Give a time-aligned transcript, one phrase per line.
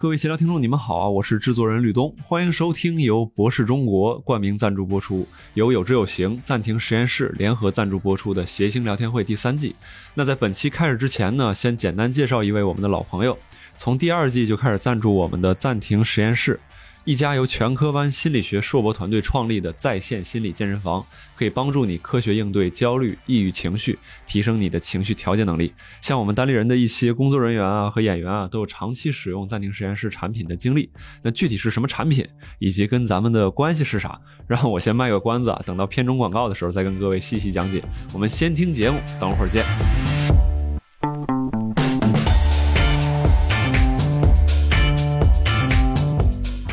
[0.00, 1.08] 各位闲聊听众，你们好啊！
[1.10, 9.76] 我是制作人吕东，欢迎收听由博士中国冠名赞助播出，由有知有行暂停实验室联合赞助播出的谐星聊天会第三季。
[10.14, 13.36] 那在本期开始之前呢，先简单介绍一位我们的老朋友，
[13.76, 16.58] 从第二季就开始赞助我们的暂停实验室。
[17.04, 21.04] 一家由全科班心理学硕博团队创立的在线心理健身房，
[21.34, 25.72] 可以帮助你科学应对焦虑、抑郁情绪，提升你的情绪调节能力。
[26.02, 30.90] 像我们单立人的一些工作人员啊和演员啊，都有长期使用暂停实验室产品的经历。
[31.22, 32.26] 那具体是什么产品，
[32.58, 37.82] 以及跟咱们的关系是啥，让我先卖个关子啊，等到片中广告的时候再跟各位细细讲解。
[38.12, 40.19] 我们先听节目，等会儿见。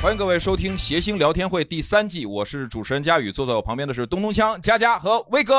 [0.08, 5.54] 欢迎各位收听谐星聊天会第三季，我是主持人佳宇，坐在我旁边的是东东锵、佳佳和威哥。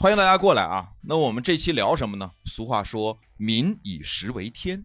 [0.00, 0.88] 欢迎大家过来啊！
[1.02, 2.32] 那我们这期聊什么呢？
[2.46, 4.84] 俗话说“民以食为天”，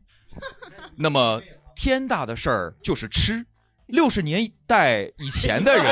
[0.96, 1.42] 那么
[1.76, 3.44] 天大的事儿就是吃。
[3.88, 5.84] 六十年代以前的人，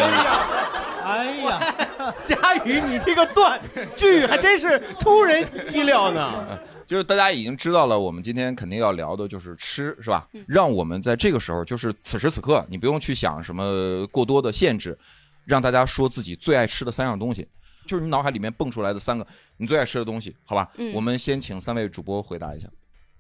[1.12, 1.76] 哎呀，
[2.23, 3.59] 佳宇，你这个断
[3.95, 6.59] 句还真是出人意料呢。
[6.88, 10.28] 就是大家已经知道了，我们今天肯定要聊的就是吃，是吧？
[10.48, 14.98] 让我们在这个时候，就是此时此刻，你不用去想什么过多的限制，
[15.45, 17.48] 让大家说自己最爱吃的三样东西，
[17.86, 19.26] 就是你脑海里面蹦出来的三个
[19.58, 20.70] 你最爱吃的东西，好吧？
[20.78, 22.67] 嗯我们先请三位主播回答一下。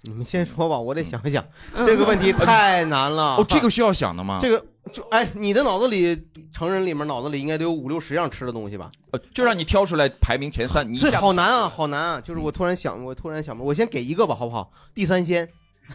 [0.03, 1.45] 你们先说吧，我得想一想，
[1.85, 3.35] 这个问题太难了。
[3.35, 4.39] 哦，这个需要想的吗？
[4.41, 8.91] 这个就哎，你的脑子里，成人里面脑子里应该得有五六十样吃的东西吧？
[9.11, 12.21] 呃，就让你挑出来排名前三，你一这下好难啊，好难啊！
[12.21, 14.71] 就是我突然想，我突然想，我先给一个吧，好不好？
[14.93, 15.47] 地三鲜。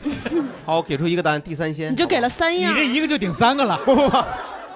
[0.64, 1.92] 好，我给出一个答案，地三鲜。
[1.92, 3.78] 你就给了三样，你这一个就顶三个了。
[3.84, 4.16] 不不不，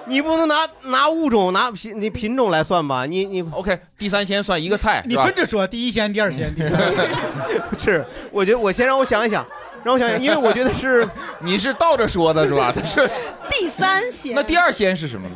[0.07, 3.05] 你不能拿拿物种拿品你品种来算吧？
[3.05, 7.09] 你你 OK，第三鲜算一个菜，你分着说，第一鲜、第二鲜、第三鲜。
[7.77, 9.45] 是，我觉得我先让我想一想，
[9.83, 11.07] 让我想想，因为我觉得是
[11.41, 12.71] 你是倒着说的是吧？
[12.75, 13.09] 他 是
[13.49, 14.33] 第三鲜。
[14.35, 15.29] 那第二鲜是什么？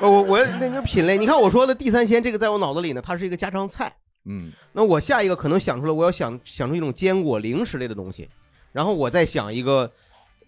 [0.00, 3.92] 我我我那个品类，你看我说的第三鲜，这个在我脑子里呢，它是一个家常菜。
[4.30, 8.28] 嗯，那我下一个可能想出来，我要想想出一种坚果零食类的东西，
[8.72, 9.90] 然后我再想一个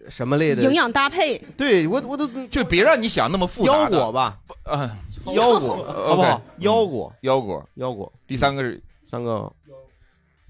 [0.09, 0.73] 什么类的营。
[0.73, 3.89] 养搭配，对我我都就别让你想那么复杂腰。
[3.89, 4.97] 果吧，啊，
[5.33, 6.41] 腰果 好不好 OK？
[6.59, 7.69] 腰果腰果。
[7.75, 9.51] 腰果，第三个是三个，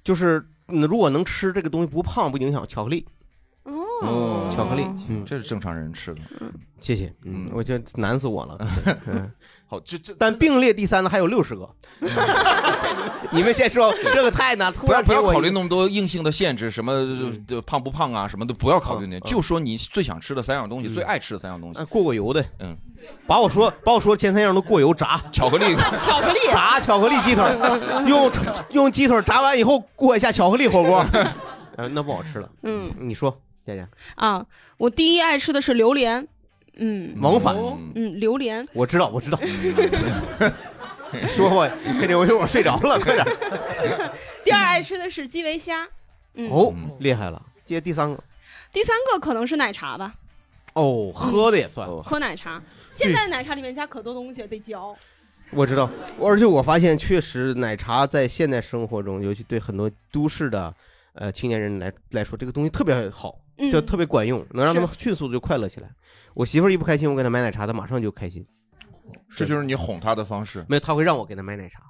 [0.03, 3.05] 就是嗯如果能吃这个东西不胖不影响，巧克力，
[4.01, 4.51] 哦。
[4.55, 6.21] 巧克力，嗯，这是正常人吃的。
[6.79, 8.57] 谢谢，嗯，我觉得难死我了。
[9.07, 9.31] 嗯
[9.67, 11.69] 好，这这但并列第三的还有六十个，
[13.31, 16.91] 你们先说，这个太难，突不要然给我一个不要考虑那么多硬性的限制，什么
[17.47, 21.79] 呃胖不胖啊，什么都不要考虑那，就说你最想吃的三样东西，最爱吃的三样东西。
[21.79, 21.85] 哎。
[21.85, 22.75] 过过油的，嗯，
[23.25, 28.29] 把我说把我说前三样都过油炸，巧克力， 巧克力，炸巧克力鸡腿儿，用
[28.71, 31.05] 用鸡腿儿炸完以后过一下巧克力火锅，
[31.77, 32.49] 呃，那不好吃了。
[32.63, 32.93] 嗯。
[32.99, 34.45] 你说，佳佳，啊，
[34.77, 36.27] 我第一爱吃的是榴莲，
[36.77, 37.15] 嗯。
[37.21, 39.39] 往返，嗯嗯，榴莲，我知道，我知道。
[41.27, 41.69] 说吧，
[41.99, 43.25] 肯定，我一会儿我睡着了， 快点。
[44.45, 45.85] 第二爱吃的是基围虾，
[46.35, 48.23] 嗯，哦，厉害了，接第三个。
[48.71, 50.15] 第三个可能是奶茶吧，
[50.73, 52.01] 哦，喝的也算，哦。
[52.01, 52.61] 喝奶茶。
[52.91, 54.95] 现在奶茶里面加可多东西，得嚼。
[55.51, 55.89] 我知道，
[56.21, 60.73] 而且我发现，确实奶茶在现代生活中，尤其对很多都市的
[61.11, 65.89] 呃青年人来来说，这个东西特别好，嗯就特别管用，能让他们迅速的就快乐起来。
[66.33, 68.45] 我媳妇儿一不开心，我给她买奶茶，她马上就开心。
[69.35, 70.65] 这就是你哄她的方式。
[70.69, 71.81] 没有，她会让我给她买奶茶。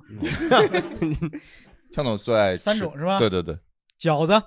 [1.93, 3.55] 向总最爱三种是吧对对对，
[3.99, 4.41] 饺子、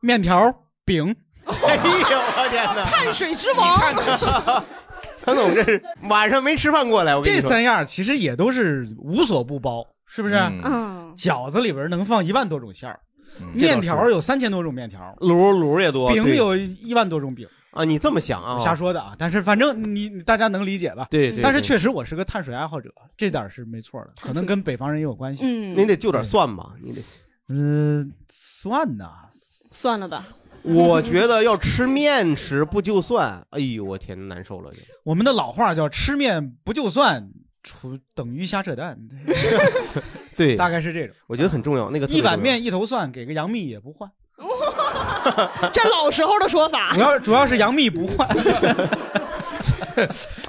[0.00, 0.52] 面条、
[0.84, 1.14] 饼，
[1.46, 2.84] 哎呦，我天哪！
[2.90, 3.78] 碳水之王，
[5.24, 7.42] 向总这是晚上没吃饭过来，我跟你说。
[7.42, 10.34] 这三样其实也都是无所不包，是不是？
[10.34, 13.11] 嗯嗯，饺子里边能放一万多种馅儿，嗯
[13.54, 17.46] 面条有三千多种面条，卤卤也多，饼有一万多种饼。
[17.72, 18.58] 啊，你这么想啊？
[18.60, 21.06] 瞎说的啊，但是反正你你大家能理解吧？
[21.10, 25.42] 对，对但是确实我是个碳水爱好者，这点儿是没错的，可能跟北方人也有关系。
[25.46, 27.00] 嗯，你得就点蒜吧，你得。
[27.48, 29.10] 嗯，蒜呐，
[29.72, 30.22] 算了吧，
[30.62, 34.78] 我觉得要吃面食不就蒜，哎呦我天，难受了就。
[35.04, 37.30] 我们的老话叫吃面不就蒜，
[37.62, 38.98] 除等于瞎扯淡，
[40.36, 41.14] 对，大概是这种。
[41.26, 41.90] 我觉得很重要。
[41.90, 44.10] 那个一碗面一头蒜，给个杨幂也不换。
[45.72, 47.00] 这老时候的说法 主。
[47.00, 48.28] 要主要是杨幂不换。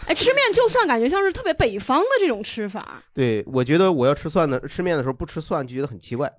[0.07, 3.03] 哎，吃面就蒜，感觉像是特别北方的这种吃法。
[3.13, 6.31] 对我觉得我要吃蒜的，吃面的时候不吃蒜就觉得很奇怪。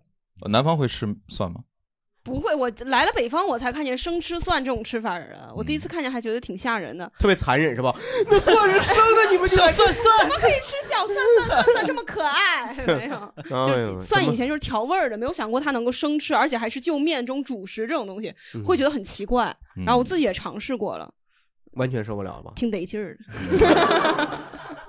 [0.49, 1.61] 南方会吃蒜吗？
[2.25, 5.53] 不会，我来了北方，我才看见生吃蒜这种吃法儿的。
[5.55, 7.95] 我第一次看见还觉得挺吓人的，特别残忍是吧？
[8.31, 12.75] 那蒜是生的，你们就小蒜蒜怎么可以吃小蒜蒜蒜蒜这么可爱？
[12.89, 19.55] 没有， 蒜以前就是调味儿的，没有想过它能够生吃，而且还是就面中主食这种东西，嗯会觉得很奇怪。
[19.77, 21.13] 嗯然后我自己也尝试过了，
[21.73, 22.53] 完全受不了了吧？
[22.57, 24.39] 挺得劲儿的。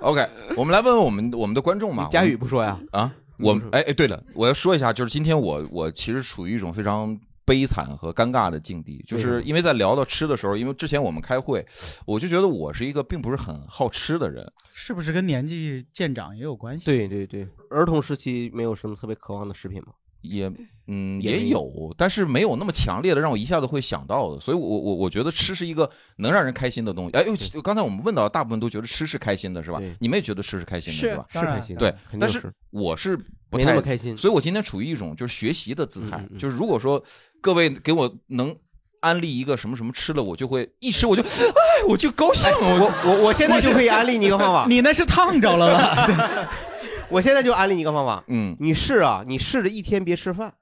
[0.00, 2.08] OK，我们来问问我们我们的观众吧。
[2.10, 2.78] 佳宇不说呀？
[2.92, 11.64] 啊，我们哎哎，对了，我要说一下，就是今天我我其实处于一种非常悲惨和尴尬的境地，就是因为在聊到吃的时候，因为之前我们开会，
[12.04, 16.84] 我就觉得我是一个并不是很好吃的人，是不是跟年纪渐长也有关系？
[16.86, 19.92] 对对对，儿童时期没有什么特别渴望的食品吗？
[20.26, 20.52] 也
[20.88, 27.12] 嗯也有，但是没有那么强烈的让我一下子会想到的，所以我我我觉得吃是一个能让人开心的东西。
[27.16, 29.80] 哎呦，刚才我们问到，大部分都觉得吃是开心的，是吧？
[29.98, 31.26] 你们也觉得吃是开心的，是是吧？
[31.32, 33.16] 是开心的，对但是我是
[33.50, 34.16] 不没太那么开心。
[34.16, 37.02] 所以我今天处于一种就是学习的姿态，嗯嗯嗯就是如果说
[37.40, 38.54] 各位给我能
[39.00, 46.48] 安利一个什么什么吃了，我就会一吃我就哎我就高兴，我我我我现在就可以安利你一个方法，你那是烫着了吧？
[47.08, 50.52] 我现在就安利你一个方法，嗯你试啊，你试着一天别吃饭，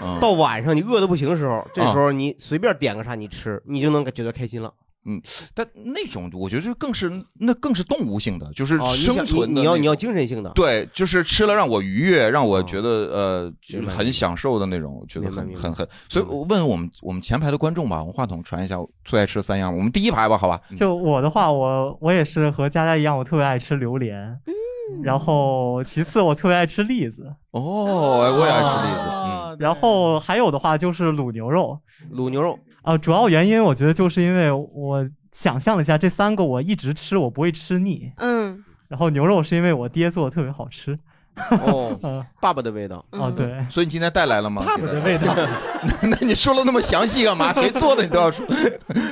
[0.00, 4.72] 嗯到晚上你饿的不行的时候，这啊时候你随便点个啥你吃，你就能觉得开心了。
[5.08, 5.22] 嗯
[5.54, 15.88] 但那种我觉得就更是那更是动物性的，就是哦，你想生存的那你你要你要精神性的，对，就是吃了让我愉悦，让我觉得呃就是很享受的那种，我觉得很很很。
[16.08, 20.60] 所以我问我们我们前排的观众吧，我们话筒传一下最爱吃的三样，我们第一排吧，好吧？
[20.74, 24.36] 就我的话，我我也是和佳佳一样，我特别爱吃榴莲。
[24.92, 31.78] 嗯然后其次我特别爱吃栗子，哦，哎我也爱吃栗子，然后还有的话就是卤牛肉。
[32.12, 38.12] 卤牛肉，啊、主要原因我觉得就是因为我想象了一下，这三个我一直吃，我不会吃腻。
[38.18, 40.96] 嗯，然后牛肉是因为我爹做的特别好吃。
[41.50, 44.62] 哦，嗯、 爸爸的味道，哦，对，所以你今天带来了吗？
[44.64, 45.34] 爸爸的味道。
[46.02, 47.52] 那你说了那么详细干嘛？
[47.60, 48.46] 谁做的你都要说。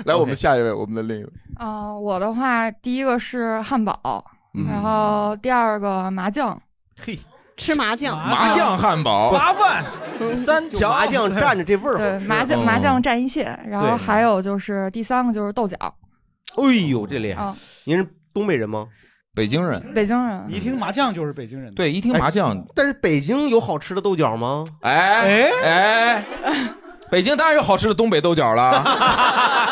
[0.07, 4.25] 来，我们下一位，我们的另一位，啊、我的话，第一个是汉堡，
[4.55, 6.61] 嗯然后第二个麻酱，
[6.97, 7.19] 嘿，
[7.57, 9.85] 吃麻酱，麻酱汉堡，麻饭
[10.37, 12.27] 三条麻酱蘸着这味儿好对，吃。
[12.27, 15.77] 麻酱哦麻酱蘸一切，然后对还有就是第三个就是豆角
[16.57, 17.43] 哎呦，这厉害！
[17.43, 18.87] 啊，您是东北人吗？
[19.35, 19.93] 北京人。
[19.93, 20.47] 北京人。
[20.49, 21.75] 一听麻酱就是北京人。
[21.75, 24.65] 对，一听麻酱，但是北京有好吃的豆角吗？
[24.83, 26.25] 哎哎，
[27.11, 28.85] 北京当然有好吃的东北豆角了。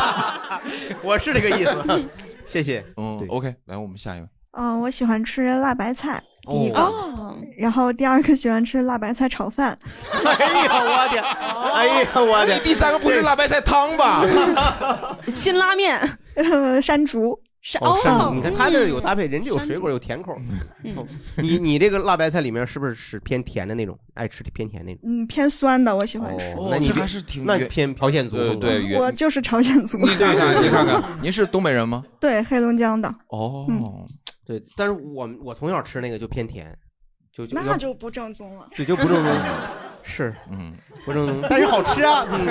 [1.04, 2.08] 我是这个意思，
[2.46, 2.84] 谢谢。
[2.96, 4.26] 嗯对，OK，来，我们下一位。
[4.52, 9.78] 嗯，我喜欢吃辣白菜，第一个，哦，然后第二个喜欢吃辣白菜炒饭，
[10.24, 11.22] 哎呀，我天！
[11.72, 12.58] 哎呀，我的！
[12.60, 14.24] 第三个不是辣白菜汤吧？
[15.34, 15.98] 新拉面，
[16.34, 20.36] 呃，山竹，山哦，哦，你看他这有搭配，人家有水果，有甜口。
[21.36, 23.98] 你你这个辣白菜里面是不是是偏甜的那种？
[24.14, 25.00] 爱吃偏甜那种？
[25.06, 26.52] 嗯，偏酸的，我喜欢吃。
[26.58, 32.04] 哦那你还是挺那偏朝鲜族对对， 我就是朝鲜族，你看看，你看看，您是东北人吗？
[32.20, 33.66] 对，黑龙江的，哦，
[34.44, 36.76] 对，但是我我从小吃那个就偏甜，
[37.32, 38.66] 就就那就不正宗了。
[38.74, 39.32] 对就不正宗，
[40.02, 40.74] 是嗯，
[41.04, 42.26] 不正宗，但是好吃啊。
[42.28, 42.46] 嗯，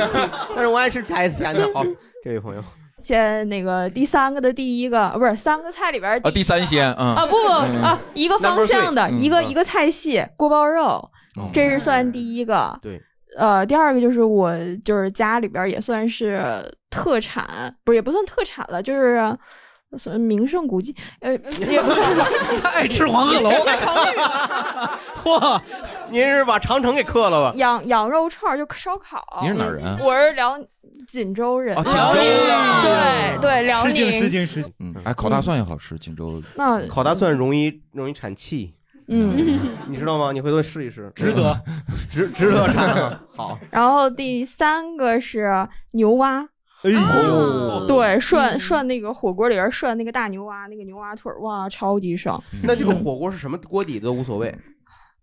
[0.55, 1.69] 但是我爱吃甜甜的。
[1.73, 1.83] 好，
[2.23, 2.63] 这位朋友，
[2.97, 10.81] 先那个第三个的第一个，呃不是三个菜里边儿啊，第三鲜，嗯啊不不嗯啊，一个方向的一个一个菜系锅包肉，
[11.35, 12.79] 哦这是算第一个。
[12.81, 13.01] 对，
[13.37, 14.55] 呃，第二个就是我
[14.85, 19.37] 就是家里边儿也算是特产，不是也不算特产了，就是。
[19.97, 21.31] 算名胜古迹，呃，
[21.69, 22.15] 也不算，
[22.73, 23.49] 爱吃黄鹤楼。
[25.23, 25.61] 嚯，
[26.09, 27.57] 您是把长城给刻了吧？
[27.57, 29.21] 羊羊肉串儿就烧烤。
[29.41, 29.97] 您是哪儿人啊？
[30.01, 30.57] 我是辽
[31.07, 31.75] 锦州人。
[31.77, 31.99] 哦，锦州
[32.47, 32.81] 的。
[32.83, 34.19] 对对，辽失敬宁。
[34.19, 34.73] 失敬失敬。
[34.79, 36.41] 嗯，哎，烤大蒜也好吃，锦州。
[36.55, 38.73] 那烤大蒜容易容易产气，
[39.07, 40.31] 嗯，你知道吗？
[40.31, 41.53] 你回头试一试，值得，
[42.09, 43.21] 值值得产啊。
[43.35, 46.47] 好，然后第三个是牛蛙，
[46.83, 52.41] 哎呦对，涮涮那个火锅里边涮那个大牛蛙，那个牛蛙腿儿，哇，超级爽。
[52.63, 54.53] 那这个火锅是什么锅底都无所谓，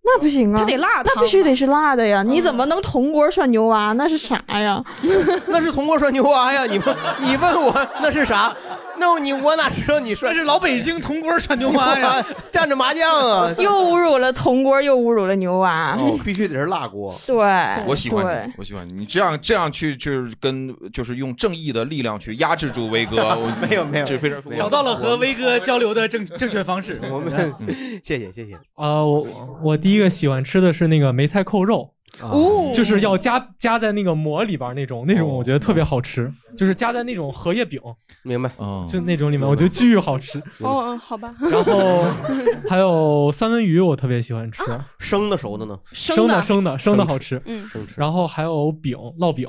[0.05, 2.23] 那不行啊，它得辣汤那必须得是辣的呀！
[2.23, 3.93] 你怎么能铜锅涮牛蛙？
[3.95, 4.83] 那是啥呀？
[5.49, 6.65] 那是铜锅涮牛蛙呀！
[6.67, 8.55] 你问你问我那是啥？
[8.99, 12.25] 那你我哪知道你说这是老北京铜锅涮牛蛙呀！
[12.53, 13.55] 蘸着麻酱啊！
[13.59, 15.97] 又侮辱了铜锅，又侮辱了牛蛙。
[15.97, 17.15] 哦，必须得是辣锅。
[17.27, 17.37] 对，
[17.87, 18.93] 我喜欢你，我喜欢你。
[18.93, 27.01] 你这样这样去就是跟就是用正义的力量去压制住威哥， 我没有没有这非常找到了和威哥交流的正正确方式。
[27.11, 27.55] 我们
[28.03, 28.55] 谢谢谢谢。
[28.75, 29.27] 啊，我
[29.63, 32.73] 我第一个喜欢吃的是那个梅菜扣肉，哦。
[32.75, 35.35] 就是要加加在那个馍里边那种，那种哦。
[35.35, 37.81] 我觉得特别好吃，就是加在那种荷叶饼，
[38.23, 38.51] 明白？
[38.59, 40.39] 嗯，就那种里面，我觉得巨好吃。
[40.61, 41.35] 哦，嗯好吧。
[41.51, 42.03] 然后
[42.69, 44.63] 还有三文鱼，我特别喜欢吃，
[44.99, 45.79] 生的熟的呢？
[45.93, 46.43] 生的。
[46.43, 47.41] 生的生的好吃。
[47.47, 47.95] 嗯，生吃。
[47.97, 49.49] 然后还有饼，烙饼，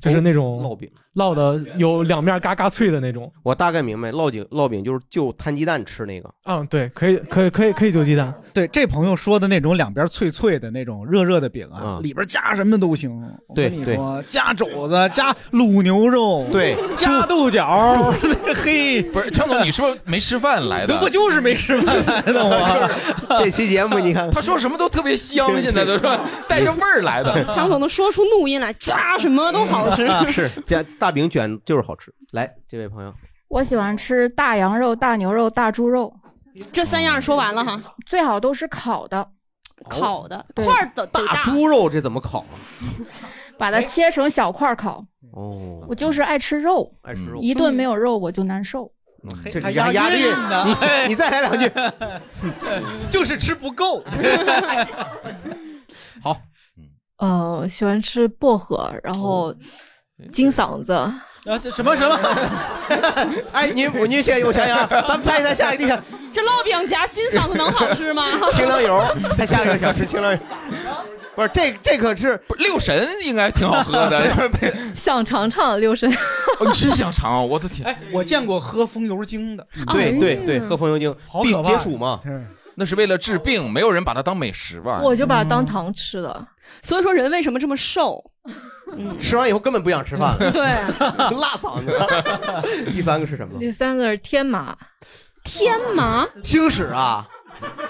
[0.00, 3.30] 就是那种烙饼，烙的有两面嘎嘎脆的那种。
[3.42, 6.28] 我大概明白，烙饼烙饼就是就摊鸡蛋吃那个。
[6.46, 8.34] 嗯，对，可以，可以，可以，可以就鸡蛋。
[8.52, 13.14] 对，这朋友说的那种两边脆脆的那种热热的饼啊，嗯里边加什么都行。
[13.48, 18.12] 我对跟你说，加肘子，加卤牛肉，对加豆角，
[18.62, 20.98] 嘿， 不是强总，你是不是没吃饭来的？
[21.00, 22.90] 我就是没吃饭来的，我
[23.38, 26.16] 这期节目你看，他说什么都特别香，现在都说
[26.48, 27.44] 带着味儿来的。
[27.44, 30.08] 强总能说出怒音来，加什么都好吃。
[30.30, 32.10] 是加大饼卷就是好吃。
[32.32, 33.12] 来，这位朋友，
[33.48, 36.10] 我喜欢吃大羊肉、大牛肉、大猪肉，
[36.72, 39.28] 这三样说完了哈，最好都是烤的，
[39.90, 40.46] 烤的。
[40.54, 40.64] 对。
[40.64, 41.42] 块儿的得大。
[41.42, 42.56] 猪肉这怎么烤啊？
[43.58, 45.04] 把它切成小块儿烤。
[45.34, 48.90] 哦，我就是爱吃肉，爱吃肉，一顿没有肉我就难受。
[49.52, 51.70] 这还押押韵呢，你你再来两句。
[53.12, 54.02] 就是吃不够。
[56.24, 56.40] 好，
[57.18, 59.54] 呃，喜欢吃薄荷，然后
[60.32, 60.92] 金嗓子。
[60.92, 62.18] 啊，这什么什么？
[63.52, 66.00] 哎，您您先给我想想，咱们猜一猜下一个地方。
[66.32, 68.24] 这烙饼夹金嗓子能好吃吗？
[68.52, 69.04] 清凉油，
[69.36, 70.38] 他下一个想吃清凉油。
[71.34, 74.22] 不是这这可是六神应该挺好喝的。
[74.94, 76.08] 想尝尝六神，
[76.60, 77.40] 哦你真想尝啊！
[77.40, 82.20] 我的天，哎，我见过喝风油精的，对对对，喝风油精避好可怕解暑嘛。
[82.76, 85.00] 那是为了治病，没有人把它当美食吧？
[85.02, 86.46] 我就把它当糖吃了。
[86.82, 88.30] 所以说人为什么这么瘦？
[89.18, 90.62] 吃完以后根本不想吃饭了， 对，
[91.40, 91.98] 辣嗓子。
[92.92, 93.58] 第三个是什么？
[93.58, 94.76] 第三个是天麻，
[95.42, 97.26] 天麻星矢啊，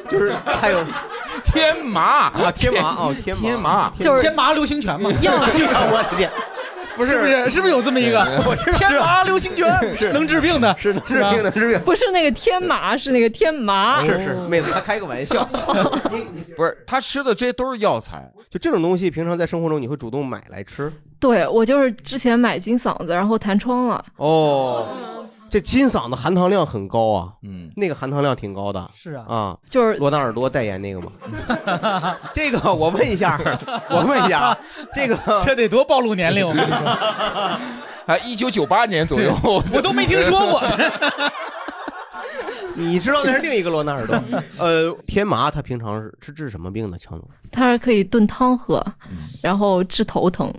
[0.09, 0.85] 就是还有
[1.45, 6.31] 天麻啊，天麻哦，天麻天麻就是天麻流星拳嘛，要我的天，
[6.97, 7.51] 不是不是？
[7.51, 8.25] 是不是有这么一个
[8.77, 10.75] 天麻流星拳 是能治病的？
[10.79, 11.81] 是能治病的治病。
[11.81, 14.03] 不是那个天麻，是那个天麻。
[14.05, 15.45] 是是，妹子，他开个玩笑。
[16.57, 24.05] 不是他吃的这些都是药材，就这种东西，平常在生活中你会主动买来吃对我就是之前买金嗓子，然后弹窗了。
[24.17, 25.24] 哦。
[25.55, 28.91] 这金嗓子含糖量很高啊，嗯，那个含糖量挺高的。
[28.93, 31.13] 是啊，啊，就是罗纳尔多代言那个嘛？
[32.35, 33.41] 这个我问一下，
[33.89, 34.59] 我问一下，啊
[34.93, 37.59] 这个 这得多暴露年龄，我跟你说，
[38.05, 39.33] 还一九九八年左右，
[39.73, 40.61] 我都没听说过。
[42.75, 44.21] 你知道那是另一个罗纳尔多。
[44.59, 46.99] 呃，天麻它平常是是治什么病的？
[46.99, 50.53] 强总，它是可以炖汤喝，嗯然后治头疼。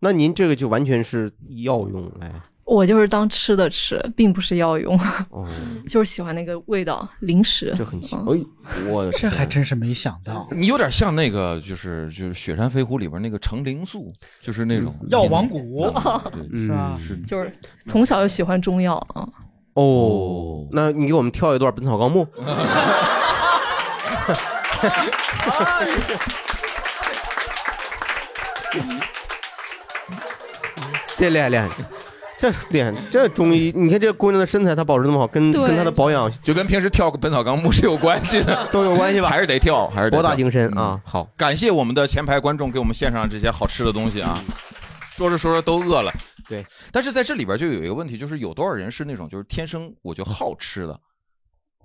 [0.00, 1.30] 那您这个就完全是
[1.62, 2.28] 药用哎。
[2.64, 4.98] 我就是当吃的吃，并不是药用，
[5.30, 5.46] 哦，
[5.88, 7.74] 就是喜欢那个味道，零食。
[7.76, 8.16] 这很奇
[8.86, 15.90] 我这还真是没想到，你有点像那个，就是就是《雪山飞狐》里边那个成灵素，就是那种药王谷。
[16.32, 16.96] 对，是吧？
[16.98, 17.16] 是。
[17.26, 17.52] 就是
[17.84, 19.28] 从小就喜欢中药啊。
[19.74, 22.24] 哦，那你给我们跳一段《本草纲目》。
[31.16, 31.68] 这厉害厉害，
[32.42, 39.28] 这脸，这中医，你看这姑娘的身材，她保持那么好，跟对跟她的保养就跟平时跳个《本草纲目》是有关系的， 都有关系吧？
[39.30, 41.00] 还是得跳，还是得博大精深啊！
[41.04, 44.42] 好，感谢我们的前排观众给我们献上这些好吃的东西啊！
[45.12, 46.12] 说着说着都饿了。
[46.48, 50.98] 对，但是在这里边就有一个问题，就是有多少人是那种就是天生我就好吃的，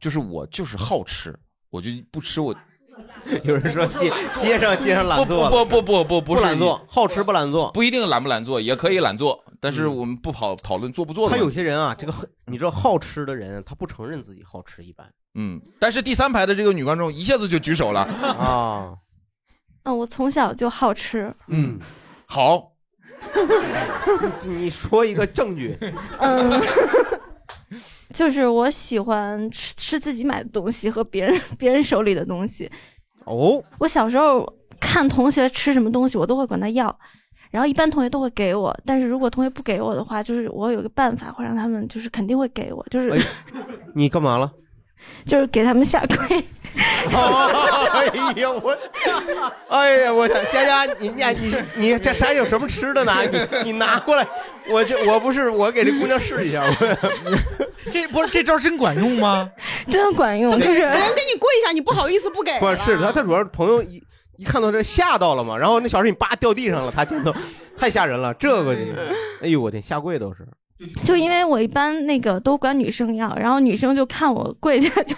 [0.01, 1.37] 就是我就是好吃，
[1.69, 2.55] 我就不吃我。
[3.43, 11.57] 有人说街街上街上懒做不不不不不是不懒做，好吃不懒做，不一定懒不懒做，也可以懒做，但是我们不跑讨论做不做的他问题。
[11.57, 12.13] 有些人啊，这个
[12.45, 18.95] 你知道好吃的人，他不承认自己好吃，一般嗯，但是第三排的这个女观众一下子就举手了啊。
[19.83, 21.33] 嗯，我从小就好吃。
[21.47, 21.79] 嗯，
[22.25, 22.73] 好，
[24.45, 25.77] 你说一个证据。
[26.19, 26.61] 嗯，
[28.13, 32.69] 就是我喜欢吃吃自己买的东西和别人别人手里的东西。
[33.25, 34.45] 哦，我小时候
[34.79, 36.99] 看同学吃什么东西，我都会管他要，
[37.51, 43.11] 然后一般同学都会给我，但是如果同学不给我的话，就是我有个办法会让他们就是肯定会给我，就是、
[43.95, 44.51] 你干嘛了？
[45.25, 46.43] 就是给他们下跪。
[46.75, 48.77] 哎呀我，
[49.69, 53.13] 哎呀我天，佳佳，你你你你这山有什么吃的呢？
[53.31, 54.27] 你你拿过来，
[54.67, 56.63] 我这我不是我给这姑娘试一下，
[57.93, 59.49] 这不是这招真管用吗？
[59.89, 62.59] 真的管用，就是人给你跪下，你不好意思不给。
[62.59, 64.03] 不是他他主要是朋友一
[64.37, 67.33] 一看到这吓到了嘛，然后那小视频叭掉地上了，他镜头
[67.77, 68.81] 太吓人了，这个就
[69.41, 70.47] 哎呦我天，下跪都是。
[71.03, 75.15] 就因为我一般那个都管女生要，然后女生就看我跪下就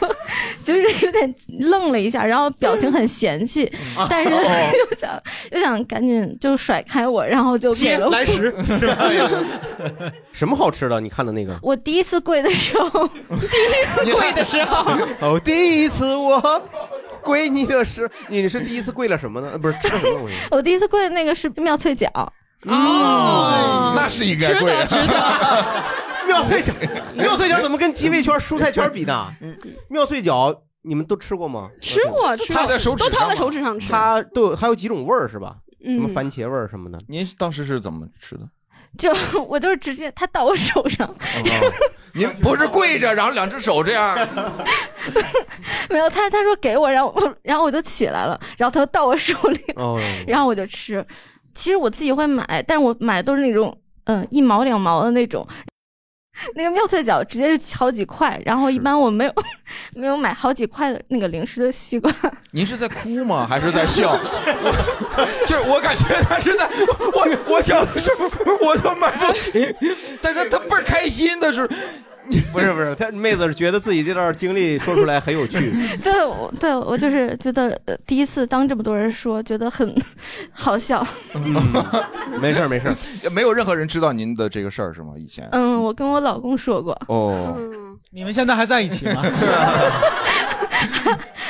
[0.63, 3.69] 就是有点愣了一下，然后表情很嫌弃，
[4.09, 5.21] 但是哦又想
[5.51, 9.11] 又想赶紧就甩开我，然后就给了我接来时 是吧？
[10.31, 11.01] 什么好吃的？
[11.01, 11.59] 你看的那个？
[11.61, 16.39] 我第一次跪的时候， 第一次跪的时候， 哦，第一次我
[17.23, 19.49] 跪你的是，你是第一次跪了什么呢？
[19.53, 20.35] 呃不是吃了什么东西？
[20.51, 22.07] 我第一次跪的那个是妙脆角。
[22.65, 25.83] 哦那是应该跪的值得值得。
[26.27, 26.73] 妙脆角，
[27.15, 29.33] 妙脆角怎么跟鸡尾圈、蔬菜圈比呢？
[29.89, 31.69] 妙脆角你们都吃过吗？
[31.81, 32.61] 吃过吃过
[32.97, 35.55] 都套在手指上吃它都有还有几种味儿是吧？
[35.83, 36.99] 嗯什么番茄味儿什么的。
[37.07, 38.41] 您当时是怎么吃的？
[38.97, 41.09] 就我就是直接他到我手上，
[42.13, 44.17] 您不是跪着，然后两只手这样？
[45.89, 51.05] 没有他他说给我，然后我然后我就起来了，然后他就到我手里，哦，然后我就吃。
[51.55, 55.47] 其实我自己会买，但是我买的都是那种嗯一毛两毛的那种。
[56.55, 59.33] 那个妙脆角直接是好几块，然后一般我没有
[59.93, 62.15] 没有买好几块的那个零食的习惯。
[62.51, 63.45] 您是在哭吗？
[63.45, 64.11] 还是在笑？
[64.13, 65.08] 我
[65.45, 66.67] 就是我感觉他是在，
[67.13, 68.29] 我我小的时候
[68.61, 69.73] 我都买不起，
[70.21, 71.67] 但是他倍儿开心的是，
[72.51, 75.73] 不是不是，他妹子是觉得自己这段经历说出来很有趣。
[76.03, 79.95] 对，我对我就是觉得、呃、第一次当这么多人说，觉得很
[80.51, 81.05] 好笑。
[82.39, 82.95] 没事儿没事儿，
[83.31, 85.13] 没有任何人知道您的这个事儿是吗？
[85.17, 87.57] 以前嗯，我跟我老公说过，哦，
[88.11, 89.23] 你们现在还在一起吗？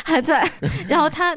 [0.03, 0.49] 还在。
[0.87, 1.35] 然后他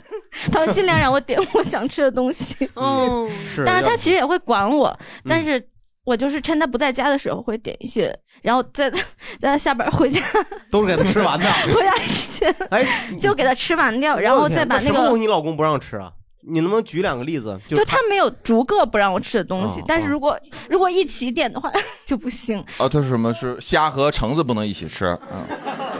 [0.52, 2.68] 他会尽量让我点我想吃的东西。
[2.76, 4.88] 嗯， 是但是他其实也会管我，
[5.24, 5.68] 嗯但是。
[6.04, 8.12] 我就是趁他不在家的时候会点一些，
[8.42, 8.98] 然后在在
[9.42, 10.20] 他下班回家
[10.68, 11.48] 都是给他吃完的。
[11.72, 12.84] 回家之前，哎，
[13.20, 16.10] 就给他吃完掉，然后再把什么东个西你老公不让吃啊？
[16.44, 17.58] 你能不能举两个例子？
[17.68, 21.70] 就他没有逐个不让我吃的东西，哦但是如果如果一起点的话
[22.04, 22.58] 就不行。
[22.78, 23.32] 哦，他是什么？
[23.32, 25.16] 是虾和橙子不能一起吃？
[25.32, 25.44] 嗯，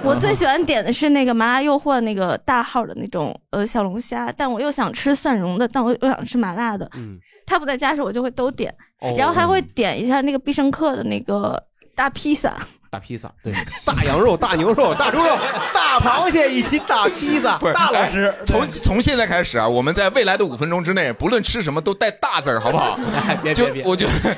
[0.03, 6.91] 我最喜欢点的是那个麻辣诱惑那个大号的那种呃小龙虾，但我又想吃蒜蓉的，但我又想吃麻辣的。
[6.97, 11.63] 嗯，他不在家的时候我就会都点，哦然后还会点一下那个必胜客的那个
[11.95, 12.57] 大披萨。
[12.93, 13.55] 大披萨，对，
[13.87, 15.35] 大羊肉、大牛肉、大猪肉、
[15.73, 17.57] 大螃蟹以及大披萨。
[17.57, 22.99] 不是大老师哎从从现在开始啊，我们在未来的五分钟之内，不论吃什么都带大字儿，好不好？
[23.55, 24.37] 就别别别我觉得，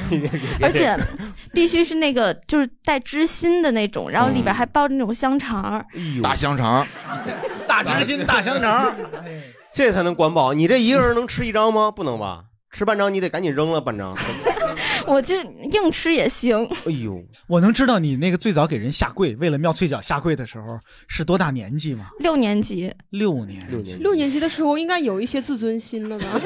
[0.63, 0.97] 而且
[1.53, 5.85] 必须是那个就是带芝心的那种，然后里边还包着那种香肠儿。
[6.23, 6.87] 大香肠，
[7.67, 8.95] 大芝心大香肠，
[9.75, 10.55] 这才能管饱。
[10.55, 11.91] 你这一个人能吃一张吗？
[11.91, 12.45] 不能吧？
[12.71, 14.17] 吃半张你得赶紧扔了半张。
[15.13, 16.65] 我就硬吃也行。
[16.87, 22.09] 哎呦，我能知道你那个最早给人下跪，为了妙脆角下跪的时候是多大年纪吗？
[22.21, 26.27] 六年级，六年，六年六年级的时候应该有一些自尊心了吧？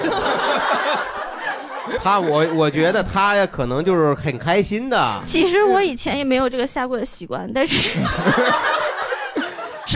[2.03, 5.23] 他我我觉得他呀，可能就是很开心的。
[5.25, 7.99] 其实我以前也没有这个下跪的习惯，但是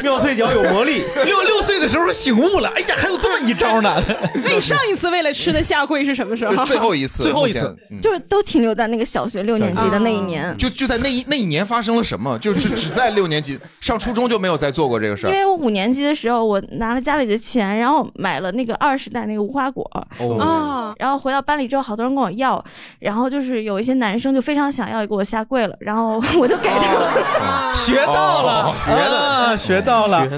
[0.02, 1.04] 妙脆角有魔力。
[1.24, 4.00] 六六岁的时候醒悟了，哎呀，还有这么一招呢！
[4.44, 6.52] 那你上一次为了吃的下跪是什么时候？
[6.64, 10.56] 最后一次，最后一次，嗯就是都停留在那个小学六年级的那一年。
[10.56, 12.38] 就就在那一那一年发生了什么？
[12.38, 15.30] 就是只在六年级，上初中就没有再做过这个事儿。
[15.30, 22.62] 因为我五年级的时候，我拿了家里的钱，然后买了那个二十袋那个无花果，哦啊，然后回到班里之后，好多人跟我要，
[23.00, 27.74] 然后就是有一些男生就非常想要，给我下跪了，然后我就给他了。
[27.74, 30.28] 学到了，哦学的啊学到了。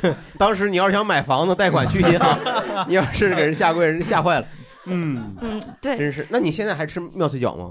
[0.38, 2.38] 当时你要是想买房子贷款去银行，
[2.86, 4.46] 你要是给人下跪，人吓坏了。
[4.90, 6.26] 嗯，嗯，对，真是。
[6.30, 7.70] 那你现在还吃妙脆角吗？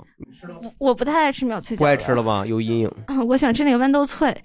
[0.77, 2.43] 我不太爱吃妙脆角，不爱吃了吧？
[2.45, 2.91] 有阴影。
[3.07, 4.35] 嗯， 我想吃那个豌豆脆，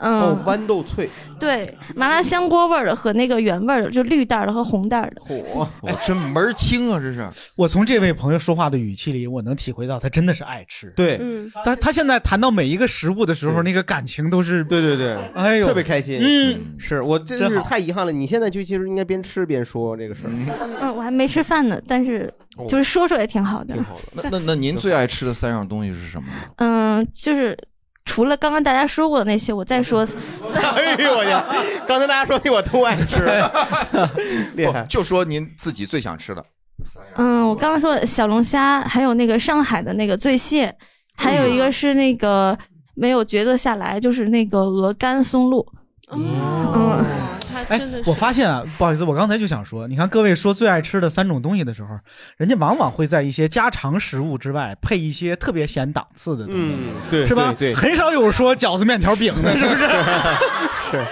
[0.00, 1.08] 嗯，哦，豌豆脆，
[1.40, 5.20] 对，麻辣香锅味儿的和那个原味儿的，就绿袋儿的和红袋儿的。
[5.22, 5.42] 嚯，
[5.82, 7.00] 我真门儿清啊！
[7.00, 10.92] 这是 我从这位朋友说话的语气里，我能体会到他真的是爱吃。
[10.96, 16.20] 对，嗯，他他现在谈到每一个食物的时候，那个感情都是，对对对，哎呦，特别开心。
[16.22, 18.12] 嗯，是我真是好太遗憾了。
[18.12, 20.30] 你现在就其实应该边吃边说这个事儿，
[20.80, 22.32] 嗯，我还没吃饭呢，但是
[22.68, 23.74] 就是说说也挺好的。
[23.74, 24.22] 挺好的。
[24.22, 26.28] 那那那您最爱吃的三样东西是什么？
[26.56, 27.56] 嗯，就是
[28.08, 30.00] 除了刚刚大家说过的那些，我再说。
[30.54, 31.30] 哎呦我去！
[31.86, 33.22] 刚才大家说的我都爱吃，
[34.56, 34.86] 厉害。
[34.88, 36.42] 就说您自己最想吃的。
[37.16, 40.74] 嗯，我刚刚说的小龙虾，还有那个上海的那个醉蟹，
[41.16, 42.56] 还有一个是那个
[42.94, 45.64] 没有抉择下来，就是那个鹅肝松露。
[46.10, 47.37] 嗯，他
[47.68, 47.80] 哎。
[48.06, 51.98] 我发现啊，不好意思，我刚才就想说，你看各位说最爱吃的三种东西的时候，
[52.36, 57.54] 人家往往会在一些家常食物之外配一些特别显档次的东西，嗯，对，是吧？
[57.58, 59.86] 对，对很少有说饺子面条饼的，是不是？
[60.90, 61.06] 是。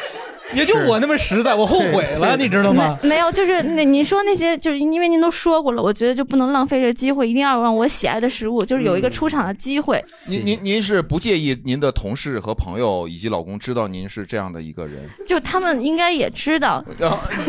[0.54, 2.96] 也就我那么实在，我后悔了，你知道吗？
[3.02, 10.02] 没没有，就是那您说那些，就是因为您都说过了，我觉得就不能浪费这个机会，一定要让我喜爱的食物，就是有一个出场的机会。
[10.26, 16.85] 您您您是不介意您的同事和朋友以及老公知道您是这样的一个人， 就他们应该也知道，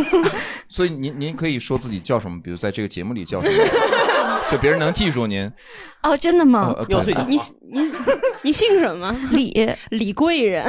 [0.67, 5.49] 所以您您可以说自己叫什么，比如在这个节目里叫什么，就别人能记住您。
[6.03, 6.73] 哦，真的吗？
[6.77, 7.37] 呃对你
[7.69, 7.91] 你
[8.43, 9.13] 你姓什么？
[9.31, 9.53] 李
[9.89, 10.65] 李贵人。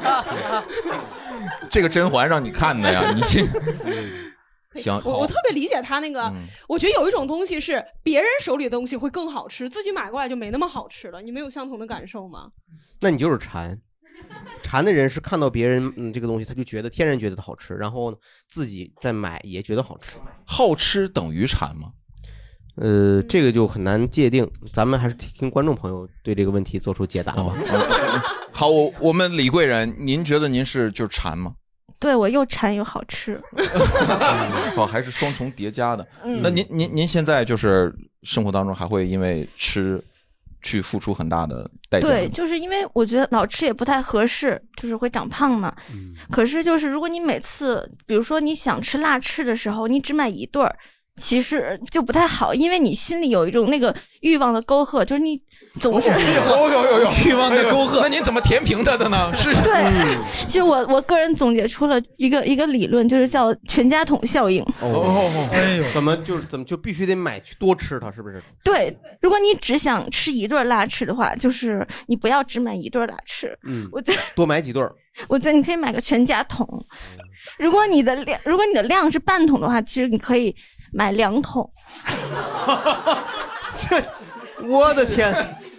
[1.70, 3.46] 这个甄嬛让你看的呀， 你信？
[4.76, 6.32] 行，我我特别理解他那个，
[6.68, 11.20] 我觉得有一种东西是别人手里的东西会更好吃，自己买过来就没那么好吃了。
[11.20, 12.50] 你没有相同的感受吗？
[13.00, 13.80] 那你就是馋。
[14.62, 18.16] 馋的人是看到别人嗯这个东西，他就觉得天然觉得它好吃，然后
[18.48, 20.18] 自己再买也觉得好吃。
[20.46, 21.92] 好吃等于馋吗？
[22.76, 27.54] 呃，这个就很难界定，咱们还是听观众朋友对这个问题做出解答吧。
[28.52, 31.52] 好，我我们李贵人，您觉得您是就是馋吗？
[31.98, 33.38] 对我又馋又好吃。
[34.76, 36.06] 哦，还是双重叠加的。
[36.24, 40.02] 嗯那您您您现在就是生活当中还会因为吃
[40.62, 42.14] 去付出很大的代价吗？
[42.14, 45.74] 对，就是因为我觉得老吃也不太合适，就是会长胖嘛。
[45.92, 50.74] 嗯可是就是如果你每次，比如说你想吃辣翅的时候，你只买一对儿。
[51.20, 55.38] 其实就不太好，因为你心里有一种那个欲望的沟壑，就是你
[55.78, 59.30] 总是有有有有 欲望的沟壑那您怎么填平它的呢？
[59.34, 59.84] 是对，
[60.48, 64.62] 其实我我个人总结出了一个一个理论，就是叫全家桶效应。
[64.80, 68.42] 哦，哎呦，怎么就是怎么就必须得买去多吃它，是不是？
[68.64, 73.56] 对，如果你只想吃一对儿辣翅的话，就是你不要只买一对儿辣翅。
[73.64, 74.94] 嗯，我觉得多买几对儿。
[75.28, 76.66] 我觉得你可以买个全家桶。
[77.58, 80.54] 如果你的量，如果你的量是半桶的话，其实你可以
[80.92, 81.70] 买两桶。
[83.76, 84.02] 这，
[84.66, 85.34] 我的天，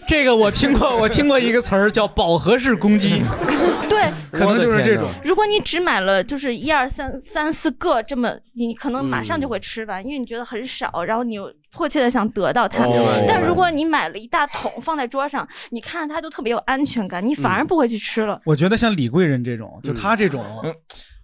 [0.07, 3.21] 这个我听过，我听过一个词儿叫饱和式攻击，
[3.87, 5.07] 对，可能就是这种。
[5.23, 12.85] 如果你只买了就是一二三三四个这么，你可能马上就会吃完，因为你觉得很少，然后你又迫切的想得到它。
[12.85, 18.39] 哦但如果你买了一大桶放在桌上，你看着它就特别有安全感，你反而不会去吃了。
[18.45, 20.43] 我觉得像李贵人这种，就他这种，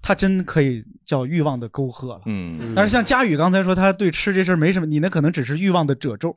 [0.07, 2.21] 嗯他真可以叫欲望的沟壑了。
[2.27, 6.33] 嗯，但是像佳宇刚才说，他对吃这事儿没什么，你那可能只是欲望的褶皱。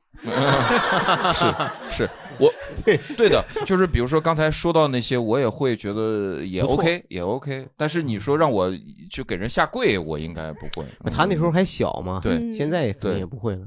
[1.32, 1.44] 是
[1.92, 2.52] 是，我
[2.84, 8.68] 对 对的，就是比如说刚才说到那些，我也会觉得也不错 OK 也 OK，但是你说让我
[9.08, 10.84] 去给人下跪，我应该不会。
[11.12, 13.62] 他那时候还小嘛，对，现在肯定对也不会了。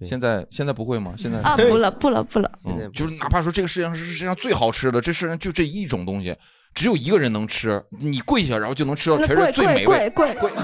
[0.00, 1.12] 现在现在不会吗？
[1.18, 2.50] 现在啊，不了不了不了。
[2.64, 6.34] 嗯，就是哪怕说这个世界上是世界上最好吃的，这世界上就这一种东西，
[6.74, 10.10] 只有一个人能吃，你跪下然后就能吃到那全是最美味。
[10.10, 10.52] 贵贵贵，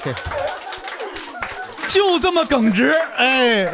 [1.88, 3.72] 就这么耿直，哎，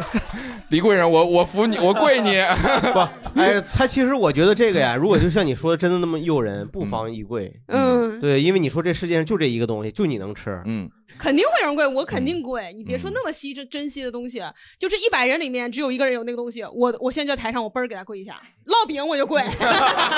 [0.69, 2.31] 李贵人，我我服你，我跪你。
[2.91, 2.99] 不，
[3.39, 7.53] 哎，他其实我觉得这个呀，如果就像你说的，真的那么诱人，不妨一跪。
[7.67, 10.61] 嗯对，因为你说这世界上就这一个东西，就你能吃。
[10.65, 12.73] 嗯，肯定会有人跪，我肯定跪。
[12.73, 14.41] 你别说那么稀珍珍惜的东西，
[14.77, 19.41] 就这一百人里面只有一个人有那个东西，我我现在在台上我嘣儿给他跪一下，烙饼我就跪，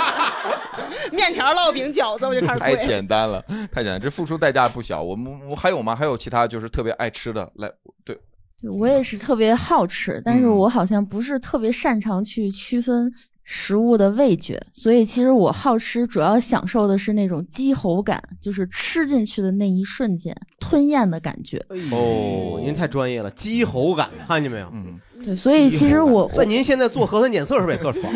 [1.12, 2.88] 面条、烙饼、饺子我就开始跪太。
[2.88, 5.04] 简单了，太简单，这付出代价不小。
[5.04, 5.96] 我们我还有吗？
[5.96, 7.70] 还有其他就是特别爱吃的，来，
[8.06, 8.18] 对，
[8.62, 13.12] 对我也是特别好吃，但是嗯我好像不是特别擅长去区分
[13.43, 21.58] 食物的味觉，所以其实我好吃主要享受的是那种鸡喉感，就是吃进去的那一瞬间吞咽的感觉。
[21.91, 24.69] 哦，您太专业了，鸡喉感，看见没有？
[24.74, 28.04] 嗯，对，所以其实我那您现在做核酸检测是不是也特爽？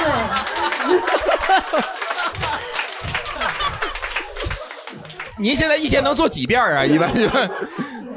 [0.00, 0.10] 对
[5.38, 6.84] 您现在一天能做几遍啊？
[6.84, 7.50] 一般一般，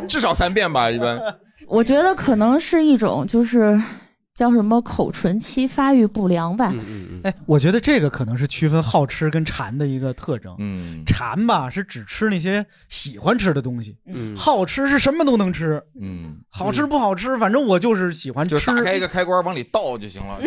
[0.08, 1.20] 至少三遍吧，一般。
[1.68, 3.82] 我觉得可能是一种就是
[4.34, 6.74] 叫什么口唇期发育不良吧。
[6.74, 10.54] 嗯哎，我觉得这个可能是区分好吃跟馋的一个特征。
[10.60, 18.56] 嗯，馋吧是只吃那些喜欢吃的东西，嗯好吃是什么都能吃，嗯，好吃不好吃，反正我就是喜欢吃。
[18.56, 20.42] 就是打开一个开关往里倒就行了。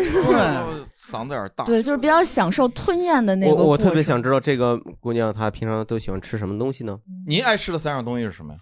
[1.09, 1.63] 嗓子有点大。
[1.63, 6.99] 对，就是比较享受吞咽的那我个过我特别想知道这个姑娘她平常都喜欢吃什么东西呢？
[7.25, 8.59] 您爱吃的三样东西是什么呀？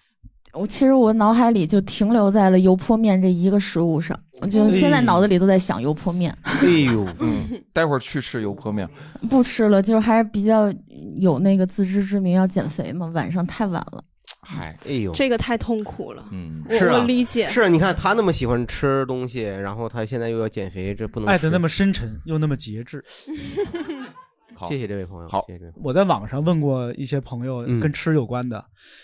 [0.56, 8.90] 我其实我脑海里就停留在了油泼面这一个食物上，我就现在脑子里都在想油泼面， 哎呦，嗯，待会儿去吃油泼面。
[9.30, 10.74] 不吃了，就是还是比较
[11.18, 14.04] 有那个自知之明，要减肥嘛，晚上太晚了。
[14.42, 16.24] 嗨，哎呦，这个太痛苦了。
[16.32, 17.48] 嗯我是啊，我理解。
[17.48, 23.04] 是啊，你看他那么喜欢吃东西，然后他现在又要减肥，这不能爱的那么深沉又那么节制。
[24.68, 25.88] 谢谢这位朋友，好，谢谢这位朋友。
[25.88, 28.64] 我在网上问过一些朋友嗯跟吃有关的，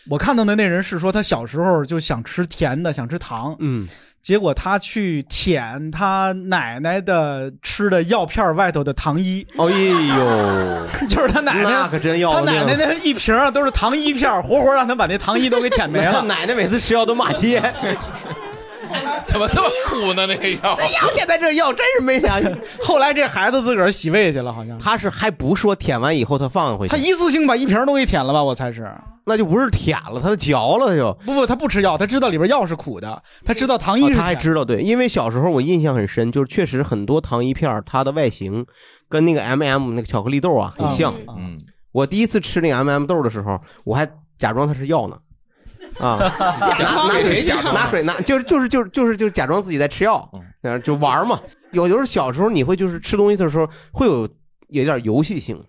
[0.09, 3.87] 我看到的那人是说他小时候就想吃甜的，想吃糖，嗯，
[4.21, 9.45] 结果他去舔他奶奶的吃的药片外头的糖衣。
[9.57, 16.21] 哎呦， 就是他奶奶，那可真要他奶奶那一瓶儿都是糖衣片儿，活活让他把那糖衣都给舔没了。
[16.27, 17.61] 奶奶每次吃药都骂街，
[19.25, 20.25] 怎么这么苦呢？
[20.27, 22.49] 那个药，哎呀，现在这药真是没良心。
[22.81, 28.43] 后来这孩子自个儿洗胃去了，好像他是还不说舔完以后他放回去，他一次性把一瓶都给舔了吧？
[28.43, 28.89] 我猜是。
[29.23, 31.13] 那就不是舔了，他嚼了他就。
[31.25, 38.65] 不不，他不吃药，他知道里边药是苦的，他知道糖衣、哦他还知道对，因为小时候我印象很深，就是确实很多糖衣片儿它的外形
[39.07, 41.13] 跟那个 M、m 那个巧克力豆啊很像。
[41.37, 41.55] 嗯，
[41.91, 45.15] 我第一次吃那个 M、m 豆的时候，我还假装它是药呢。
[45.99, 46.17] 啊，
[46.79, 50.29] 拿 水假装拿水拿，就是就是就是就是就假装自己在吃药，
[50.63, 51.39] 嗯，就玩嘛。
[51.71, 54.27] 有的时候小时候你会就是吃东西的时候会有
[54.69, 55.63] 有点游戏性。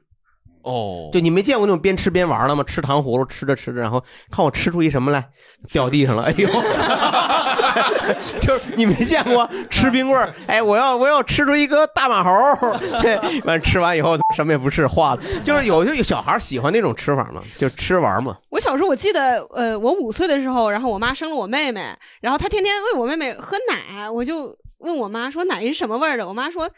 [0.65, 2.63] 哦，就你没见过那种边吃边玩的吗？
[2.63, 5.29] 吃糖葫芦，吃着吃着，然后看我吃出一什么来，
[5.73, 6.49] 掉地上了，哎呦！
[8.41, 12.31] 就是你没见过吃冰棍儿，哎，我要我要吃出一个大马猴，
[13.03, 15.23] 对，完吃完以后什么也不是，化了。
[15.45, 18.37] 就是有就有小孩喜欢那种吃法嘛，就吃玩嘛。
[18.51, 26.69] 我小时候我记得，呃，我五岁的时候，然后我妈生了我妹妹，然后她天天喂我妹妹喝奶，我就问我妈说奶是什么味儿的，我妈说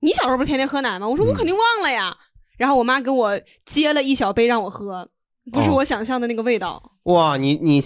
[0.00, 1.08] 你小时候不是天天喝奶吗？
[1.08, 2.14] 我说我肯定忘了呀。
[2.58, 5.08] 然后我妈给我接了一小杯让我喝，
[5.52, 6.80] 不是哦我想象的那个味道。
[7.04, 7.82] 哇，你你，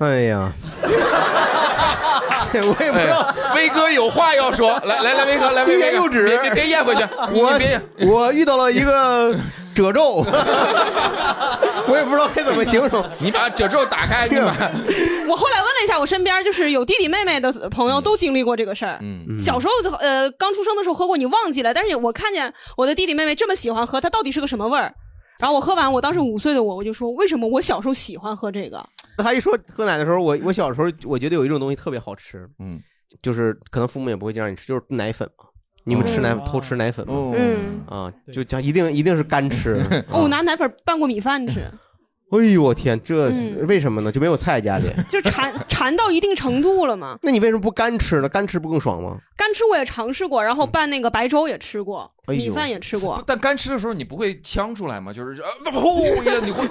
[0.00, 0.52] 哎呀，
[2.62, 3.18] 我也不知道。
[3.20, 7.80] 哎威哥有话要说， 来来来，威哥来，威欲哥言又止，别别别咽回去，我你别。
[8.06, 9.34] 我遇到了一个
[9.74, 10.24] 褶皱，
[11.88, 13.04] 我也不知道该怎么形容。
[13.18, 14.46] 你把褶皱打开，你把
[15.28, 18.98] 我后来问了一下我身边就是有弟弟妹妹的朋友，都经历过这个事儿。
[19.02, 24.92] 嗯小时候呃刚出生的时候喝过，你忘记了，但是我看见我的弟弟妹妹这么喜欢喝，它到底是个什么味儿？
[25.38, 28.84] 然后我喝完，我当时五岁的我，我就说为什么我小时候喜欢喝这个？
[29.18, 32.80] 他一说喝奶的时候，我我小时候我觉得有一种东西特别好吃，嗯，
[33.22, 35.44] 就是可能父母也不会经常让你吃，就是奶粉嘛。
[35.88, 37.32] 你们吃奶、偷吃奶粉吗？
[37.36, 39.80] 嗯啊，就讲一定一定是干吃。
[40.10, 41.60] 哦，我拿奶粉拌过米饭吃，
[42.30, 44.10] 哎呦我天，这是为什么呢？
[44.10, 44.84] 就没有菜家里？
[45.08, 47.16] 就馋馋到一定程度了嘛。
[47.22, 48.28] 那你为什么不干吃呢？
[48.28, 49.18] 干吃不更爽吗？
[49.36, 53.22] 干吃我也尝试过，然后拌那个白粥也吃过，哎呦米饭也吃过。
[53.26, 55.12] 但干吃的时候你不会呛出来吗？
[55.12, 56.64] 就是呃，呼一下，你会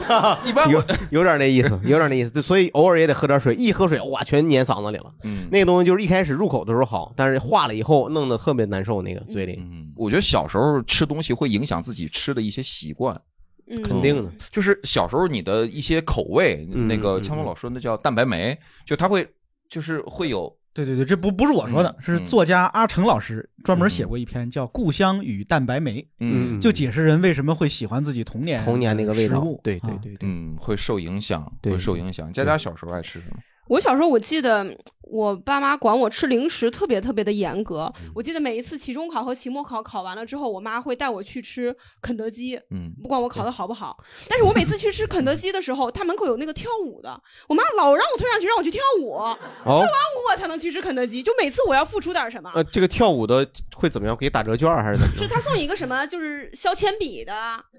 [0.44, 2.42] 一般有我有点那意思，有点那意思。
[2.42, 5.06] 所以偶尔也得喝点水，一喝水哇，全粘嗓子里了。
[5.24, 9.56] 嗯，那个东西就是一开始入口的时候好，但是化了以后弄得特别难受，那个嘴里。
[9.60, 13.20] 嗯，我觉得小时候吃东西会影响自己吃的一些习惯。
[13.68, 13.82] 嗯。
[13.82, 19.28] 肯定的，就是小时候你的一些口味，嗯那个枪锋老说那叫蛋白酶，就它会
[19.70, 30.16] 就是会有对对对，这不不是我说的，嗯是作家阿成老师专门写过一篇叫《故乡与蛋白酶》，嗯就解释人为什么会喜欢自己童年童年那个味道食物对对啊对。
[30.22, 32.32] 嗯，会受影响，会受影响。
[32.32, 33.38] 佳佳小时候爱吃什么？
[33.68, 34.66] 我小时候我记得
[35.02, 37.92] 我爸妈管我吃零食特别特别的严格。
[38.04, 43.98] 嗯我记得每一次期中考和期末考考完了之后，我妈会带我去吃肯德基，嗯，不管我考的好不好。
[44.30, 49.18] 但是我每次去吃肯德基的时候，他门口有那个跳舞的，我妈老让我推上去让我去跳舞，
[49.64, 51.22] 跳完舞我才能去吃肯德基。
[51.22, 54.16] 就每次我要付出点什么，呃，这个跳舞的会怎么样？
[54.16, 55.24] 给打折券还是怎么着？
[55.24, 57.34] 是他送你一个什么，就是削铅笔的、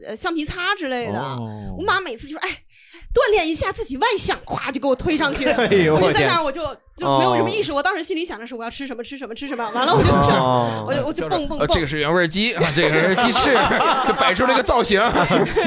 [0.06, 1.20] 呃橡皮擦之类的。
[1.20, 2.48] 哦我妈每次就说：“哎，
[3.14, 5.44] 锻炼一下自己外向，咵就给我推上去。
[5.46, 6.62] 哎呦我就在那儿，我就
[6.96, 7.72] 就没有什么意识。
[7.72, 11.66] 我当时心里想的是我要吃什么吃什么吃什么，完了我就跳，哦 我就我就蹦蹦。
[11.68, 13.52] 这个是原味鸡 啊，这个是鸡翅，
[14.08, 15.00] 就摆出这个造型。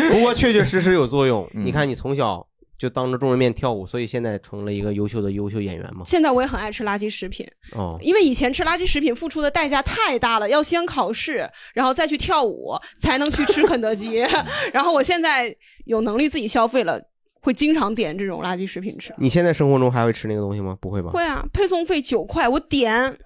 [0.10, 1.48] 不过确确实实有作用。
[1.54, 2.46] 嗯你看，你从小
[2.78, 6.04] 就当着众人面跳舞，所以现在成了一个优秀的优秀演员嘛。
[6.06, 14.26] 现在我也很爱吃垃圾食品，哦，因为以前吃垃圾食品付出的代价太大了，要先考试，然后再去跳舞，才能去吃肯德基。
[14.72, 15.54] 然后我现在
[15.86, 17.02] 有能力自己消费了，
[17.42, 19.14] 会经常点这种垃圾食品吃。
[19.18, 20.78] 你现在生活中还会吃那个东西吗？
[20.80, 21.12] 不会吧？
[21.12, 23.18] 会啊，配送费九块，我点，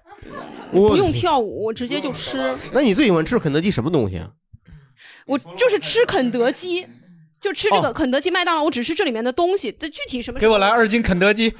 [0.72, 2.54] 我不用跳舞，我直接就吃。
[2.72, 4.30] 那你最喜欢吃肯德基什么东西啊？
[5.26, 6.86] 我就是吃肯德基，
[7.40, 9.72] 就吃这个哦肯德基、麦当劳，我只吃这里面的东西。
[9.72, 10.38] 这具体什么？
[10.38, 11.50] 给我来二斤肯德基。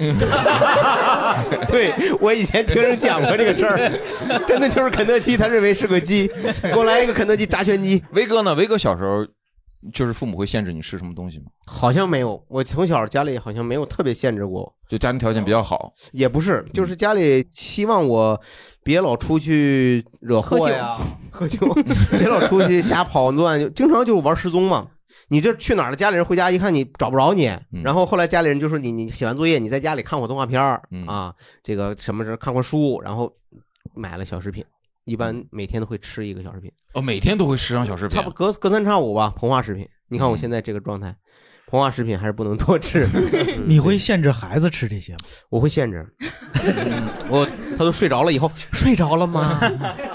[1.67, 3.91] 对我以前听人讲过这个事儿，
[4.47, 6.29] 真的就是肯德基，他认为是个鸡，
[6.61, 8.03] 给我来一个肯德基炸全鸡。
[8.11, 8.53] 威哥呢？
[8.55, 9.25] 威哥小时候
[9.93, 11.45] 就是父母会限制你吃什么东西吗？
[11.65, 18.39] 好像没有，我从小家里好像没有特别限制过，就家庭条件比较好，也不是，就是家里希望我
[18.83, 20.97] 别老出去惹祸呀，
[21.31, 21.67] 喝酒，
[22.17, 24.87] 别老出去瞎跑乱，就经常就玩失踪嘛。
[25.29, 25.95] 你这去哪儿了？
[25.95, 27.51] 家里人回家一看你找不着你，
[27.83, 33.31] 然后后来家里人就说你你写完作业你在家里看会动画片儿、啊，这个什么时候看会书，然后
[33.95, 34.63] 买了小食品，
[35.05, 36.71] 一般每天都会吃一个小食品。
[36.93, 39.87] 哦，每天都会吃上小食品差不多隔隔三差五吧，膨化食品。
[40.09, 41.15] 你看我现在这个状态，
[41.69, 43.07] 膨化食品还是不能多吃。
[43.65, 45.19] 你会限制孩子吃这些吗？
[45.49, 46.05] 我会限制。
[47.29, 49.59] 我他都睡着了以后，睡着了吗？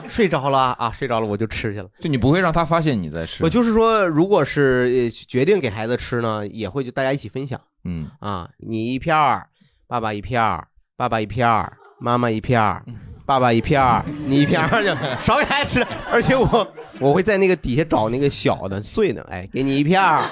[0.08, 1.88] 睡着了啊，睡着了我就吃去了。
[2.00, 3.44] 就你不会让他发现你在吃。
[3.44, 7.60] 我就是说，如果是呃决定给孩子吃呢，也会就大家一起分享。
[7.84, 9.46] 嗯啊，你一片儿，
[9.86, 12.84] 爸爸一片儿，爸爸一片儿，妈妈一片儿，
[13.30, 14.88] 爸爸一片儿，你一片儿，就
[15.24, 15.86] 少给孩子吃。
[16.10, 16.66] 而且我
[17.00, 20.22] 我会在那个底下找那个小的碎的，哎，给你一片儿，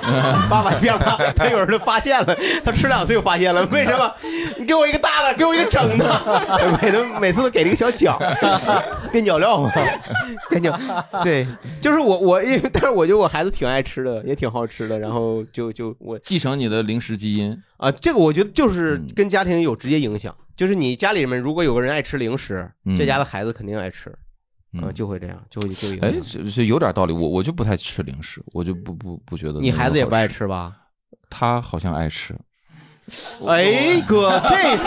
[0.49, 4.15] 爸爸一片儿，爸 他有人就发现了，他吃两次就发现了，为什么？
[4.59, 8.19] 你给我一个大的，给我一个整的， 每都每次都给了一个小角，
[9.11, 9.73] 边角料嘛，
[10.51, 10.79] 边角，
[11.23, 11.47] 对，
[11.81, 24.13] 就是我我因为但是我觉得我孩子挺爱吃的，也挺好吃的，然后就就我继承你的零食基因啊，这个我觉得就是跟家庭有直接影响，就是你家里面如果有个人爱吃零食，嗯这家的孩子肯定爱吃，
[24.83, 27.13] 啊，就会这样，就会就会哎，这这有点道理。
[27.13, 29.61] 我我就不太吃零食，我就不不不觉得。
[29.61, 30.73] 你孩子也不爱吃吧？
[31.31, 32.35] 他好像爱吃。
[33.47, 34.79] 哎哥，这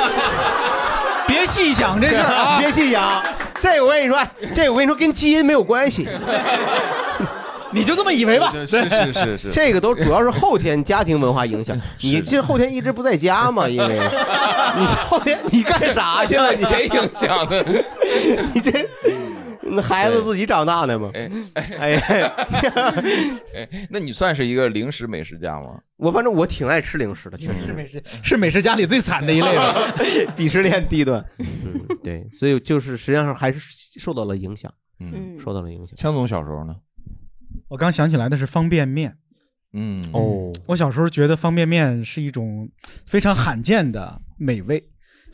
[1.27, 3.23] 别细想这事儿啊，别细想，
[3.59, 4.19] 这个我跟你说，
[4.53, 6.07] 这个我跟你说跟基因没有关系。
[7.73, 8.51] 你就这么以为吧？
[8.53, 11.73] 是是是是，这个都主要是后天家庭文化影响。
[12.01, 13.65] 你这后天一直不在家嘛？
[13.65, 13.97] 因为
[14.77, 16.51] 你后天你干啥去了？
[16.53, 17.63] 你谁影响的？
[18.53, 18.71] 你这
[19.63, 21.11] 那孩子自己长大的嘛？
[21.13, 21.29] 哎，
[23.53, 25.79] 哎，那你算是一个零食美食家吗？
[25.97, 29.95] 我反正我挺爱吃零食的，确实是美食是美食家里最惨的一类了，
[30.35, 31.23] 鄙视链低端。
[31.39, 31.47] 嗯，
[32.03, 33.59] 对，所以就是实际上还是
[33.99, 35.95] 受到了影响，嗯，受到了影响。
[35.95, 36.75] 枪总小时候呢？
[37.67, 39.15] 我刚想起来的是方便面。
[39.73, 42.69] 嗯哦，我小时候觉得方便面是一种
[43.05, 44.83] 非常罕见的美味，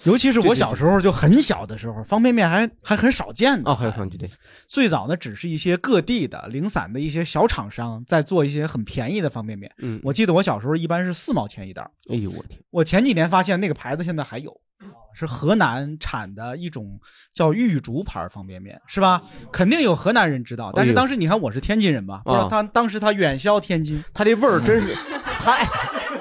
[0.03, 3.71] 尤其是我小时候就很小的时候，方便面还还很少见的。
[3.71, 4.29] 哦，还有上去对。
[4.67, 9.71] 最早呢，只是一些各地的零散的一些小厂商在做一些很便宜的方便面。
[9.79, 11.81] 嗯，我记得我小时候一般是四毛钱一袋。
[12.09, 12.61] 哎呦我天！
[12.69, 14.55] 我前几年发现那个牌子现在还有，
[15.13, 16.99] 是河南产的一种
[17.33, 19.21] 叫玉竹牌方便面，是吧？
[19.51, 20.71] 肯定有河南人知道。
[20.73, 24.95] 但是当时你看我是天津人吧，不知道他当时他远销天津，他这味儿真是，
[25.39, 25.57] 他。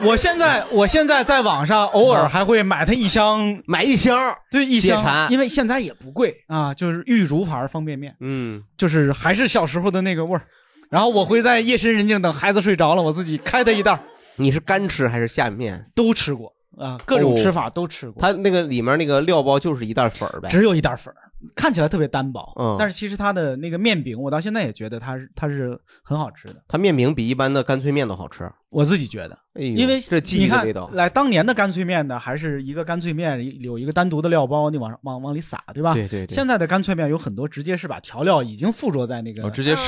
[0.02, 4.16] 我现在我现在在网上偶尔还会买它一箱，买一箱，
[4.50, 10.42] 对一箱，因为现在也不贵啊，就是玉竹牌方便面，嗯，就是还是小时候的那个味儿。
[10.88, 14.00] 然后我会在夜深人静等孩子睡着了，我自己开它一袋。
[14.36, 15.84] 你是干吃还是下面？
[15.94, 18.20] 都吃过啊，各种吃法都吃过。
[18.22, 21.16] 它那个里面那个料包就是一袋粉儿呗，只有一袋粉儿，
[21.56, 22.52] 看起来特别单薄。
[22.56, 26.62] 嗯但是其实它的那个面饼，我到现在也觉得它是它是很好吃的。
[26.68, 28.48] 它面饼比一般的干脆面都好吃。
[28.68, 35.94] 我自己觉得，哎因为这记忆你看的味道，来当年的干脆面呢，还是一个干脆面有一个单独的料包，你往上往往里撒，对吧？
[35.94, 39.42] 对对对现在的干脆面有很多直接是把调料已经附着在那个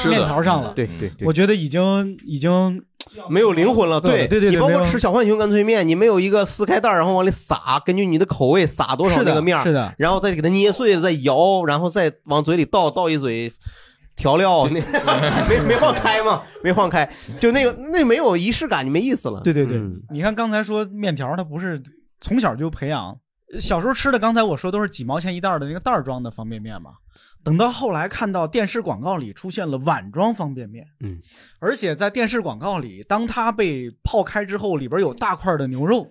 [0.09, 0.73] 面条上了。
[0.75, 2.83] 对对对我觉得已经已经
[3.29, 4.01] 没有灵魂了。
[4.01, 13.53] 对对对对你包括吃小浣熊干脆面，你没有一个撕开袋儿然后往里撒，根据你的口味撒多少是的那个面儿是的，然后再给它捏碎了，再摇，然后再往嘴里倒倒一嘴。
[14.19, 14.81] 调料那
[15.49, 16.43] 没没放开嘛？
[16.63, 17.09] 没放开，
[17.41, 19.41] 就那个那没有仪式感，就没意思了。
[19.43, 21.81] 对对对，嗯你看刚才说面条，它不是
[22.21, 23.17] 从小就培养，
[23.61, 26.91] 小时候吃的，刚才我说都是几毛钱一袋儿的那个袋儿装的方便面嘛。
[27.49, 31.19] 等到后来看到电视广告里出现了碗装方便面，嗯，
[31.59, 36.07] 而且在电视广告里，当它被泡开之后，里边有大块的牛肉，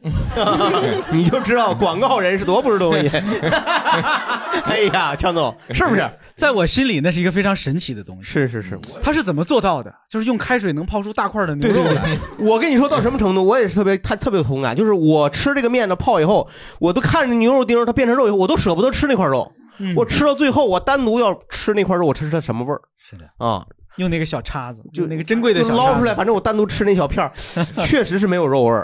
[1.14, 3.08] 你就知道广告人是多不是东西。
[4.66, 6.10] 哎呀，强总，是不是？
[6.36, 8.24] 在我心里那是一个非常神奇的东西。
[8.24, 9.94] 是是是，他是怎么做到的？
[10.10, 12.18] 就是用开水能泡出大块的牛肉来。
[12.40, 14.76] 我跟你说到什么程度，我也是特别，他特别有同感。
[14.76, 19.52] 就是我吃这个面的泡以后，我都看着牛肉丁它变成肉以后，我都舍不得吃那块肉。
[19.80, 22.82] 嗯我吃到最后，我单独要吃那块肉，我吃它什么味儿？
[22.98, 23.66] 是的啊，
[23.98, 27.32] 用那个小叉子，就那个珍贵的就小叉子捞出来，反正我单独吃那小片儿，
[27.86, 28.84] 确实是没有肉味儿，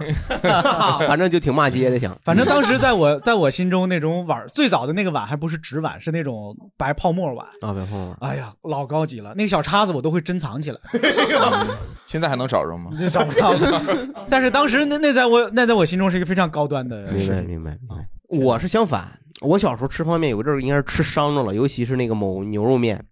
[1.08, 2.18] 反正就挺骂街的，想。
[2.24, 7.46] 反正当时在我在我心中那种碗，最早的那个碗还不是纸碗，是那种白泡沫碗。
[7.62, 8.18] 啊，别碰我。
[8.26, 10.80] 哎呀，老高级了，那个小叉子我都会珍藏起来，
[12.06, 12.92] 现在还能找着吗？
[13.00, 13.60] 就找不到了。
[14.30, 17.42] 但是当时那那在我那在我心中是一个非常高端的明白。
[17.42, 18.08] 明白明白。
[18.30, 23.04] 我是相反，我小时候吃方便面有一阵儿应该是吃伤着了，尤其是那个某牛肉面，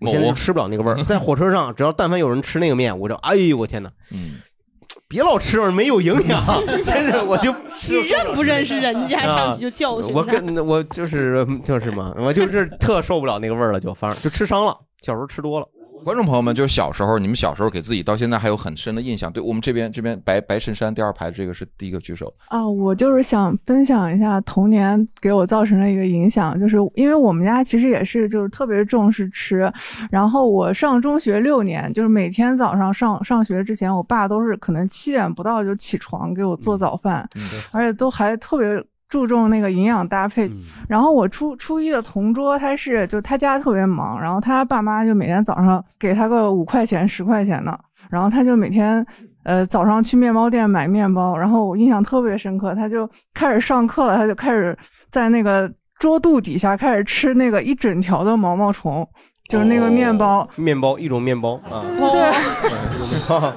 [0.00, 1.02] 我现在就吃不了那个味儿。
[1.04, 3.90] 在火车上，只要但凡有人吃那个面，我就哎呦我天哪！
[4.12, 4.40] 嗯，
[5.08, 6.44] 别老吃了，没有营养，
[6.86, 9.20] 真是我就你认不认识人家？
[9.20, 10.24] 啊上去就教训我。
[10.24, 14.76] 跟我就是就是嘛，我就是特受不了那个味儿了，就反正就吃伤了。
[15.02, 15.66] 小时候吃多了，
[16.02, 19.30] 观众朋友们，就是小时候，你们小时候给自己到现在还有很深的印象。
[19.30, 22.32] 对我们这边这边白白衬衫第二排这个是第一个举手。
[22.48, 29.70] 啊，我就是想分享一下童年给我造成的一个影响，就是因为我们家其实也是就是特别重视吃，
[30.10, 38.82] 然后我上中学六年，就是每天早上上上学之前，我爸都是可能七点不到就起床给我做早饭，嗯而且都还特别。
[39.10, 40.48] 注重那个营养搭配，
[40.88, 47.76] 然后我初初一的同桌，他是就他家特别忙，然后他爸妈就每天早上给他个五块钱十块钱的，
[48.08, 49.04] 然后他就每天
[49.42, 54.78] 呃早上去面包店买面包，然后我印象特别深刻，他就开始上课了，他就开始
[55.10, 59.06] 在那个桌肚底下开始吃那个一整条的毛毛虫，
[59.50, 61.82] 就是那个面包，面包一种面包啊，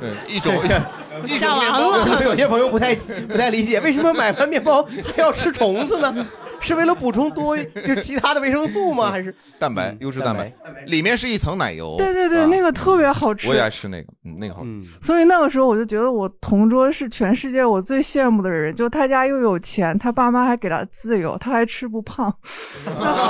[0.02, 0.52] 对， 一种。
[1.28, 6.28] 下完了，可 能有些朋友不太不太理解，为什么买完面包还要吃虫子呢？
[6.60, 9.12] 是为了补充多就其他的维生素吗？
[9.12, 10.52] 还是蛋白优质蛋白？
[10.88, 11.96] 里面是一层奶油。
[11.98, 13.48] 对对对，那个特别好吃。
[13.48, 14.82] 我也爱吃那个，嗯，那个好吃。
[15.02, 22.34] 所以那个时候我就觉得我同桌是全世界我最羡慕的人，就他家又有钱，他爸妈还给他自由，他还吃不胖。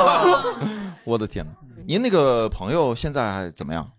[1.04, 1.52] 我的天哪！
[1.88, 3.90] 您那个朋友现在怎么样？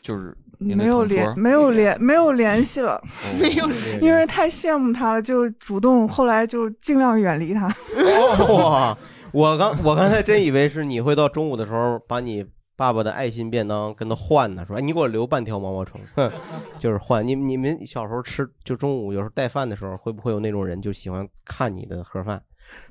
[0.00, 3.00] 就是没有联，没有联，没有联系了，
[3.38, 3.68] 没有，
[4.00, 7.66] 因为太羡慕他了，就主动后来就尽量远离他。
[8.54, 8.96] 哇！
[9.32, 12.44] 我刚我刚才真以为是你会到中午的时候把你
[12.76, 16.00] 爸爸的爱心便当跟他换呢，说哎你给我留半条毛毛虫，
[16.78, 17.26] 就是换。
[17.26, 22.42] 你你们小时候吃就中午有时候带饭的时候，会不会有那种人就喜欢看你的盒饭？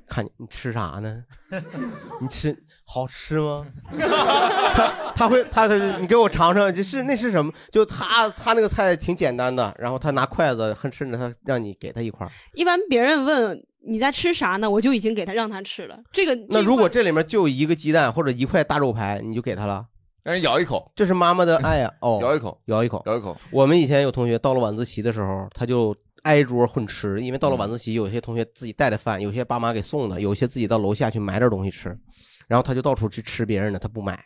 [0.08, 1.24] 看你你吃啥呢？
[2.22, 2.56] 你吃
[2.86, 3.66] 好吃吗？
[4.76, 7.52] 他他会他他你给我尝尝，就是那是什么？
[7.72, 13.58] 就他他那个菜挺简单的，然后他拿筷子，甚至他让你给他一块一般别人问
[13.88, 15.98] 你在吃啥呢，我就已经给他让他吃了。
[16.12, 19.86] 这个那如果这里面就一个鸡蛋或者一块大肉排，你就给他了，
[20.24, 21.92] 让人咬一口，这是妈妈的 爱呀。
[22.02, 23.38] 哦，咬一口，咬一口，咬一口。
[23.52, 25.96] 我们以前有同学到了晚自习的时候，他就。
[26.24, 31.98] 挨桌混吃，因为到了晚自习，有些同学自己带的饭，有些爸妈给送的，有些自己到楼下去买点东西吃，
[32.48, 34.20] 然后他就到处去吃别人的，他不买。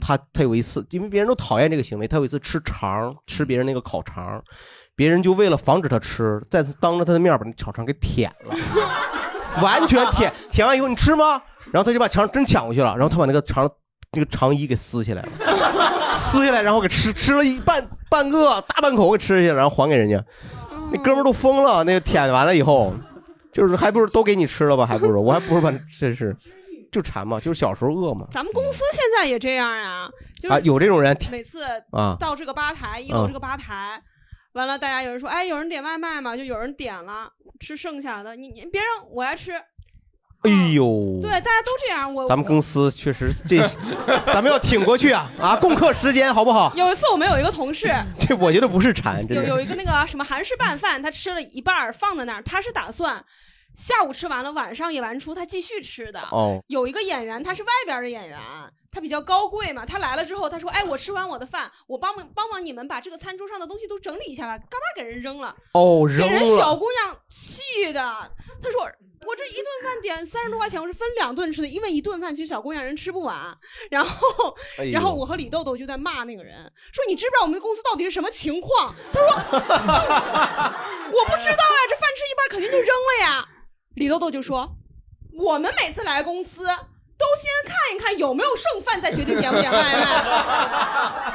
[0.00, 4.42] 他他有一次，因为别人都讨厌这个行为，他有一次吃肠，吃别人那个烤肠，
[4.96, 8.56] 别人就为了防止他吃，在当着他的面把那烤肠给舔了，
[9.60, 11.42] 完全舔，舔完以后你吃吗？
[11.70, 13.70] 然后他就把肠真抢过去了，然后他把那个肠
[14.12, 15.28] 那个肠衣给撕下来了，
[16.16, 20.24] 撕下来然后给吃吃了一半半个大半口给吃下去，然后还给人家。
[20.94, 22.94] 那哥们都疯了，那个舔完了以后，
[23.52, 26.36] 就是还不如都给你吃了吧，还不如我还不如把真是
[26.92, 28.26] 就馋嘛，就是小时候饿嘛。
[28.30, 30.08] 咱们公司现在也这样啊，
[30.40, 34.00] 就，啊，有这种人，每次啊到这个吧台一楼这个吧台，
[34.52, 36.36] 完了大家有人说，哎，有人点外卖吗？
[36.36, 39.52] 就有人点了，吃剩下的，你你别让我来吃。
[40.44, 42.12] 哎呦，对，大家都这样。
[42.12, 43.58] 我咱们公司确实这，
[44.32, 45.56] 咱们要挺过去啊啊！
[45.56, 46.72] 共克时间，好不好？
[46.76, 53.24] 有一次我们有一个同事， 这我觉得不是馋，有有一个那个什么韩式拌饭，他吃了一半放在那儿，他是打算
[53.74, 56.20] 下午吃完了，晚上演完出他继续吃的。
[56.30, 58.38] 哦，有一个演员，他是外边的演员。
[58.92, 65.52] 他比较高贵嘛，他来了之后，他说：“哎，我吃完我的饭，我帮忙帮忙你们把这个餐桌上的东西都整理一下吧。”嘎巴给人扔了？
[65.72, 66.28] 哦，扔了。
[66.28, 68.00] 给人小姑娘气的，
[68.62, 68.88] 他说
[69.26, 73.56] ：“我这一顿饭点三十多块钱，我是分两顿吃的，因为一顿饭其实小姑娘人吃不完。”
[73.90, 74.56] 然后，
[74.92, 79.28] 然后我和李豆豆就在骂那个人，说：“你知不知道我们公司到底是什么情况？”他说
[81.12, 83.48] ：“我不知道啊，这饭吃一半肯定就扔了呀。”
[83.96, 84.76] 李豆豆就说
[85.38, 86.66] ：“我们每次来公司。”
[87.24, 89.94] 都先看一看有没有剩饭，再决定点不点外卖。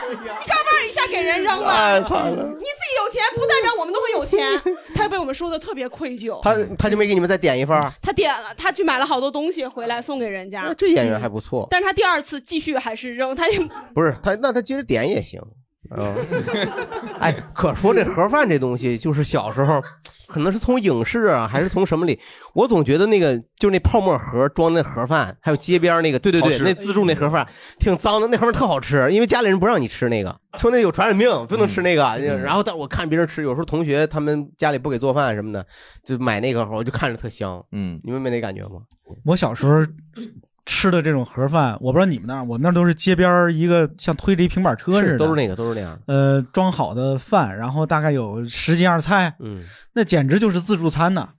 [0.10, 0.16] 你
[0.48, 1.72] 干巴一下给人扔了？
[1.72, 2.44] 太惨了！
[2.44, 4.62] 你自己有钱，不代表我们都会有钱。
[4.94, 6.40] 他被我们说的特别愧疚。
[6.44, 7.76] 他他就没给你们再点一份？
[8.02, 10.74] 他点了，他去买了好多东西回来送给人家。
[10.78, 11.68] 这演员还不错。
[11.72, 13.60] 但是他第二次继续还是扔，他也
[13.94, 15.42] 不是他，那他接着点也行。
[15.90, 16.14] 啊，
[17.20, 19.82] 哎，可说这盒饭这东西，就是小时候，
[20.28, 22.20] 可能是从影视啊，还是从什么里，
[22.54, 27.48] 我总觉得那个就那泡沫盒装那盒饭，还有街边那个，对对对，那自助那盒饭
[27.80, 32.04] 挺脏的，那盒饭特好吃，因为家里人不让你吃那个，说那有传染病，不能吃那个。
[32.44, 35.66] 然后但我看别人吃，有时候同学他们家里不给做饭什么的，
[36.04, 37.66] 就买那个盒，我就看着特香。
[37.72, 38.82] 嗯，你们没那感觉吗？
[39.24, 39.82] 我小时候。
[40.70, 46.00] 吃的这种盒饭，我不知道你们那儿，我们那儿都是街边一个像推着一平板车似的，都是那个，都是那样。
[46.06, 49.64] 呃，装好的饭，然后大概有十几样菜，嗯，
[49.94, 51.30] 那简直就是自助餐呐，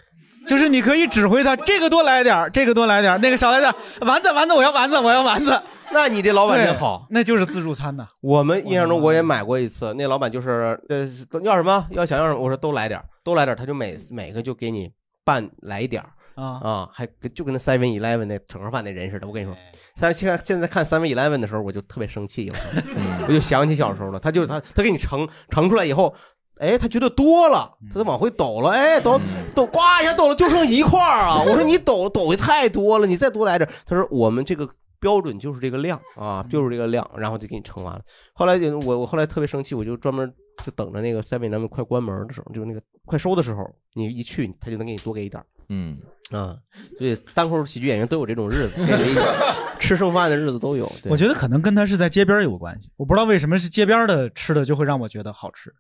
[0.47, 5.63] 就是你可以指挥他，这个多来点这个多来点那个少来点丸子丸子我要丸子我要丸子。
[5.93, 8.07] 那你这老板真好，那就是自助餐呐。
[8.21, 11.09] 我们印象中我也买过一次，那老板就是呃
[11.43, 11.87] 要什么？
[11.91, 14.91] 要想要什么，我说都来点都来点他就每每个就给你
[15.25, 16.05] 半来一点
[16.35, 19.27] 啊啊，还跟就跟那 Seven Eleven 那整盒饭那人似的。
[19.27, 19.57] 我跟你说，
[20.01, 22.49] 但现在现在看 Seven Eleven 的时候，我就特别生气，
[23.27, 24.19] 我就想起小时候了。
[24.19, 26.15] 他就是他他给你盛盛出来以后。
[26.61, 29.19] 哎，他觉得多了，他就往回抖了，哎，抖
[29.55, 31.43] 抖，呱一下抖了，就剩一块儿啊！
[31.43, 33.67] 我说你抖抖的太多了，你再多来点。
[33.87, 34.69] 他说我们这个
[34.99, 38.03] 标准就是这个量啊，就是这个量，然后就给你盛完了。
[38.35, 40.31] 后来就我我后来特别生气，我就专门
[40.63, 45.47] 就等着那个 seven eleven 快关门的时候，就是那个快收的时候，你一去他就能给你多给一点儿。
[45.71, 45.97] 嗯
[46.33, 46.57] 啊，
[46.99, 48.81] 所以单口喜剧演员都有这种日子，
[49.81, 50.85] 吃剩饭的日子都有。
[51.03, 55.73] 对我觉得可能跟他是在街边儿有关系，我不知道为什么是街边儿的吃的就会让我觉得好吃。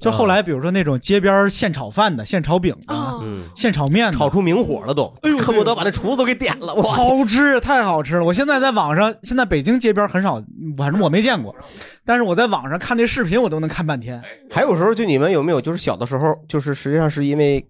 [0.00, 6.74] 就后来比如说那种街边儿现炒饭的、现炒饼的、嗯，现炒面的，炒出明火了都，哎呦，恨不得把那厨子都给点了。
[6.74, 8.24] 哇，好吃，太好吃了！
[8.24, 10.42] 我现在在网上，现在北京街边很少，
[10.76, 11.54] 反正我没见过，
[12.04, 14.22] 但是我在网上看那视频，我都能看半天。
[14.50, 17.64] 还有时候就你们有没有就是小的时候，就是实际上是因为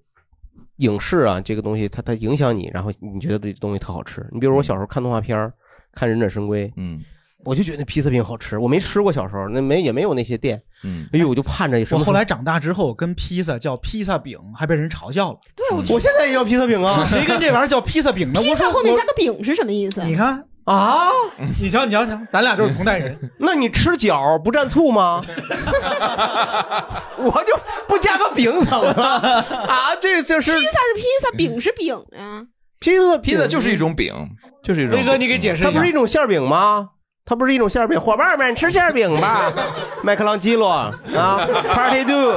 [0.77, 4.27] 影视啊这个东西它它影响你，然后你觉得这东西特好吃。
[4.33, 5.53] 你比如我小时候看动画片儿
[5.93, 7.01] 看《忍者神龟》，嗯，
[7.45, 12.01] 我就觉得那披萨饼好吃，我没吃过小时候，那没也没有那些店，嗯，哎呦，我就盼着什么。
[12.01, 15.39] 我后来长大之后跟披萨叫披萨饼，还被人嘲笑了。
[15.55, 16.95] 对，我我现在也要披萨饼啊！
[16.95, 18.41] 说谁跟这玩意儿叫披萨饼呢？
[18.41, 20.03] 披萨我说后面加个饼是什么意思？
[20.05, 21.09] 你看啊，
[21.61, 23.17] 你瞧你瞧瞧，咱俩就是同代人。
[23.39, 25.23] 那你吃饺不蘸醋吗？
[27.19, 29.43] 我就不加个饼怎么了？
[29.69, 32.45] 啊，这就是披萨是披萨，饼是饼啊。
[32.81, 34.13] 披萨披萨就是一种饼，
[34.63, 34.99] 就是一种。
[34.99, 36.91] 威哥，你给解释一下，它不是一种馅饼吗？
[37.27, 39.51] 它不是一种馅饼，伙伴们吃馅饼吧。
[40.03, 40.93] 麦克朗基罗啊
[41.73, 42.31] ，Party Do。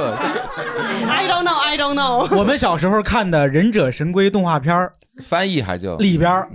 [1.06, 2.34] I don't know, I don't know。
[2.34, 4.90] 我们小时候看的《忍者神龟》动画片儿
[5.22, 6.48] 翻译还叫里边儿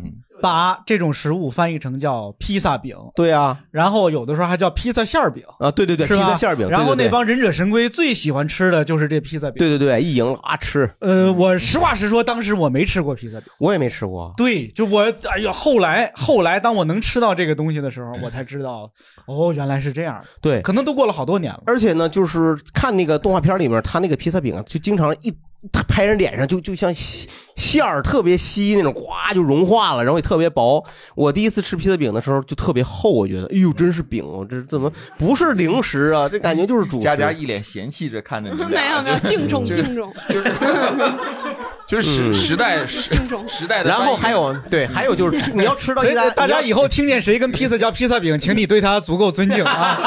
[0.43, 6.67] 把这种食物翻译成叫披萨饼，对啊，然后有的时候还叫披萨馅儿饼啊，对对对，披萨馅儿饼。
[6.67, 9.53] 然后那帮忍者神龟最喜欢吃的就是这披萨饼。
[9.57, 10.93] 对对对，一赢了啊吃。
[10.99, 14.33] 呃，我实话实说，当时我没吃过披萨饼，我也没吃过。
[14.35, 18.91] 对，就我哎呀，后来后来当我能吃到这个东西的时候，我才知道
[19.25, 20.27] 哦，原来是这样的。
[20.41, 21.63] 对，可能都过了好多年了。
[21.65, 25.33] 而且呢，就是看那个动画片里面，他那个披萨饼啊，就经常一
[25.71, 29.03] 他拍人脸上就就像稀馅儿特别稀那种，呱
[29.33, 30.83] 就融化了，然后也特别薄。
[31.15, 36.27] 我第一次吃披萨饼的时候就特别厚，我觉得，哎呦，真是饼哦，这怎么不是零食啊？
[36.27, 37.03] 这感觉就是主食。
[37.03, 40.13] 佳佳一脸嫌弃着看着你，没有没有，敬重敬重。
[40.27, 40.51] 就是
[41.87, 43.15] 就是时代时
[43.47, 43.89] 时代的。
[43.89, 49.99] 然后还有对，还有就是你要吃到所以大，大家以后听见谁跟披萨叫披萨饼，请你对他足够尊敬啊。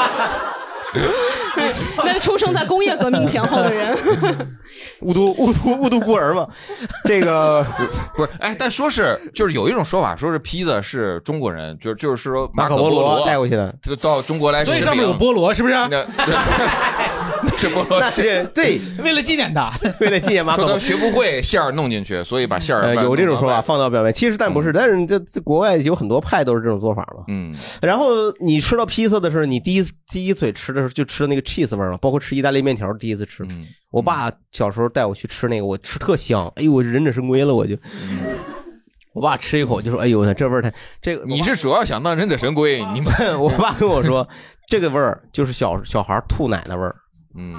[2.03, 3.95] 那是出生在工业革命前后的人。
[5.01, 6.47] 雾都雾都雾都孤儿嘛，
[7.05, 7.65] 这个
[8.15, 15.73] 不是哎，但说是就是有一种说法，说是披萨是中国人，就是就是说马可波罗罗带过去的，就到中国来，所以上面有菠萝，是不是？
[15.73, 15.89] 那
[17.57, 18.01] 这菠萝
[18.53, 27.23] 对， 为了纪念他，为了纪念马可学不会馅儿弄进去，所以把馅儿有这种说法放到表面，其实但不是，但是这这国外有很多派都是这种做法嘛。
[27.27, 28.07] 嗯，然后
[28.39, 33.43] 你吃到披萨的时候，你第一第一嘴吃的时候就吃的那个 cheese 味儿嘛，包括吃意大利面条，第一次吃。
[33.49, 37.75] 嗯我爸小时候带我去吃那个，我吃特香，哎呦，我忍者神龟了，我就。
[39.13, 40.71] 我爸吃一口就说：“哎呦，这味儿太
[41.01, 44.27] 这个。”你是主要想当忍者神龟， 你们 我爸跟我说，
[44.67, 46.95] 这个味儿就是小小孩吐奶的味儿。
[47.35, 47.55] 嗯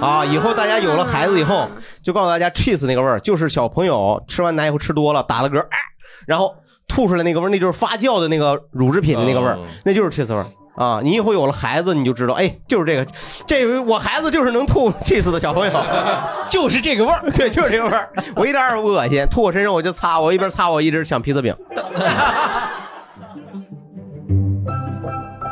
[0.00, 1.70] 啊，以后大家有了孩子以后，
[2.02, 5.78] 就告诉大家，cheese 那个味儿就是小朋友吃完奶以后吃多了打了嗝，哎，
[6.26, 6.54] 然后
[6.88, 10.44] 吐出来那个味儿，那就是发酵的那个乳制品的那个味儿哦，那就是 cheese 味儿。
[10.74, 13.06] 啊，你以后有了孩子，你就知道，哎，就是这个，
[13.46, 15.72] 这我孩子就是能吐 cheese 的小朋友，
[16.48, 21.54] 就是这个味儿，对，就是这个味儿，我一点儿也不恶心，吐我身上我就擦，我一边擦我一直想披萨饼。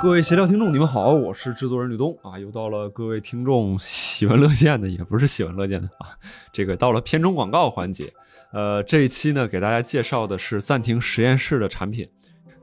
[0.03, 6.17] 各位闲聊听众，你们好，我是制作人吕东啊，又到了各位听众喜闻乐见的，也不是喜闻乐见的啊，
[6.51, 8.11] 这个到了片中广告环节。
[8.53, 12.09] 呃，这一期呢，给大家介绍的是暂停实验室的产品。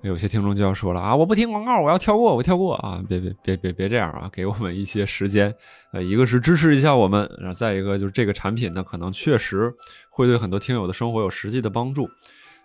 [0.07, 3.03] 有些听众就要说了啊，我不听广告，我要跳过，我跳过啊！
[3.07, 5.53] 别别别别别这样啊，给我们一些时间。
[5.93, 9.73] 呃，一个是支持一下我们，然后再一个就是这个产品呢，可能确实
[10.09, 12.09] 会对很多听友的生活有实际的帮助。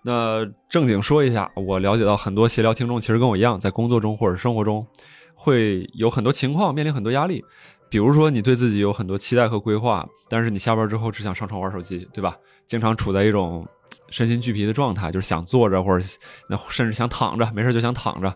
[0.02, 4.86] 那正经说一下，我了解到很多闲聊听众其实跟我一样，在工作中或者生活中
[5.34, 7.44] 会有很多情况面临很多压力。
[7.88, 12.36] 比如说，你对自己有很多期待和规划，但是你下班之后只想上床玩手机，对吧？
[12.66, 13.66] 经常处在一种
[14.12, 16.06] 身心俱疲的状态，就是想坐着或者
[16.48, 18.28] 那甚至想躺着，没事就想躺着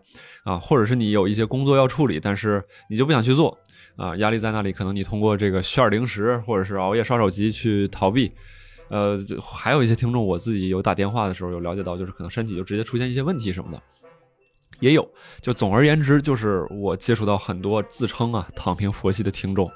[0.42, 3.56] 啊，或者是你有一些工作要处理，但是你就不想去做
[3.96, 8.32] 啊，压力在那里，可能你通过这个炫零食或者是熬夜刷手机去逃避。
[8.88, 13.82] 呃，还有一些听众，我自己有打电话的时候有了解到，就是可能身体就直接出现一些问题什么的，
[14.80, 15.06] 也有。
[15.40, 19.68] 就总而言之，就是我接触到很多自称啊躺平佛系的听众，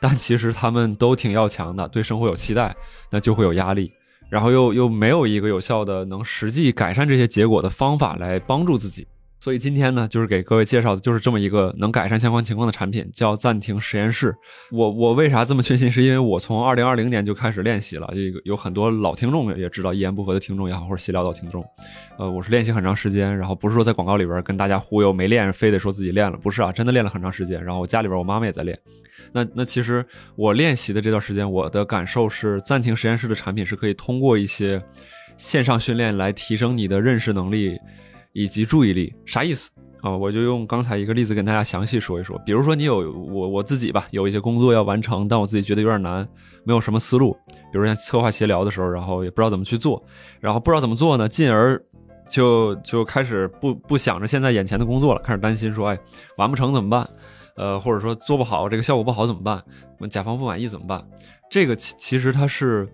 [0.00, 2.76] 但其实他们都挺要强的，对生活有期待，
[3.10, 3.92] 那就会有压力。
[4.28, 9.06] 然后又又没有一个有效的能实际改善这些结果的方法来帮助自己。
[9.48, 14.36] 所以今天呢，就是给各位介绍的就是这么一个能改善相关情况的产品，叫暂停实验室。
[14.70, 15.90] 我我为啥这么确信？
[15.90, 18.06] 是因为我从二零二零年就开始练习了。
[18.12, 21.64] 这个有很多老听众也知道，一言不合的听众也好，或者闲聊的听众，
[22.18, 27.64] 呃，我是练习很长时间，然后不是说在广告里边跟大家忽悠，没练非得说自己练了，不是啊，真的练了很长时间。
[27.64, 28.78] 然后我家里边我妈妈也在练。
[29.32, 30.04] 那那其实
[30.36, 34.82] 我练习的这段时间，我的感受是，暂停实验室的产品是可以通过一些
[35.38, 37.78] 线上训练来提升你的认识能力。
[38.38, 39.68] 以及注意力啥意思
[40.00, 40.16] 啊？
[40.16, 42.38] 我就用刚才一个例子跟大家详细说一说。
[42.46, 46.24] 比如说你有我我自己吧，有一些工作要完成，但我自己觉得有点难，
[46.62, 47.36] 没有什么思路。
[47.72, 50.00] 比如像策划协聊的时候，然后也不知道怎么去做，
[50.38, 51.82] 然后不知道怎么做呢，进而
[52.30, 55.98] 就就开始不不想着现在眼前的工作了，开始担心说，哎，
[56.36, 57.10] 完不成怎么办？
[57.56, 59.60] 呃，或者说做不好，这个效果不好怎么办？
[60.08, 61.04] 甲方不满意怎么办？
[61.50, 62.88] 这个其其实它是。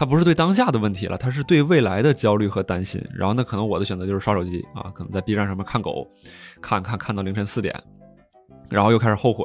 [0.00, 3.06] 他不是对当下的问题了，他是对未来的焦虑和担心。
[3.14, 6.08] 然后那可能我的选择就是刷手机啊，可能在 B 站上面看狗，
[6.58, 7.78] 看看看到凌晨四点，
[8.70, 9.44] 然后又开始后悔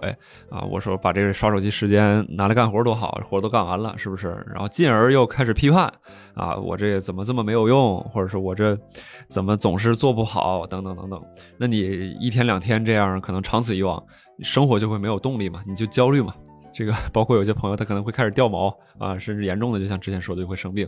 [0.50, 0.62] 啊。
[0.62, 4.30] 我说把这个刷手机时间拿来干活多好，活都干完了，是不是？
[4.48, 5.94] 然后进而又开始批判
[6.36, 8.80] 啊，我这怎么这么没有用，或者是我这
[9.28, 11.22] 怎么总是做不好，等等等等。
[11.58, 14.02] 那你一天两天这样，可能长此以往，
[14.42, 16.34] 生活就会没有动力嘛，你就焦虑嘛。
[16.76, 20.86] 这个包括有些朋友，他可能会开始掉毛啊，甚至严重的，就像之前说的，就会生病。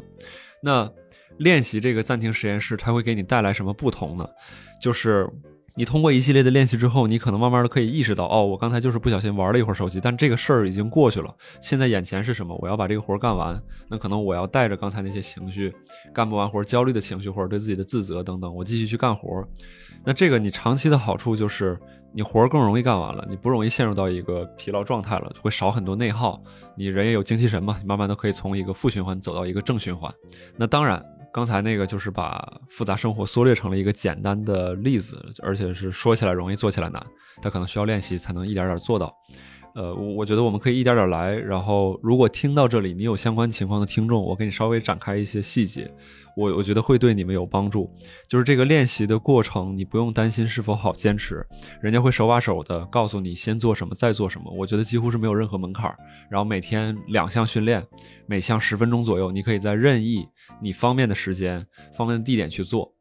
[0.61, 0.91] 那
[1.37, 4.27] 练习这个暂停实验室，它会给你带来什么不同呢？
[4.81, 5.29] 就是
[5.75, 11.33] 你通过一系列的练习之后，你可能慢慢的可以意识到，哦，我刚才就是不小心玩了一会儿手机，但这个事儿已经过去了。
[11.61, 12.53] 现在眼前是什么？
[12.61, 13.57] 我要把这个活干完。
[13.87, 15.73] 那可能我要带着刚才那些情绪，
[16.13, 19.47] 干不完活、焦虑的情绪，或者对自己的自责等等，我继续去干活。
[20.03, 21.79] 那这个你长期的好处就是。
[22.17, 26.41] 你活儿更容易干完了，你不容易陷入到一个疲劳状态了，会少很多内耗。
[26.75, 30.11] 你人也有精气神嘛，你慢慢都可以从一个负循环走到一个正循环。
[30.55, 30.99] 那当然，
[31.31, 37.05] 刚才那个就是把复杂生活缩略成了一个简单的例子，而且是说起来容易做起来难，
[37.39, 39.15] 它可能需要练习才能一点点做到。
[39.77, 45.87] 呃，我我觉得我们可以一点点来，然后如果听到这里你有相关情况的听众，我给你稍微展开一些细节，
[46.35, 47.87] 我我觉得会对你们有帮助。
[48.27, 51.45] 就是这个练习的过程，你不用担心是否好坚持，
[51.79, 54.51] 人家会手把手的告诉你先做什么，再做什么。
[54.51, 55.95] 我觉得几乎是没有任何门槛。
[56.27, 57.85] 然后每天两项训练，
[58.25, 60.27] 每项十分钟左右，你可以在任意
[60.59, 61.63] 你方便的时间、
[61.95, 62.96] 方便的地点去做。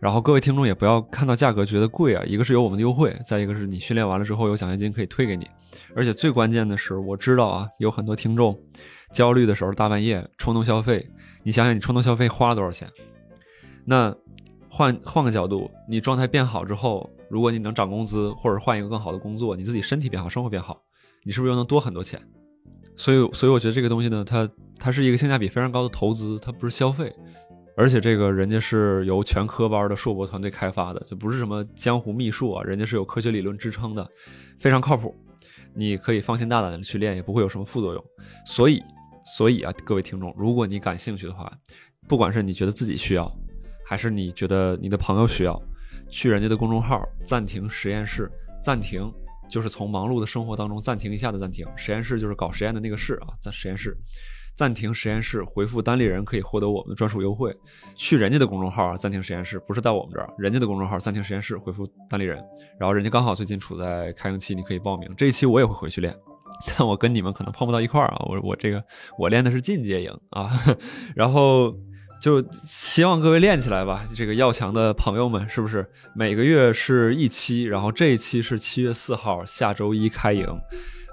[0.00, 5.48] 然后各位听众也不要看到价格觉得贵啊，一个是有我们的优惠，再一个是你训练完了之后有奖学金可以退给你，
[5.94, 8.58] 而且最关键的是我知道啊，有很多听众
[9.12, 11.08] 焦虑的时候大半夜冲动消费，
[11.42, 12.88] 你想想你冲动消费花了多少钱？
[13.84, 14.14] 那
[14.68, 20.82] 换换个角度，你状态变好之后，如果你能涨工资或者换一个更好的工作，你自己身体变好，生活变好，
[21.24, 22.20] 你是不是又能多很多钱？
[22.96, 27.12] 所以所以我觉得这个东西呢，它它是一个性价比非常高的投资，它不是消费。
[27.76, 34.08] 而且这个人家是由全科班的硕博团队开发的，就不是什么江湖秘术啊，人家是有科学理论支撑的，
[34.58, 35.14] 非常靠谱。
[35.74, 38.02] 你可以放心大胆的去练，也不会有什么副作用。
[38.46, 38.82] 所以，
[39.36, 41.52] 所以啊，各位听众，如果你感兴趣的话，
[42.08, 43.30] 不管是你觉得自己需要，
[43.84, 45.60] 还是你觉得你的朋友需要，
[46.08, 48.30] 去人家的公众号暂停实验室，
[48.62, 49.12] 暂停
[49.50, 53.94] 就是从忙碌的生活当中暂停一下的暂停，实验室就是搞实验的那个室啊，在实验室。
[54.56, 57.54] 暂停实验室回复单立人可以获得我们的专属优惠。
[57.94, 62.42] 去人家的公众号啊，暂停实验室不是在我们这儿，人家的公众号暂停实验室回复单立人，
[62.80, 65.12] 然后人家刚好最近处在开营期，你可以报名。
[65.14, 66.16] 这一期我也会回去练，
[66.74, 68.16] 但我跟你们可能碰不到一块儿啊。
[68.20, 68.82] 我我这个
[69.18, 70.50] 我练的是进阶营啊，
[71.14, 71.74] 然后
[72.22, 74.06] 就希望各位练起来吧。
[74.14, 77.64] 这个要强的朋友们，是不是每个月是一期？
[77.64, 80.46] 然后这一期是七月四号，下周一开营，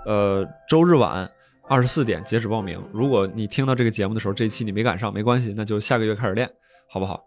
[0.06, 1.30] 呃，周日晚。
[1.68, 2.82] 二十四点截止报名。
[2.92, 6.50] 如果你听到这个节目的时候，这期你没赶上，没关系，那就下个月开始练，
[6.90, 7.24] 好不好？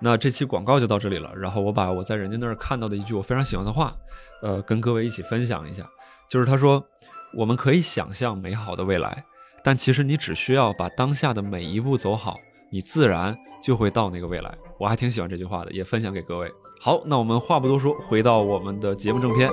[0.00, 1.32] 那这期广告就到这里了。
[1.36, 3.94] 然后我把我在人家那儿看到的一句我非常喜欢的话，
[4.42, 5.86] 呃，跟各位一起分享一下。
[6.28, 6.84] 就是他说
[7.36, 9.24] ：“我们可以想象美好的未来，
[9.62, 12.36] 但其实你只需要把当下的每一步走好，
[12.70, 16.52] 你自然就会到那个未来。”我还挺喜欢这句话的，也分享给各位。
[16.80, 19.50] 好，那我们话不多说，回到我们的节目正片。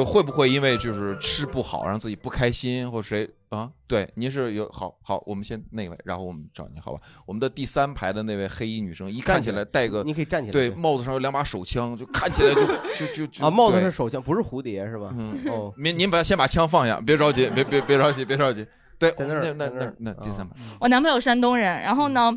[0.00, 3.70] 就会不会因为就是吃不好让自己不开心，或谁啊？
[3.86, 7.00] 对，您是有好好，我们先那位，然后我们找您，好吧？
[7.26, 15.14] 我们的第三排的那位黑衣女生，一看起来戴个，你可以站起来，对，帽子上有两把手枪，就看起来就就就啊，帽子是手枪，不是蝴蝶是吧？
[15.18, 18.66] 嗯哦，您您把先把枪放下，别着急，别别别着急，别着急。
[18.98, 20.56] 对，那那那那第三排。
[20.80, 22.32] 我男朋友山东人，然后呢？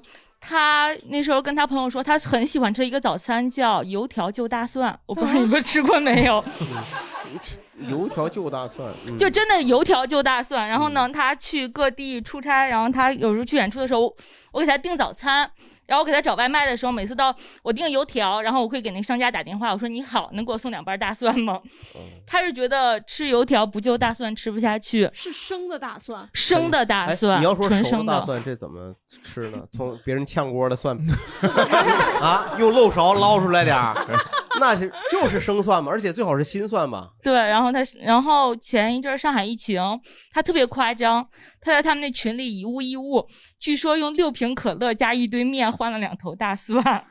[0.45, 4.99] 他那时候跟他朋友说，他很喜欢吃一个早餐，叫油条就大蒜。
[5.05, 6.43] 我不知道你们吃过没有？
[7.89, 10.67] 油条就大蒜， 嗯就真的油条就大蒜。
[10.67, 14.15] 然后呢，他去各地出差，然后他有时候去演出的时候，
[14.51, 15.49] 我给他订早餐。
[15.85, 21.59] 然后我给他找外卖的时候，每次到我订油条，然后我会给那商家打电话，我说你好，能给我送两瓣大蒜吗？
[22.25, 29.59] 他是觉得吃油条不就大蒜吃不下去，是生的大蒜，生的大哎蒜，你要说熟纯生的大蒜，这怎么吃呢？
[29.71, 30.97] 从别人炝锅的蒜
[32.21, 33.93] 啊，用漏勺捞出来点儿，
[34.59, 37.09] 那是就是生蒜嘛，而且最好是新蒜吧。
[37.21, 39.81] 对，然后他，然后前一阵儿上海疫情，
[40.31, 41.27] 他特别夸张，
[41.63, 47.05] 他在他们那群里以物易物，据说用六瓶可乐加一堆面换了两头大蒜。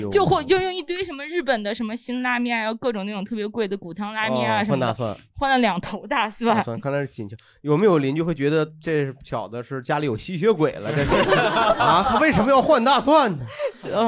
[0.00, 6.62] 呦，就或就用一堆什么日本的什么辛拉面，然后各种那种特别贵的骨汤拉面啊哦什么的，换大蒜，换了两头大蒜大。
[6.62, 7.36] 蒜，看来是紧俏。
[7.62, 10.90] 有没有邻居会觉得这小子是家里有吸血鬼了？
[10.94, 11.10] 这是
[11.78, 13.44] 啊，他为什么要换大蒜呢？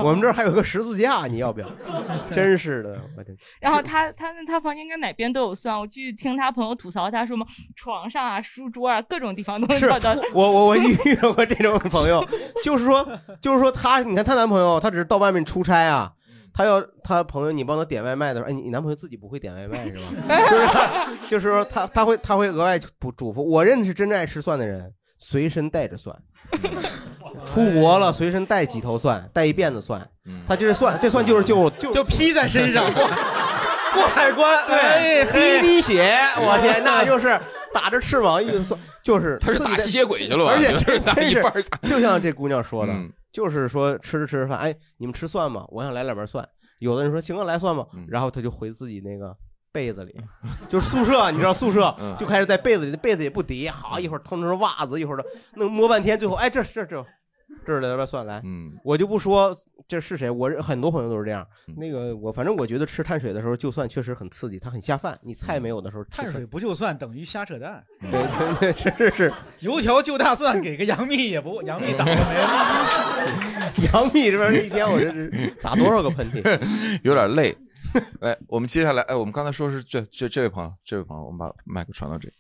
[0.03, 1.68] 我们这儿还有个十字架，你要不要？
[2.33, 3.35] 真是的，我的。
[3.61, 10.16] 然后他他他房间应该哪边都有蒜，我去听他朋友吐槽，他说嘛，床上啊、书桌啊，各种地方都能是找到。
[10.33, 12.24] 我我我遇到过这种朋友，
[12.64, 13.07] 就是说
[13.41, 16.12] 就是说他，你看她男朋友，他只是到外面出差啊，
[16.55, 20.05] 他要他朋友你帮他点外卖的时候，哎，你你男朋友自己不会点外卖是吧？
[20.51, 26.16] 就是就是说他他会他会额外嘱嘱咐，我认识真正爱吃蒜的人，随身带着蒜。
[27.45, 30.07] 出国了，随身带几头蒜，带一辫子蒜。
[30.47, 32.85] 他这是蒜，这蒜就是就就就披在身上，
[33.95, 37.39] 过海关，哎对，滴滴血，我天，那就是
[37.73, 41.53] 打着翅膀一直蒜，就是他是打吸血鬼去了吧而且就是打一半
[41.83, 45.64] 就像这姑娘说的嗯，就是说吃着吃着饭，哎，你们吃蒜吗？
[45.68, 46.47] 我想来两瓣蒜。
[46.80, 49.36] 有的人说行啊，来蒜吧，嗯然后他就回自己那个。
[49.70, 50.18] 被子里，
[50.68, 55.24] 就是宿舍，你知道宿舍嗯就开始在被子里，被子也不叠，好一会儿腾成袜子，一会儿的
[55.55, 57.05] 弄摸半天，最后哎这这这
[57.66, 61.46] 这是来点蒜来，嗯，我就不说这是谁，我很多朋友都是这样。
[61.66, 65.18] 嗯那个我反正我觉得吃碳水的时候，就蒜确实很刺激，它很下饭。
[65.22, 67.82] 你菜没有的时候，碳水不就蒜等于瞎扯淡。
[68.01, 73.84] 对对对，是是是， 油条就大蒜，给个杨幂也不杨幂打过没？
[73.92, 77.01] 杨幂这边这一天我这是打多少个喷嚏？
[77.03, 77.57] 有点累。
[78.20, 82.34] 哎，我们接下来，哎，我们刚才说是这这这位朋友，这位朋友，我们把麦克传到这里。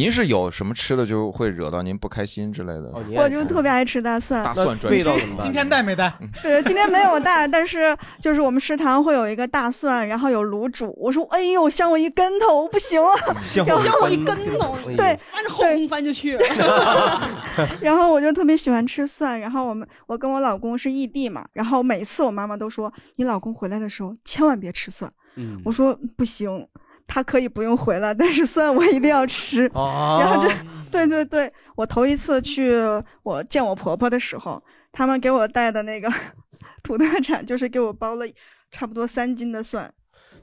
[0.00, 2.88] 您是有什么吃的就会惹到您不开心之类的？
[2.94, 4.42] 哦，我就特别爱吃大蒜。
[4.42, 5.12] 大蒜专家。
[5.42, 6.10] 今天带没带？
[6.42, 10.90] 对，今天没有带，但是就是我们食堂会有一个大蒜，然后有卤煮。
[10.96, 16.38] 我说，哎呦，像我一跟头，不行了，像然后像我一跟头，对，翻着后空翻就去。
[17.82, 25.12] 然后我就特别喜欢吃蒜，然后我们我跟我老公是异地嘛，然后每次我妈妈都说，你老公回来的时候千万别吃蒜。
[25.36, 26.66] 嗯我说不行，
[27.12, 29.68] 他可以不用回来，但是蒜我一定要吃。
[29.74, 30.18] 哦。
[30.20, 30.54] 然后就，
[30.92, 32.72] 对对对，我头一次去
[33.24, 36.08] 我见我婆婆的时候，他们给我带的那个
[36.84, 38.24] 土特产，就是给我包了
[38.70, 39.92] 差不多三斤的蒜。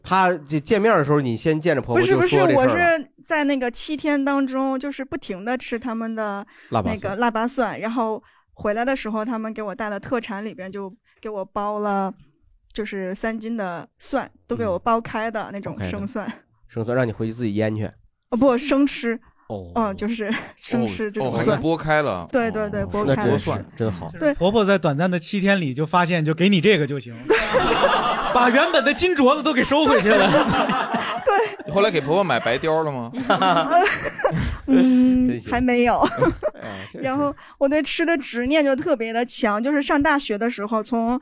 [0.03, 2.77] 他就见面的时候，你先见着婆婆不是不是，我是
[3.25, 8.21] 在那个七天当中，就是不停的吃他们的那个腊八蒜，然后
[8.53, 12.13] 回来的时候，他们给我带了特产，里边就给我包了，
[12.71, 16.31] 就是三斤的蒜，都给我剥开的那种嗯包开的
[16.67, 17.85] 生蒜，让你回去自己腌去。
[18.29, 22.27] 哦不生吃，哦，嗯，就是生吃这哦，种蒜，剥开了。
[22.31, 24.11] 对对对，剥开了真是真好。
[24.19, 27.15] 对婆婆在短暂的七天里就发现，就给你这个就行，
[28.33, 30.29] 把原本的金镯子都给收回去了。
[31.25, 33.11] 对后来给婆婆买白貂了吗？
[34.67, 36.05] 嗯还没有。
[36.93, 41.19] 然后我对吃的执念就特别的强，就是上大学的时候，从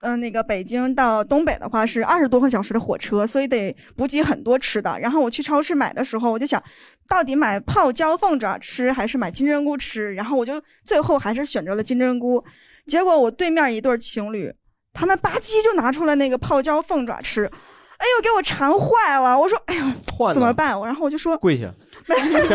[0.00, 4.98] 嗯、呃那个北京到东北的话是二十多个小时的火车，所以得补给很多吃的。
[5.00, 6.62] 然后我去超市买的时候，我就想，
[7.08, 10.14] 到底买泡椒凤爪吃还是买金针菇吃？
[10.14, 12.42] 然后我就最后还是选择了金针菇。
[12.86, 14.52] 结果我对面一对情侣，
[14.92, 19.38] 他们吧唧就拿出了那个泡椒凤爪吃，哎呦，给我馋坏了！
[19.38, 20.80] 我说，哎呦，怎么办？
[20.82, 21.74] 然后我就说，跪下。
[22.18, 22.48] 没有，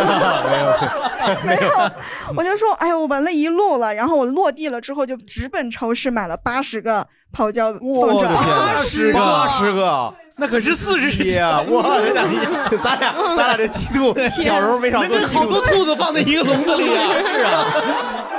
[1.43, 1.91] 没有，
[2.35, 9.19] 我就说，哎呀，我闻了一路了，然后我落地了之后，就直奔超市买了八十个泡椒凤爪，我的天哪，80个。
[9.19, 11.63] 八十个，那可是四十斤啊！
[11.67, 17.13] 我的天，咱俩咱俩这嫉妒，小时候没少做那好多兔子放在一个笼子里啊！
[17.31, 17.65] 是啊，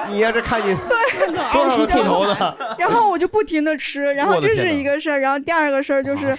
[0.08, 0.76] 你呀，这看见
[1.52, 2.76] 多少个兔头的？
[2.76, 6.36] 然后我就不停的吃，然后这是一个事儿，然后第二个事儿就是，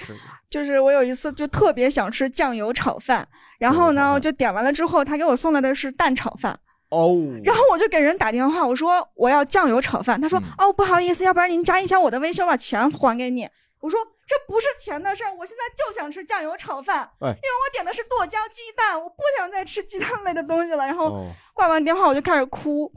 [0.49, 3.25] 就是我有一次就特别想吃酱油炒饭，
[3.59, 6.57] 然后呢，我就点完了之后，他给我送来的是蛋炒饭。
[6.89, 13.49] 哦，然后我就给人打电话，我说我要酱油炒饭，他说、哦不好意思，要不然您加一下我的微信，我把钱还给你。
[13.81, 20.85] 我说这不是钱的事儿，我现在就想吃酱油炒饭，哎因为我点的是剁椒鸡蛋，我不想再吃鸡蛋类的东西了。
[20.85, 22.91] 然后哦挂完电话我就开始哭，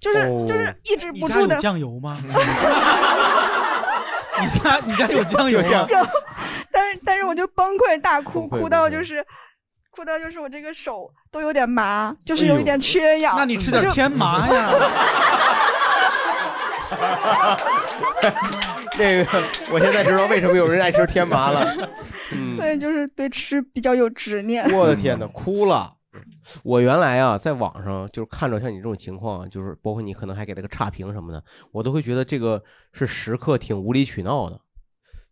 [0.00, 1.60] 就是、哦就是抑制不住的家有。
[1.60, 2.18] 酱油吗？
[4.40, 5.86] 你家你家有酱油吗？
[5.88, 6.06] 有，
[6.72, 9.24] 但是但是我就崩溃大哭，哭到就是。
[9.94, 13.36] 哭的就是我这个手都有点麻，就是有一点缺氧。
[13.36, 14.70] 那你吃点天麻呀。
[18.92, 19.42] 这个
[19.72, 21.90] 我现在知道为什么有人爱吃天麻了。
[22.32, 24.64] 嗯，对，就是对吃比较有执念。
[24.72, 25.92] 我的天哪，哭了！
[26.62, 31.42] 我原来啊，在网上就是看着像你这种情况，就是包括你可能还给他个差评什么的，
[31.72, 34.60] 我都会觉得这个是时刻挺无理取闹的，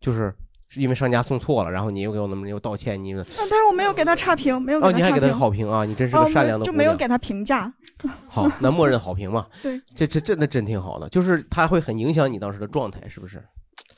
[0.01, 0.35] 就是
[0.73, 5.07] 是因为商家送错了，然后你又给我那么又道歉，你又啊但是我没有给他差评，没有给哦，他差评。
[5.07, 6.77] 你还给他好评啊，你真是哦个善良的就姑娘。
[6.77, 7.71] 没有给他评价。
[8.27, 9.45] 好，那默认好评嘛。
[9.61, 13.43] 对，这这真的真挺好的，就是它会很影响你当时的状态，是不是？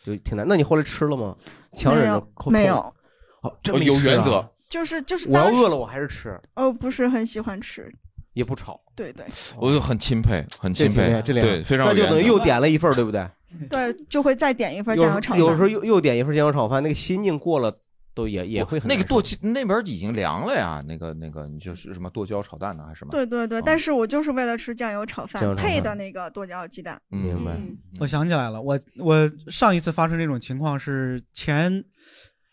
[0.05, 0.45] 就挺难。
[0.47, 1.33] 那你后来吃了吗？
[1.73, 2.93] 强忍着口没有好。
[3.41, 4.51] 哦，这哦么吃啊有原则。
[4.67, 7.89] 就是就是，我要当时饿了，我还是吃，哦，不是很喜欢吃。
[8.33, 8.77] 也不吵。
[8.95, 9.25] 对对
[9.57, 13.25] 我就很钦佩，很钦佩这挺厉害，，这厉害对，非常那就有原则等于又点了一份儿，对不对？
[13.69, 15.39] 对，就会再点一份酱油炒饭。
[15.39, 17.75] 有时候又又点一份酱油炒饭，那个心境过了
[18.13, 23.11] 都也也会很那个剁鸡那边已经凉了呀，那个那个你就是什么剁椒炒蛋呢，还是什么？
[23.11, 26.97] 对对对，但是我就是为了吃酱油炒饭配的那个剁椒鸡蛋。
[27.09, 27.57] 明白。
[27.99, 31.83] 我想起来了，我我上一次发生这种情况是前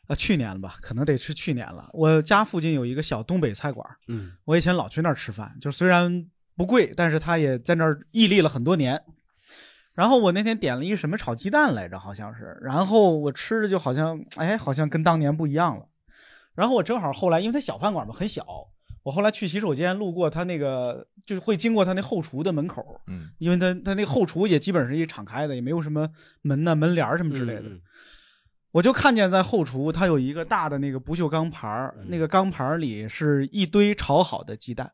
[0.08, 1.88] 呃去年了吧，可能得是去年了。
[1.92, 6.26] 我家附近有一个小东北菜馆，嗯，我以前老去那儿吃饭，就虽然
[6.56, 9.00] 不贵，但是他也在那儿屹立了很多年。
[9.94, 15.86] 然后我那天点了一个什么炒鸡蛋来着，好像是，然后我吃着就好像，哎，好像跟当年不一样了。
[16.54, 18.44] 然后我正好后来，因为他小饭馆嘛很小，
[19.02, 26.08] 我后来去洗手间路过他那个，就是会经过他那后厨的门口，嗯，因为他他那个后厨也基本是一敞开的，也没有什么
[26.42, 27.64] 门呐、门帘儿什么之类的。
[28.70, 34.90] 我就看见在后厨，它有一个大的那个不锈钢盘儿，那个钢盘儿里是一堆炒好的鸡蛋。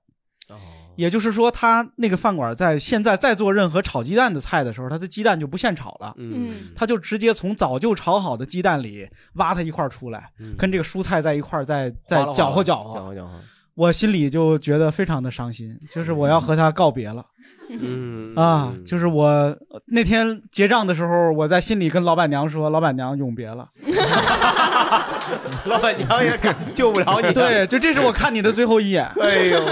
[0.96, 13.34] 也就是说，他那个饭馆在现在再做任何炒鸡蛋的菜的时候，他的鸡蛋就不现炒了，嗯，他就直接从早就炒好的鸡蛋里挖它一块儿出来，嗯跟这个蔬菜在一块儿再再搅和搅和，搅和搅和。
[13.74, 17.24] 我心里就觉得非常的伤心，就是我要和他告别了。
[17.70, 23.68] 嗯啊，就是我呃那天结账的时候，我在心里跟老板娘说：“老板娘永别了。
[25.66, 26.38] 老板娘也
[26.74, 27.32] 救不了你。
[27.32, 29.04] 对，就这是我看你的最后一眼。
[29.20, 29.62] 哎呦，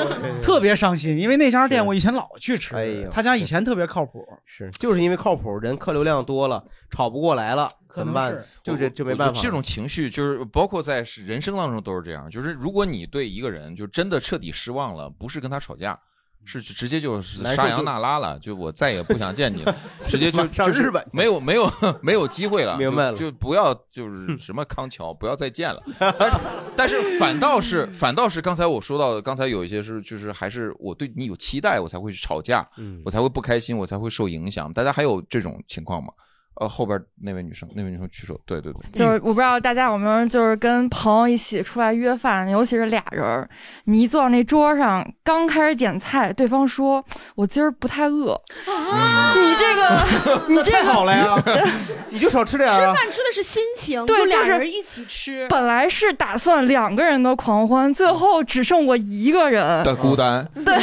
[0.43, 4.23] 特别伤心，因为那家店我以前老去吃，哎呦他家以前特别靠谱。
[4.45, 8.37] 是，就是因为靠谱，人客流量多了，吵不过来了，怎么办？
[8.63, 9.41] 就这就没办法。
[9.41, 15.99] 这种情绪就是包括在人生当中都是这样，就是如果你对一个人就真的彻底失望了，不是跟他吵架。
[16.47, 21.71] 是直接就是沙扬娜拉了，就我再也不想见你了， 直接就就是上日本没有没有
[22.01, 25.83] 没有机会了，明白了就就不要就是什么康桥，不要再见了。
[25.99, 26.39] 但是
[26.77, 34.73] 但是反倒是反倒是刚才我说到的，刚才有一些是就是还是我对你有期待，我才会去吵架，嗯我才会不开心，我才会受影响。
[34.73, 36.13] 大家还有这种情况吗？
[36.59, 43.49] 呃，后边那位女生，那位女生举手，对对对，就是我不知道大家有没有就是跟朋友一起出来约饭，尤其是俩人儿，
[43.85, 47.05] 你一坐到那桌上，刚开始点菜，对方说
[47.37, 48.33] ：“我今儿不太饿。”
[48.67, 51.37] 啊你这个， 你这个太好了呀，
[52.09, 52.95] 你就少吃点吃啊。
[52.95, 55.47] 饭吃的是心情，对，就就是俩人一起吃。
[55.49, 60.75] 本来是打算两个人的狂欢，最后只剩我一个人的孤单， 对。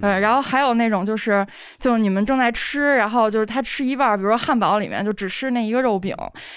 [0.00, 1.46] 对，然后还有那种就是，
[1.78, 6.14] 就是你们正在吃，然后就是他吃一半，比如说汉堡里面就只吃那一个肉饼，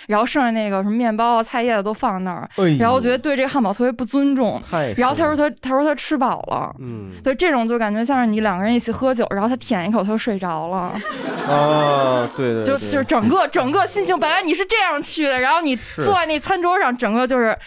[0.07, 4.91] 然后剩下那个什么面包啊、菜叶子都放那儿，哎然后我觉得对这个汉堡特别不尊重太。
[4.93, 10.99] 然后他说他他说他吃饱了，嗯，对，这种就感觉像是你两个人一起喝酒，然后他舔一口他就睡着了，
[11.47, 17.57] 哦，对对，就对就是整个整个心情，本来你是这样去的，然后你坐在那餐桌上，整个就是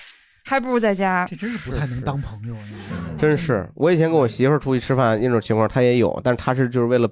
[0.52, 1.26] 还不如在家。
[1.28, 2.54] 这真是不太能当朋友。
[3.18, 7.08] 真是，我以前跟我媳妇儿出去吃饭那种情况，她也有，但是她是就是为了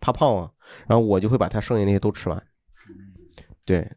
[0.00, 0.50] 怕胖啊，
[0.86, 2.42] 然后我就会把她剩下那些都吃完。
[3.64, 3.90] 对，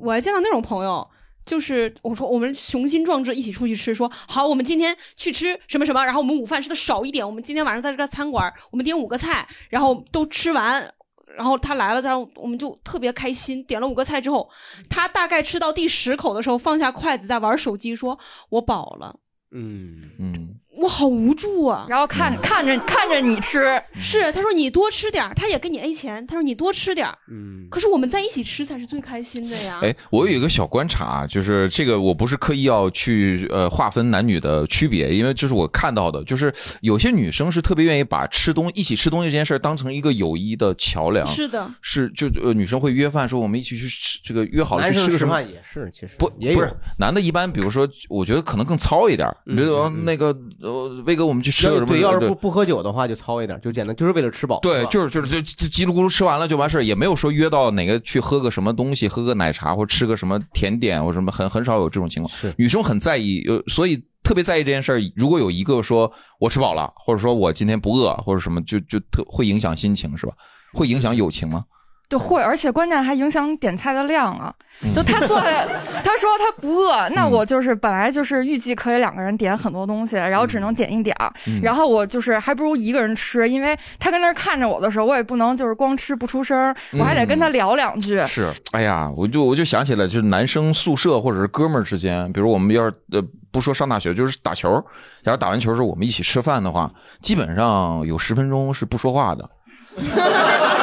[0.00, 1.08] 我还见到那种朋友，
[1.46, 10.92] 就是我说我们雄心壮志一起出去吃，说好我们今天去吃什么什么，然后我们午饭吃的少一点，我们今天晚上在这个餐馆，我们点五个菜，然后都吃完。
[11.38, 14.50] 然后他来了，然后我们就特别开心，点了五个菜之后，
[14.90, 18.18] 他大概吃到第十口的时候，放下筷子在玩手机，说
[18.50, 19.16] ：“我饱了。
[19.52, 21.86] 嗯嗯，”我好无助啊！
[21.88, 27.18] 然后看看着看着你吃，是他说你多吃点儿，他也给你 A 钱，他说你多吃点儿。
[27.30, 29.80] 嗯，可是我们在一起吃才是最开心的呀。
[29.82, 41.26] 哎，我有一个小观察啊，就是这个我不是刻意要去呃划分男女的区别，因为这是我看到的，就是有些女生是特别愿意把吃东一起吃东西这件事儿当成一个友谊的桥梁。
[41.26, 50.36] 是的是就呃女生会约饭说我们一起去吃这个约好了去吃个什么吃饭也是，其实不也不是男的，一般比如说，我觉得可能更糙一点儿，比如说那个
[50.72, 51.96] 呃威哥，我们去吃个什么？
[51.96, 54.58] 要对，要是不不喝酒的话，就糙一点，就简单，就是为了吃饱。
[54.60, 62.34] 对，就是就是就就叽里咕噜吃完了就完事儿，也没有说约到哪个去喝个什么东西，喝个奶茶或吃个什么甜点或什么，很很少有这种情况。
[62.34, 65.00] 是女生很在意，呃，所以特别在意这件事儿。
[65.16, 70.32] 如果有一个说我吃饱了，或者说我今天不饿，或者什么，就就特会影响心情，是吧？
[70.74, 71.64] 会影响友情吗？
[72.08, 74.54] 就会，而且关键还影响点菜的量啊！
[74.94, 75.66] 就他坐在，
[76.02, 88.24] 他说他不饿，那我就是本来就是预计可以两个人点很多东西，然后只能点一点儿，嗯然后我就是还不如一个人吃，因为他跟那儿看着我的时候，我也不能就是光吃不出声，我还得跟他聊两句。
[88.26, 94.82] 是，哎呀，我就我就想起来，就是男生宿舍或者是哥们儿之间，比如我们要是呃不说上大学，就是打球，
[95.22, 96.90] 然后打完球之后我们一起吃饭的话，
[97.20, 99.50] 基本上有十分钟是不说话的。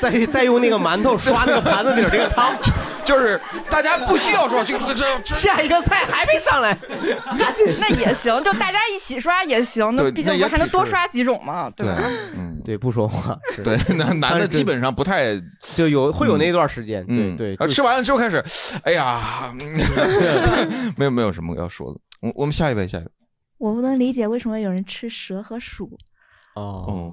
[0.00, 2.52] 再再用那个馒头刷那个盘子里儿这个汤，
[3.04, 3.40] 就是
[3.70, 6.74] 大家不需要说，就这这下一个菜还没上来，
[7.38, 12.02] 赶紧那也行，就大家一起刷也行，那毕竟还能多刷几种嘛，对吧？
[12.34, 15.40] 嗯，对，不说话，对，那男的基本上不太
[15.76, 18.42] 就有会有那段时间，对嗯对，吃完了之后开始，
[18.84, 22.00] 哎呀， 嗯没有没有什么要说的。
[22.22, 23.08] 我我们下一位，下一位。
[23.58, 25.90] 我不能理解为什么有人吃蛇和鼠。
[26.54, 27.12] 哦，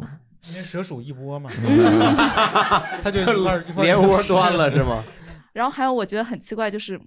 [0.50, 2.16] 因为蛇鼠一窝嘛， 嗯
[3.04, 5.04] 他就一块儿一块儿连窝端了是吗？
[5.54, 7.00] 然后还有我觉得很奇怪，就是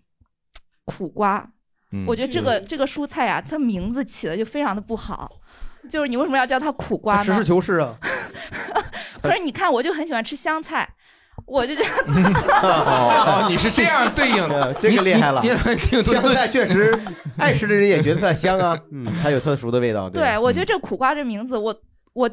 [0.85, 1.47] 苦瓜，
[1.93, 5.41] 嗯我觉得这个这个蔬菜啊，它名字起的就非常的不好。
[5.89, 7.45] 就是你为什么要叫它苦瓜呢实事？
[7.45, 7.97] 求是啊。
[9.23, 10.87] 可是你看，我就很喜欢吃香菜，
[11.47, 11.89] 我就觉得
[12.63, 16.99] 哦哦，你是这样对应的，这个厉害了香菜确实
[17.39, 20.09] 爱吃的人也觉得它香啊，嗯，它有特殊的味道。
[20.11, 21.75] 对，我觉得这苦瓜这名字，我
[22.13, 22.31] 我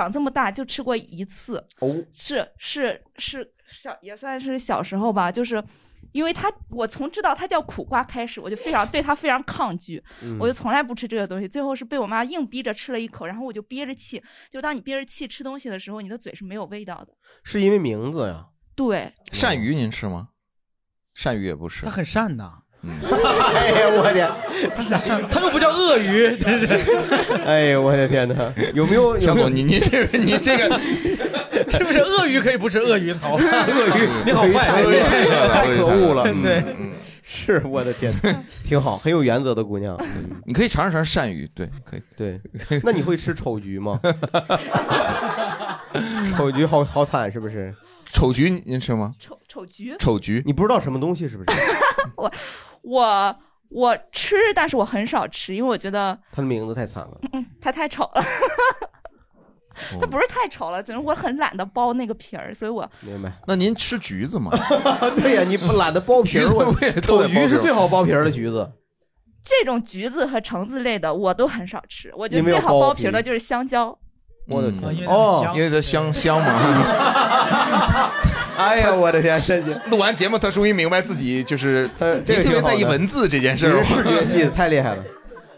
[0.00, 5.62] 长这么大就吃过一次，哦，是是是小也算是小时候吧，就是
[6.12, 17.14] 因为它我从知道它叫苦瓜开始，我就非常对它非常抗拒，嗯我就从来不吃这个东西，最后是被我妈硬逼着吃了一口，然后我就憋着气，就当你憋着气吃东西的时候，你的嘴是没有味道的。
[17.42, 18.48] 是因为名字呀。
[18.76, 20.30] 对，鳝鱼您吃吗？
[21.16, 22.63] 鳝鱼也不吃它，很善的。
[23.54, 24.28] 哎呀，我的天，
[25.30, 26.66] 它又不叫鳄鱼，真是。
[27.44, 29.18] 哎呀，我的天哪，有没有？
[29.18, 30.78] 向总，你你这个你这个
[31.70, 33.36] 是不是鳄鱼可以不吃鳄鱼头？
[33.36, 36.24] 鳄鱼，你好坏，鳄鱼太太可恶了。
[36.42, 38.12] 对嗯，是我的天，
[38.64, 39.96] 挺好，很有原则的姑娘。
[40.00, 42.02] 嗯你可以尝尝鳝鱼，对，可以。
[42.16, 42.40] 对，
[42.82, 43.98] 那你会吃丑橘吗？
[46.36, 47.74] 丑橘好好惨，是不是？
[48.12, 49.12] 丑橘您吃吗？
[49.18, 51.58] 丑丑橘，丑橘，你不知道什么东西是不是？
[52.16, 52.32] 我
[52.82, 53.36] 我
[53.70, 57.18] 我吃，但是我很少吃，因为我觉得它的名字太惨了。
[57.32, 58.22] 嗯它太丑了。
[60.00, 63.32] 它不是太丑了，只是我很懒得剥那个皮儿，所以我明白。
[63.46, 64.52] 那您吃橘子吗？
[65.16, 68.70] 对呀，你不懒得剥皮儿，我丑橘是最好剥皮儿的橘子。
[69.42, 72.12] 这种橘子和橙子类的我都很少吃。
[72.16, 73.98] 我觉得最好剥皮剥皮儿的就是香蕉。
[74.48, 75.08] 我的嗯天！
[75.08, 76.52] 哦，因为它香香嘛。
[78.58, 83.82] 哎呀，我的天，真是录完节目，他终于明白自己就是他这个特别在意文字这件事儿。
[83.84, 85.04] 视觉系的，太厉害了。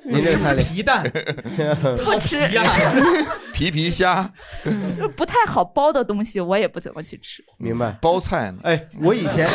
[0.08, 0.68] 您这个太厉害。
[0.72, 1.02] 皮蛋
[2.04, 2.48] 不吃，
[3.52, 4.30] 皮皮虾，
[4.64, 7.42] 就是不太好剥的东西，我也不怎么去吃。
[7.58, 7.96] 明白。
[8.00, 8.58] 包菜呢？
[8.62, 9.48] 哎，我以前，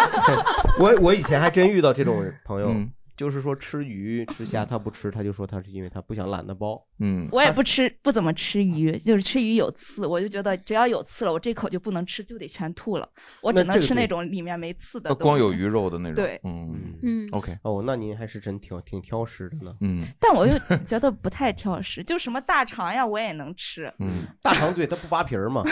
[0.78, 6.80] 我我以前还真遇到这种朋友，嗯就是说吃鱼吃虾他不吃，他就说他是因为他不想懒得剥。
[6.98, 13.08] 嗯我也不吃，不怎么吃鱼，就是吃鱼有刺，我就觉得只要有刺了，我这口就不能吃，就得全吐了。
[13.40, 15.14] 我只能吃那种里面没刺的。
[15.14, 16.16] 光有鱼肉的那种。
[16.16, 17.56] 对嗯嗯，OK。
[17.62, 19.74] 哦，那您还是真挺挺挑食的呢。
[19.80, 23.92] 嗯但我又觉得不太挑食，就什么大肠呀，我也能吃。
[23.98, 25.62] 嗯， 大肠对，它不扒皮儿嘛，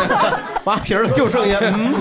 [0.64, 1.92] 扒皮儿了就剩下嗯，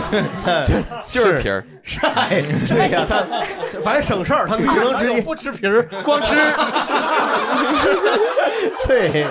[1.10, 1.66] 就是皮儿。
[1.84, 3.24] 是哎，对呀， 他
[3.84, 6.36] 反正省事儿，他只能直接不吃皮儿，光吃。
[8.88, 9.26] 对，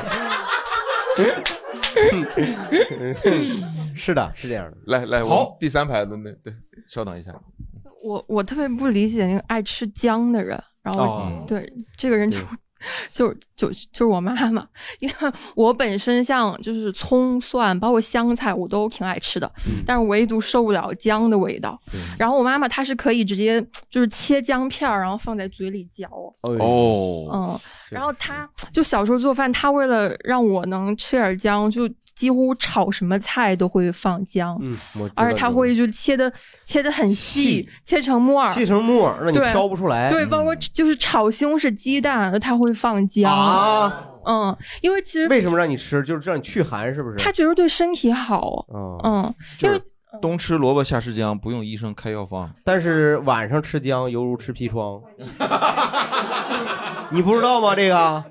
[3.95, 4.77] 是的，是这样的。
[4.87, 6.53] 来来，好我第三排的那对，
[6.89, 7.33] 稍等一下。
[8.03, 12.39] 我我特别不理解那个爱吃姜的人，然后、哦对这个人就
[13.11, 14.67] 就就就是我妈妈，
[15.01, 19.51] 因为我本身像就是葱蒜包括香菜我都挺爱吃的，
[19.87, 21.81] 但是唯独受不了姜的味道。
[22.19, 23.61] 然后我妈妈她是可以直接
[23.91, 26.09] 就是切姜片儿，然后放在嘴里嚼。
[26.43, 27.61] 哦嗯，
[27.91, 31.89] 然后她就小时候做饭，她为了让我能吃点姜，就
[32.21, 34.59] 几乎炒什么菜都会放姜。
[34.61, 34.77] 嗯，
[35.15, 36.31] 而且他会就切的
[36.67, 44.05] 切的很细，切成沫儿，切成沫儿让你挑不出来对，嗯包括就是炒西红柿鸡蛋，他会放姜啊。
[44.27, 46.03] 嗯，因为其实为什么让你吃？
[46.03, 47.17] 就是让你去寒，是不是？
[47.17, 48.67] 他觉得对身体好。
[48.69, 49.81] 哦嗯，就是
[50.21, 52.51] 冬吃萝卜夏吃姜，不用医生开药方。
[52.63, 55.01] 但是晚上吃姜犹如吃砒霜。
[57.13, 57.75] 你不知道吗？
[57.75, 58.23] 这个，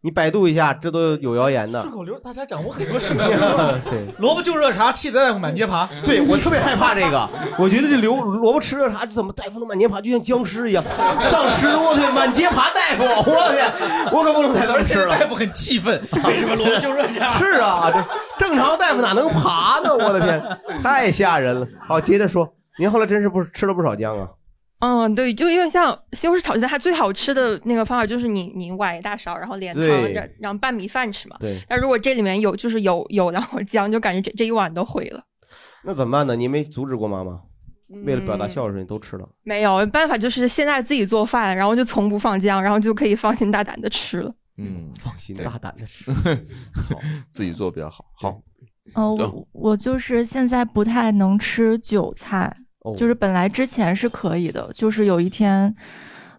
[0.00, 1.92] 你百度一下，这都有谣言的顺。
[1.92, 3.38] 口溜，大家掌握很多顺口溜。
[3.90, 5.88] 对，萝卜就热茶，气得大夫满街爬。
[6.04, 7.28] 对我特别害怕这个，
[7.58, 10.84] 我觉得这刘萝卜吃热茶，这怎么大夫能满街爬，就像僵尸一样，
[11.28, 13.68] 丧尸，我天，满街爬大夫，我天，
[14.12, 15.18] 我可不能再这么吃了。
[15.18, 17.34] 大夫很气愤，为什么萝卜就热茶？
[17.38, 17.90] 是啊，
[18.38, 19.92] 这正常大夫哪能爬呢？
[19.92, 20.40] 我的天，
[20.80, 21.66] 太吓人了。
[21.88, 24.28] 好，接着说，您后来真是不吃了不少姜啊？
[24.80, 31.36] 嗯，对，就因为像西红柿炒鸡蛋，它最好吃的那个方法就是你你崴一大勺，然后连汤，然然后拌米饭吃嘛。
[31.40, 35.22] 对但如果这里面有就是有有然后姜，就感觉这这一碗都毁了。
[35.84, 36.36] 那怎么办呢？
[36.36, 37.40] 你没阻止过妈妈？
[38.04, 39.26] 为了表嗯达孝顺，你都吃了。
[39.42, 44.34] 没有办法，就是现在自己做饭，然后就从不放姜，然后就可以放心大胆的吃了。
[44.58, 46.10] 嗯，放心大胆的吃，
[46.74, 47.00] 好，
[47.30, 48.04] 自己做比较好。
[48.14, 48.42] 好，
[48.94, 55.74] 哦，对我我就是现在不太能吃韭菜，哦就是本来之前是可以的，就是有一天，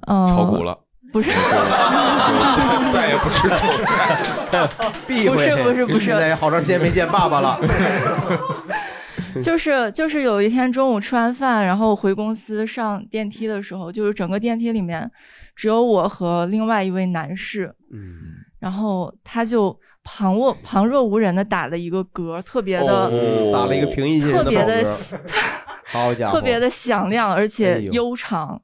[0.07, 0.77] 嗯、炒股了。
[1.11, 3.55] 不是，再再也不吃韭
[3.87, 4.69] 菜，
[5.07, 5.35] 避讳。
[5.35, 7.59] 不是不是不是现在好长时间没见爸爸了。
[9.41, 15.09] 就是就是有一天中午吃完饭，然后回公司上电梯的时候，就是整个电梯里面
[15.55, 18.13] 只有我和另外一位男士，嗯，
[18.59, 24.83] 然后他就旁若旁若无人的打了一个嗝，特别的、哦打了一个平易近人的特别的
[25.91, 28.59] 好家伙，特别的响亮，而哎且悠长，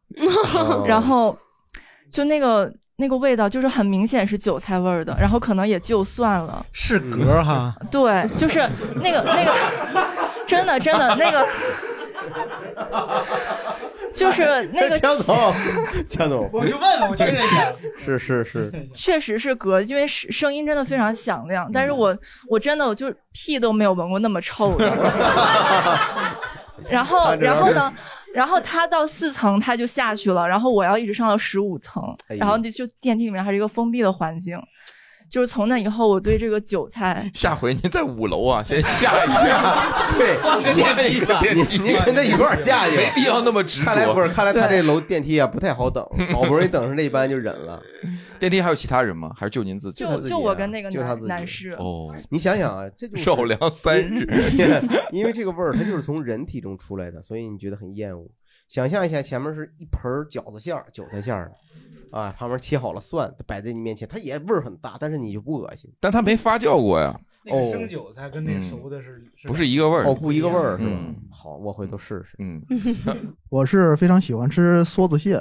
[0.53, 0.85] 哦。
[0.87, 1.37] 然后
[2.11, 7.75] 就那个那个味道就是很明显是韭菜味儿的，然后可能也就算了，是嗝哈。
[7.91, 8.67] 对，就是
[9.01, 9.53] 那个那个，
[10.45, 11.47] 真的真的那个，
[14.13, 15.53] 就是那个江总，
[16.07, 17.73] 江总，我就问问，我确认一下。
[18.05, 21.97] 是是是，确实是嗝，因为声声音真的非常响亮，但是嗯。
[21.97, 22.17] 我
[22.49, 24.85] 我真的我就屁都没有闻过那么臭的。
[26.89, 27.93] 然后然后呢，
[28.33, 34.57] 然后他到四层他就下去了，然后我要一直上到十五层哎，然后就就电梯里面还是一个封闭的环境，
[35.29, 43.85] 就是从那以后我对这个韭菜 下回您在五楼啊，先下一下， 对，换个电梯吧，电梯，你跟他一块儿下去，没必要那么执着。
[43.85, 47.81] 看来不是，看来他这楼电梯啊不太好等， 好不容易等上这一班就忍了。
[48.39, 49.31] 电梯还有其他人吗？
[49.35, 50.03] 还是就您自己？
[50.03, 54.27] 就他自己啊就我跟那个男就他自己男士，哦，你想想啊，这就是绕梁三日
[55.11, 58.29] 因为这个味儿它就是从人体中出来的，所以你觉得很厌恶。
[58.67, 61.51] 想象一下，前面是一盆饺子馅儿、韭菜馅儿
[62.11, 65.91] 的，啊，旁边切好了蒜摆在你面前，它也味儿很大，但是你就不恶心。
[65.99, 67.19] 但它没发酵过呀。
[67.47, 71.15] 那个生韭菜跟那个熟的是不是一个味儿哦，不一个味儿是吧嗯？
[71.29, 72.35] 好，我回头试试。
[72.39, 72.59] 嗯，
[73.49, 75.39] 我是非常喜欢吃梭子蟹，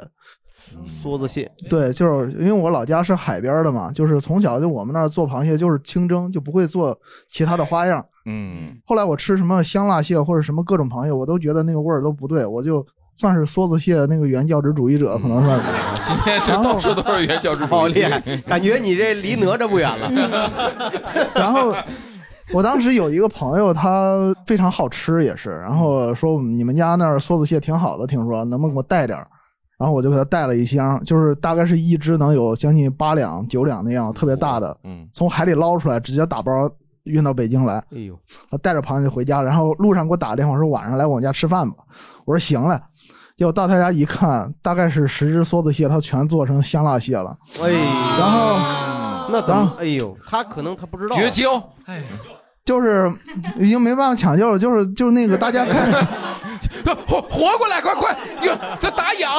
[0.87, 8.07] 梭子蟹，对，就是因为我老家是海边的嘛，就是从小就我们那儿做螃蟹就是清蒸，就不会做其他的花样。
[8.27, 12.87] 嗯，后来我吃什么香辣蟹或者什么各种螃蟹，我都觉得那个味儿都不对，我就
[13.17, 15.65] 算是梭子蟹那个原教旨主义者，可能算是。
[16.03, 20.11] 今天是到处都是原教旨主义，好厉害，感觉你这离哪吒不远了。
[21.35, 21.75] 然后
[22.53, 29.27] 我当时有一个朋友，他非常好吃，也是，然后说你们家那儿梭子蟹挺好的，听说能不能给我带点儿？
[29.79, 36.53] 然后我就给他带了一箱，就是大概是一只能有将近八两、九两那样，特别大的，嗯，从海里捞出来，直接打包
[37.05, 37.79] 运到北京来。
[37.91, 38.17] 哎呦，
[38.49, 41.79] 他带着螃蟹回家，然后路上给我打电话说晚上来我们家吃饭吧。
[42.25, 42.81] 我说行了。
[43.37, 47.37] 结果到他家一看，大概是十只梭子蟹，他全做成香辣蟹了。
[47.61, 47.73] 哎，
[48.19, 49.73] 然后那怎么？
[49.79, 51.57] 哎呦，他可能他不知道绝交，
[51.87, 52.01] 哎，
[52.65, 53.13] 就是
[53.59, 55.91] 已经没办法抢救了，就是就是那个大家看，
[57.09, 59.33] 活活过来，快快，哟，这打痒，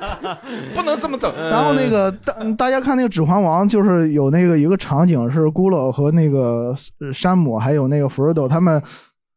[0.74, 1.30] 不能这么整。
[1.50, 8.82] 然后那个大大家看那个《指环王》，就是有那个一个场景是咕噜和那个呃山姆还有那个弗瑞多他们。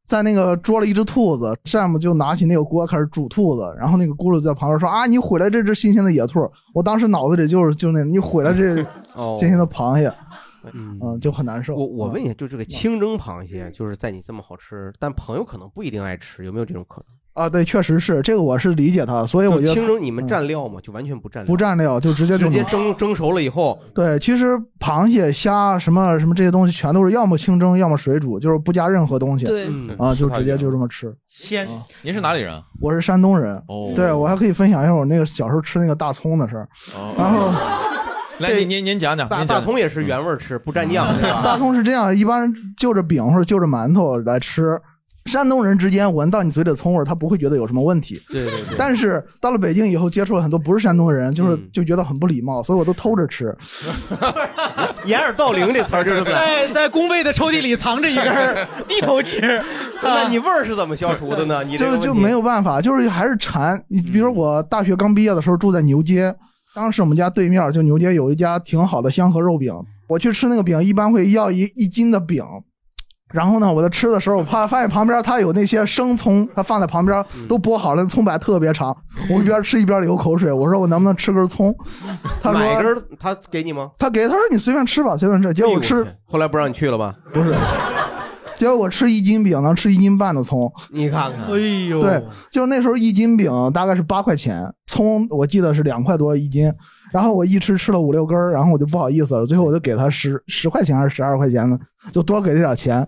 [0.05, 6.39] 在那个捉了一只兔子，山姆就拿起那个锅开始煮兔子，然后那个咕噜在旁边说：“啊，你毁了这只新鲜的野兔！”
[6.73, 8.85] 我当时脑子里就是就那，你毁了这
[9.15, 10.13] 哦 新鲜的螃蟹，
[10.73, 11.75] 嗯嗯，就很难受。
[11.75, 17.22] 我我问一下，就这个清蒸螃蟹，就是在你这么好吃，但朋友可能不一定爱吃，有没有这种可能？
[17.33, 20.79] 啊，对，确实是这个，我是理解他，所以我觉得就清蒸你们嗯蘸料吗？
[20.83, 29.45] 就完全不蘸料，不蘸料，就直接就直接蒸蒸熟了以后，对，其实螃蟹、虾什么什么这些东西，全都是要么清蒸，要么水煮，就是不加任何东西。
[29.45, 29.67] 对
[29.97, 31.11] 啊，就直接就这么吃。
[31.27, 31.67] 鲜。
[32.03, 32.61] 您是哪里人？
[32.79, 36.69] 我是山东人，哦对我还可以分享一下我那个小时候吃那个大葱的事儿。
[36.95, 37.51] 哦然后
[38.39, 41.41] 来，您您您讲讲，大讲大葱也是原味儿吃，不蘸酱，是吧？
[41.43, 44.79] 大葱是这样，一般人就着饼或者就着馒头来吃。
[45.25, 48.21] 山东人之间闻到你嘴里的葱味儿，他不会觉得有什么问题。
[48.29, 48.75] 对对对。
[48.77, 53.55] 但是到了北京以后，接触了很多不是山东的人，就是就觉得很不礼貌，所以我都偷着吃。
[55.05, 56.23] 掩耳盗铃这词儿就是。
[56.23, 59.61] 在在工位的抽屉里藏着一根儿， 低头吃。
[60.01, 61.63] 那你味儿是怎么消除的呢？
[61.63, 63.81] 你这个就就没有办法，就是还是馋。
[63.87, 66.35] 你比如说我大学刚毕业的时候住在牛街，
[66.75, 69.73] 当时我们家对面就牛街有一家挺好的香河肉饼，
[70.09, 72.43] 我去吃那个饼，一般会要一一斤的饼。
[73.33, 78.95] 然后呢，我在吃的时候，我怕发现旁边它有那些生葱，它放在旁边都剥好了，葱白特别长。
[79.27, 81.75] 我一边吃一边流口水，我说我能不能吃根葱？
[82.43, 83.89] 他说买根他给你吗？
[83.97, 85.51] 他给，他说你随便吃吧，随便吃。
[85.51, 87.15] 结果我吃，后来不让你去了吧？
[87.33, 87.55] 不是，
[88.55, 90.71] 结果我吃一斤饼能吃一斤半的葱。
[90.91, 91.57] 你看看，哎
[91.89, 96.71] 呦，对，就是那时候一斤饼大概是八块钱，葱我记得是两块多一斤。
[97.11, 101.77] 然后我一吃吃了五六根儿，然后我就不好意思了，最后我就给他十十块钱还是十二块钱呢，
[102.11, 103.07] 就多给了点钱。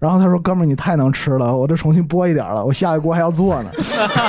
[0.00, 3.70] 然后他说：“哥们儿，你太能吃了，我这重新剥一点了，我下一锅还要做呢。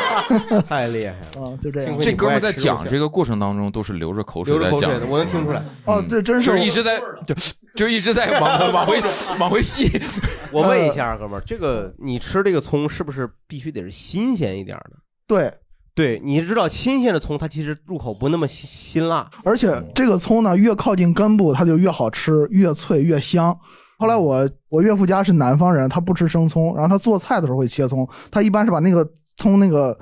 [0.68, 1.58] 太厉害了啊！
[1.62, 5.64] 就这样，这哥们儿在讲这个过程当中都是流着口水在讲我能听出来。
[5.86, 7.36] 哦，这真就是一直在就
[7.76, 9.02] 就一直在往 往回
[9.40, 9.90] 往回吸。
[10.52, 14.92] 我问一下，哥们儿，这个你吃这个葱是不是必须得是新鲜一点的？
[15.28, 15.54] 对，
[15.94, 23.58] 对，你知道新鲜的葱它其实入口不那么辛辛辣，而且这个葱呢，越靠近根部它就越好吃，越脆越香。
[23.98, 29.08] 后来我我岳父家是南方人，他不吃生葱，然后他做菜的时候会切葱，他一般是把那个
[29.38, 29.98] 葱那个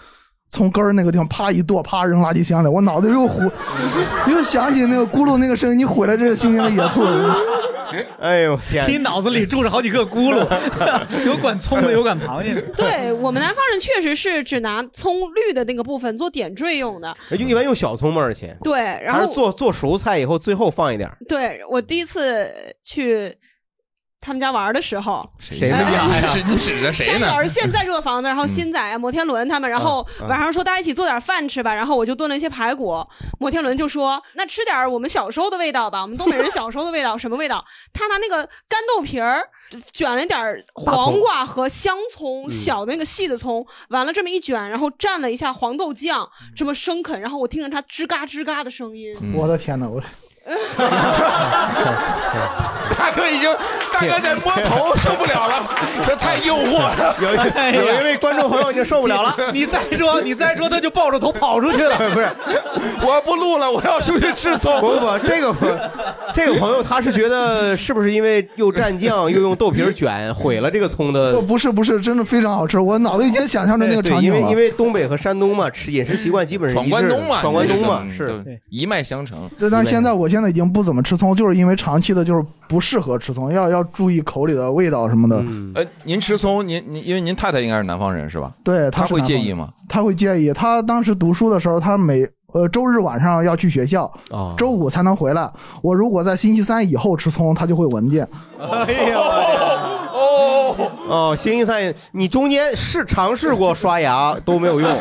[0.49, 2.67] 葱根儿那个地方啪一剁，啪扔垃圾箱里。
[2.67, 3.49] 我脑子又糊，
[4.30, 7.01] 又想起那个咕噜那个声音，你毁了这个新鲜的野兔。
[8.19, 8.89] 哎呦天！
[8.89, 10.45] 你脑子里住着好几个咕噜，
[11.23, 12.61] 有管葱的，有管螃蟹的。
[12.76, 17.15] 对我们南方人确实是只拿葱绿的那个部分做点缀用的。
[17.30, 21.15] 就一般用小葱嘛，而且对，然后做做熟菜以后最后放一点儿。
[21.30, 22.51] 对我第一次
[22.84, 23.31] 去
[24.26, 26.26] 他们家玩的时候，谁们家呀？
[26.26, 27.30] 是你指着谁呢？
[27.30, 33.06] 家是现在住的房子，然后新仔、啊摩天轮他们，然后嗯晚上说大家一起做点饭吃吧，然后我就炖了一些排骨。
[33.39, 37.64] 摩天轮就说那吃点我们小时候的味道吧，我们东北人小时候的味道，什么味道？
[37.93, 38.38] 他拿那个
[38.68, 39.47] 干豆皮儿
[39.93, 49.88] 卷了点儿黄瓜和香葱，嗯小的那个细的葱，完了这么一卷，然后蘸了一下黄豆酱，这么生啃，然后我听着它吱嘎吱嘎的声音，我的天哪！
[49.88, 50.02] 我
[52.97, 53.49] 大哥已经，
[53.91, 55.67] 大哥在摸头，受不了了，
[56.05, 57.15] 这太诱惑了。
[57.19, 57.38] 有一
[57.76, 61.97] 有一位观众朋友已经受不了了， 你再说，你再说，他就抱着头跑出去了。
[62.13, 62.30] 不是，
[63.01, 64.80] 我不录了，我要出去吃葱。
[64.80, 65.67] 不不不，这个朋
[66.34, 71.41] 这个朋友他是觉得是不是因为又蘸酱又用豆皮卷毁了这个葱的不？
[71.41, 74.38] 不是不是，真的非常好吃，我脑子已经想象着那个场景了。
[74.38, 78.59] 因为因为东北和山东嘛，吃饮食习惯基本上闯关东嘛，闯关东嘛嗯是。
[78.69, 79.49] 一脉相承。
[79.57, 85.37] 对，但是现在我现在已经不怎么吃葱，就是因为长期的就是不适合吃葱，要要注意口里的味道什么的。
[85.47, 88.53] 嗯呃，您吃葱，您您因为您太太应该是南方人是吧？
[88.65, 89.69] 对，她会是南方人介意吗？
[89.87, 90.51] 他会介意。
[90.51, 95.52] 他当时读书的时候，他每呃周日晚上要去学校，哦周五才能回来。
[95.82, 98.26] 我如果在星期三以后吃葱，他就会闻见。
[98.57, 99.19] 哎呀，
[100.14, 100.76] 哦
[101.10, 104.98] 哦，星期三你中间是尝试过刷牙都没有用，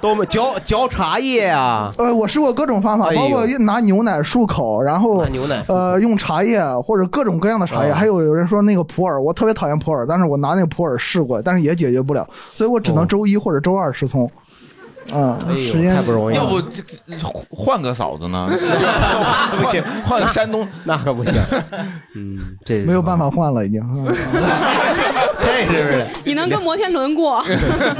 [0.00, 1.92] 都没嚼嚼茶叶啊。
[1.98, 14.30] 呃，我试过各种方法，包括拿牛奶漱口，然后拿牛奶呃用茶叶或者各种各样的茶叶，啊还有有人说那个普洱，我特别讨厌普洱，但是我拿那个普洱试过，但是也解决不了，所以我只能周一或者周二吃葱。
[15.12, 16.62] 嗯，时间太不容易了要不
[17.50, 18.48] 换个嫂子呢？
[19.58, 21.32] 不行，换个山东，那可不行。
[22.14, 23.80] 嗯，这没有办法换了，已经。
[23.82, 24.06] 嗯
[25.38, 26.06] 这是不是？
[26.24, 27.42] 你能跟摩天轮过？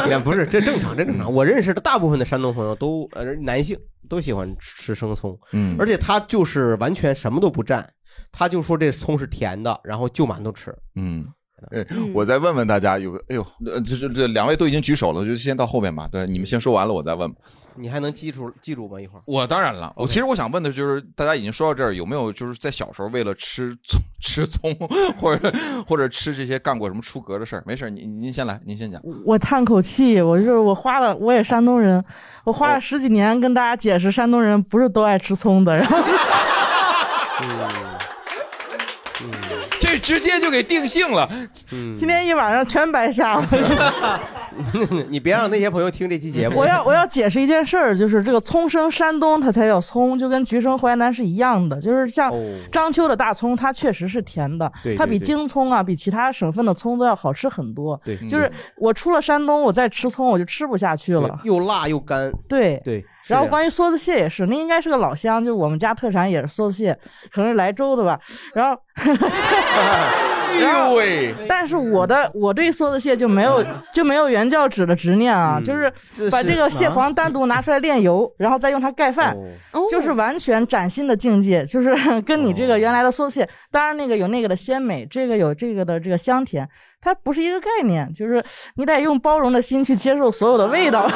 [0.09, 1.33] 也不是，这正常，这正常。
[1.33, 3.77] 我认识的大部分的山东朋友都呃男性
[4.09, 7.85] 都喜欢吃生葱，嗯而且他就是完全什么都不蘸，
[8.31, 10.75] 他就说这葱是甜的，然后就馒头吃。
[10.97, 11.27] 嗯。
[11.71, 11.85] 呃，
[12.15, 16.09] 我再问问大家，有个，哎呦，呃这这这两位都已经举手了，就先到后面吧。
[16.11, 17.33] 对，你们先说完了，我再问。
[17.77, 19.01] 你还能记住记住吗？
[19.01, 24.75] 一会儿我当然了，我其实我想问的就是，大家已经说到这儿，有没有就是在小时候为了吃葱、 吃葱，
[25.17, 25.53] 或者
[25.87, 27.63] 或者吃这些干过什么出格的事儿？
[27.65, 29.01] 没事儿，您您先来，您先讲。
[29.25, 32.05] 我叹口气，我就是我花了，我也山东人，
[32.45, 35.97] 我花了十几年跟大家解释，山东人不是都爱吃葱的，然后
[39.79, 41.29] 这直接就给定性了。
[41.73, 44.21] 嗯今天一晚上全白瞎了。
[45.09, 46.59] 你别让那些朋友听这期节目。
[46.59, 51.81] 我要我要解释一件事儿，就是这个葱生山东，它才叫葱，就跟橘生淮南是一样的。
[51.81, 52.33] 就是像
[52.71, 58.01] 章丘的大葱，它确实是甜的，它比京葱啊，比其他省份的葱都要好吃很多。
[58.05, 61.39] 对就是我出了山东，我再吃葱我就吃不下去了。
[61.45, 62.33] 又辣又干。
[62.49, 63.05] 对对。
[63.27, 66.99] 然后关于梭子蟹也是，那应该是个老乡，就是我们家特产也是梭子蟹，
[67.31, 68.19] 可能是莱州的吧。
[68.55, 68.81] 然后，
[70.51, 71.33] 哎呦喂！
[71.49, 75.91] 但是我的我对梭子蟹就没有就没有原教旨的执念啊，就是
[76.31, 79.37] 把这个蟹黄单独拿出来炼油，然后再用它盖饭，
[79.91, 86.69] 就是完全崭新的境界，就是跟你这个原来的梭子蟹，当然那个有那个的鲜美，这个有这个的这个香甜，
[87.01, 88.45] 它不是一个概念，就是
[88.75, 91.09] 你得用包容的心去接受所有的味道。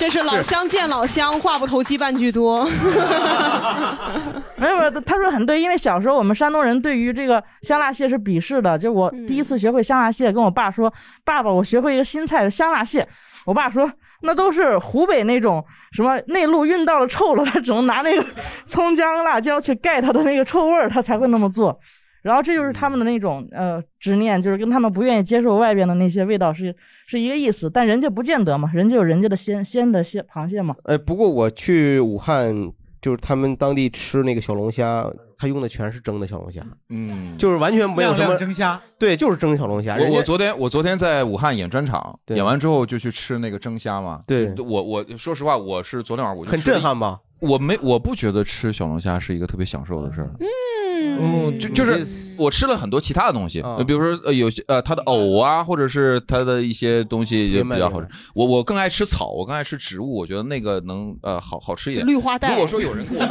[0.00, 2.64] 这是老乡见老乡，话不投机半句多。
[4.56, 8.78] 没 有没有，他说很对，因为小时候我们山东人对于这个香辣蟹是鄙视的。
[8.78, 10.90] 就我第一次学会香辣蟹，跟我爸说
[11.22, 13.06] ：“爸爸，我学会一个新菜香辣蟹。”
[13.44, 13.92] 我爸说
[14.24, 15.62] ：“那都是湖北那种
[15.92, 18.24] 什么内陆运到了臭了，他只能拿那个
[18.64, 21.78] 葱姜辣椒去盖它的那个臭味儿，他才会那么做。”
[22.22, 26.74] 然后这就是他们的那种呃执念，就是跟他们不愿意接受外边的那些味道是
[27.06, 27.70] 是一个意思。
[27.70, 30.74] 但人家不见得嘛，人家有人家的鲜鲜的蟹螃蟹嘛。
[30.84, 36.60] 哎，不过我去武汉，就是他们当地吃那个小龙虾，他用的全是蒸的小龙虾，
[36.90, 39.96] 嗯，就是完全没有什么亮亮蒸虾，对，就是蒸小龙虾。
[39.96, 44.22] 我我昨天我昨天在武汉演专场，演完之后就去吃那个蒸虾嘛。
[44.26, 47.18] 对，我我说实话，我是昨天晚上我就很震撼吧？
[47.38, 50.30] 我没我不觉得吃小龙虾是一个特别享受的事儿。
[50.38, 50.46] 嗯
[51.20, 52.06] 嗯，就就是
[52.36, 58.08] 我吃了很多其他的东西，比如说呃有些呃它的藕啊，或者是它的一些东西也比较好吃。
[58.34, 62.06] 我我更爱吃草，我更爱吃植物，我觉得那个能呃好好吃一点。
[62.06, 63.24] 绿化带如果说有人给我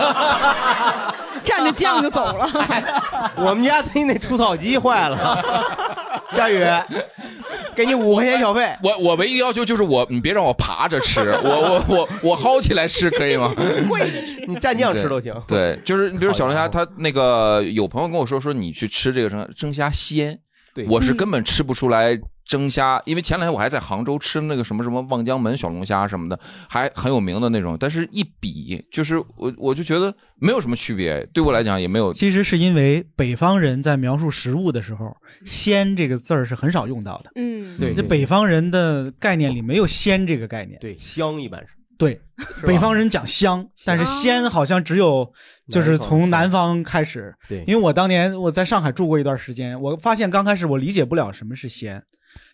[1.46, 2.50] 蘸着酱就走了。
[3.38, 5.44] 我们家最近那除草机坏了，
[6.36, 6.64] 佳宇，
[7.76, 8.76] 给你五块钱小费。
[8.84, 13.54] 我我唯一要求就是我你别让我爬着吃，我我我我薅起来吃可以吗？
[14.48, 15.34] 你蘸酱吃都行。
[15.48, 20.38] 对，就是你比如小龙虾，他那个有朋友跟我说说你去吃这个蒸蒸虾鲜，
[20.74, 22.20] 对我是根本吃不出来
[22.50, 30.12] 蒸虾，因为前两天我还在杭州吃那个什么什么望江门小龙虾什么的，还很有名的那种，但是一比就是我我就觉得
[30.42, 32.12] 没有什么区别，对我来讲也没有。
[32.12, 35.16] 其实是因为北方人在描述食物的时候
[35.46, 37.30] ，“鲜”这个字儿是很少用到的。
[37.36, 40.80] 嗯，对这北方人的概念里没有“鲜”这个概念。
[40.80, 41.68] 对，香一般是。
[42.00, 42.20] 对，
[42.66, 45.30] 北方人讲香，但是鲜好像只有
[45.70, 47.36] 就是从南方开始。
[47.48, 52.02] 对因为我当年我在上海住过一段时间，我发现刚开始我理解不了什么是鲜，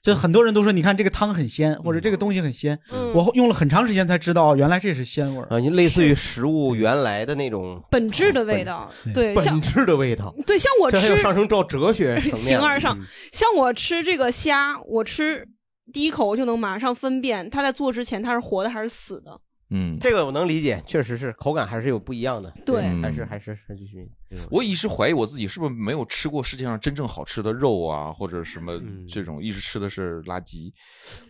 [0.02, 5.48] 就很多人都说你看这个汤很鲜，或者这个东西很鲜，嗯我用了很长时间才知道原来这是鲜味儿。
[5.50, 10.34] 啊，你类似于食物原来的那种本质的味道，对，像本质的味道。
[10.46, 15.48] 对，像我这还有吃上升到哲学 层面形而上嗯，像我吃这个虾，我吃
[15.92, 19.40] 第一口我就能马上分辨它在做之前它是活的还是死的。
[19.70, 22.54] 嗯，这个我能理解，确实是口感还是有不一样的。
[22.66, 24.10] 对还是还是还继续。
[24.52, 30.72] 我一直怀疑我自己是不是没有吃过世界上真正好吃的肉啊，或者什么嗯这种，一直吃的是垃圾。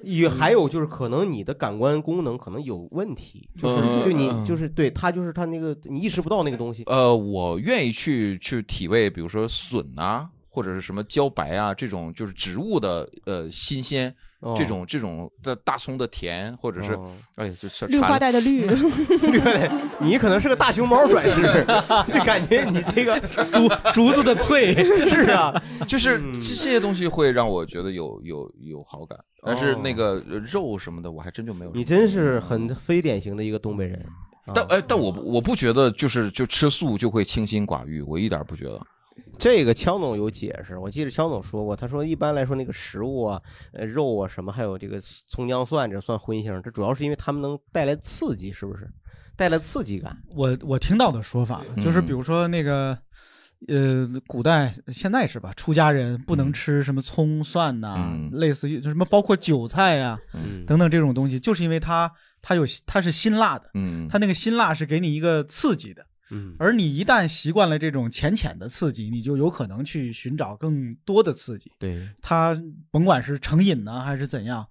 [0.03, 6.84] 也还有就是，可能你的感官功能可能有问题，就是嗯对你嗯就是对它就是它那个你意识不到那个东西。
[6.88, 18.64] 呃，我愿意去去体味，比如说笋啊，或者是什么茭白啊这种，就是植物的呃新鲜，哦这种这种的大葱的甜，或者是、哦哎就是绿化带的绿，
[19.32, 21.42] 绿化带， 你可能是个大熊猫转世，
[22.14, 23.20] 就感觉你这个
[23.52, 24.76] 竹竹子的脆
[25.10, 25.54] 是啊，
[25.88, 31.72] 就是这这些东西会让我觉得有有有好感，但是哦那个呃肉什么的我还真就没有。
[31.74, 33.98] 你真是很非典型的一个东北人。
[34.46, 38.80] 啊但哎，但我我不觉得就是就吃素就会清心寡欲，我一点不觉得。
[39.38, 43.41] 这个枪总有解释，我记得枪总说过，他说一般来说那个食物啊、
[43.74, 48.90] 呃肉啊什么，还有这个葱姜蒜，这算荤腥，这主要是因为他们能带来刺激，是不是？
[49.38, 50.18] 带来刺激感。
[50.30, 52.98] 我我听到的说法就是，比如说那个，
[53.68, 55.52] 呃，古代现在是吧？
[55.57, 62.10] 出家人不能吃什么葱蒜呐、类似于就什么包括韭菜呀、嗯等等这种东西，就是因为它
[62.41, 66.06] 它有它是辛辣的，嗯它那个辛辣是给你一个刺激的。
[66.31, 71.72] 嗯，而你一旦习惯了这种浅浅的刺激，你就有可能去寻找更多的刺激。
[71.77, 74.65] 对，他甭管是成瘾呢还是怎样，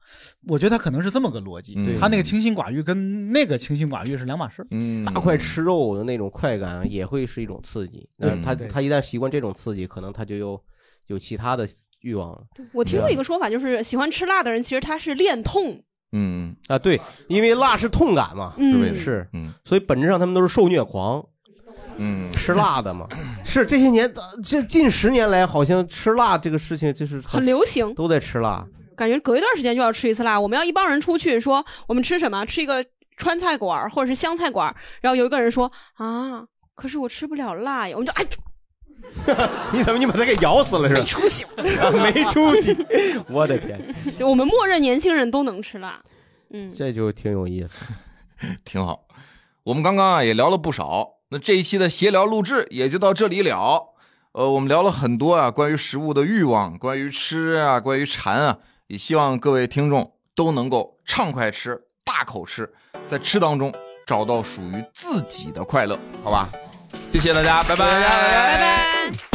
[0.49, 1.75] 我觉得他可能是这么个逻辑。
[1.75, 4.67] 对它那个清心寡欲跟那个清心寡欲是两码事。
[4.71, 8.09] 嗯大块吃肉的那种快感也会是一种刺激。
[8.17, 10.61] 那他他一旦习惯这种刺激，可能他就有
[11.07, 11.69] 有其他的
[12.01, 12.45] 欲望了。
[12.73, 15.85] 我听过一个说法，就是喜欢吃辣的人其实他是恋痛。
[16.17, 18.95] 嗯啊，对，因为辣是痛感嘛，嗯是不是？
[18.95, 21.25] 是，嗯，所以本质上他们都是受虐狂。
[21.97, 23.07] 嗯，吃辣的嘛，
[23.45, 24.13] 是这些年
[24.43, 28.67] 这近十年来，好像吃辣这个事情就是很流行，都在吃辣。
[28.97, 30.39] 感觉隔一段时间就要吃一次辣。
[30.41, 32.85] 我们要一帮人出去说我们吃什么，吃一个
[33.17, 36.45] 川菜馆或者是湘菜馆，然后有一个人说啊，
[36.75, 38.25] 可是我吃不了辣呀，我们就哎，
[39.73, 41.01] 你怎么你把他给咬死了是吧？
[41.01, 42.77] 没出息， 没出息！
[43.29, 43.81] 我的天，
[44.21, 46.01] 我们默认年轻人都能吃辣。
[46.51, 47.85] 嗯，这就挺有意思，
[48.65, 49.07] 挺好。
[49.65, 53.95] 我们刚刚啊也聊了不少，那这一期的闲聊录制也就到这里了。
[54.33, 62.73] 呃，我们聊了很多啊，关于食物的欲望，关于吃啊，关于馋啊，也希望各位听众都能够畅快吃，大口吃，
[63.07, 63.73] 在吃当中
[64.07, 66.51] 找到属于自己的快乐，好吧？
[67.13, 68.01] 谢谢大家，拜拜，拜
[68.59, 69.34] 拜。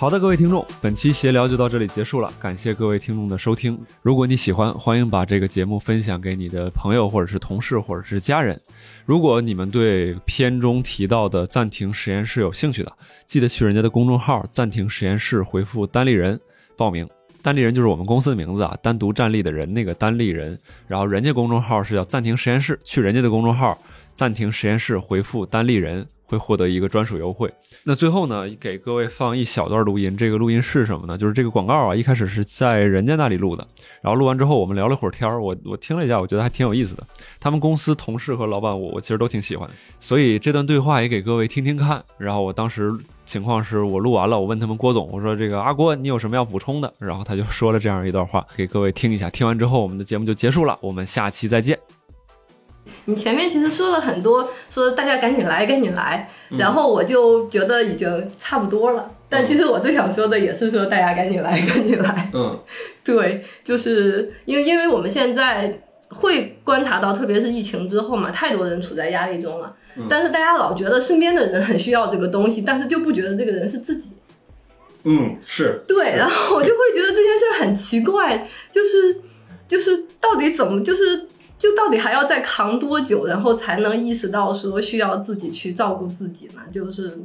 [0.00, 3.78] 好的，各位听众，本期闲聊就到这里结束了，感谢各位听众的收听。
[4.00, 8.58] 如果你喜欢，欢迎把这个节目分享给你的朋友，或者是同事，或者是家人。
[9.04, 12.90] 如果你们对片中提到的暂停实验室有兴趣的，
[13.26, 16.40] 记得去人家的公众号“暂停实验室”回复“单立人”
[16.78, 17.06] 报名。
[17.42, 20.58] 单立人就是我们公司的名字啊，单独站立的人那个单立人。
[20.86, 23.78] 然后人家公众号是叫“暂停实验室”，去人家的公众号
[24.16, 26.06] “暂停实验室”回复“单立人”。
[26.30, 27.52] 会获得一个专属优惠。
[27.82, 30.16] 那最后呢，给各位放一小段录音。
[30.16, 31.18] 这个录音是什么呢？
[31.18, 33.66] 就是这个广告啊，一开始是在人家那里录的。
[34.00, 35.42] 然后录完之后，我们聊了会儿天儿。
[35.42, 37.04] 我我听了一下，我觉得还挺有意思的。
[37.40, 39.74] 他们公司同事和老板，我我其实都挺喜欢的。
[39.98, 42.02] 所以这段对话也给各位听听看。
[42.16, 42.92] 然后我当时
[43.24, 46.92] 情况是我录完了，我问他们郭总，我说这个阿郭，你有什么要补充的？
[46.98, 49.28] 然后他就说了这样一段话，给各位听一下。
[49.30, 50.78] 听完之后，我们的节目就结束了。
[50.80, 51.99] 我们下期再见。
[53.06, 59.10] 你前面其实说了很多，说大家赶紧来，赶紧来，然后我就觉得已经差不多了。
[59.28, 62.30] 但其实我最想说的也是说大家赶紧来， 赶紧来。
[62.34, 62.58] 嗯，
[63.04, 69.74] 对，就是因为因为我们现在会观察到，特别是疫情之后嘛，太多人处在压力中了。
[70.08, 74.10] 但是大家老觉得身边的人很需要这个东西，但是就不觉得这个人是自己。
[75.04, 79.20] 嗯，是对，然后我就会觉得这件事很奇怪，就是
[79.66, 81.26] 就是到底怎么就是。
[81.60, 86.62] 就到底还要再扛多久，然后才能意识到说需要自己去照顾自己呢？
[86.72, 87.20] 就是，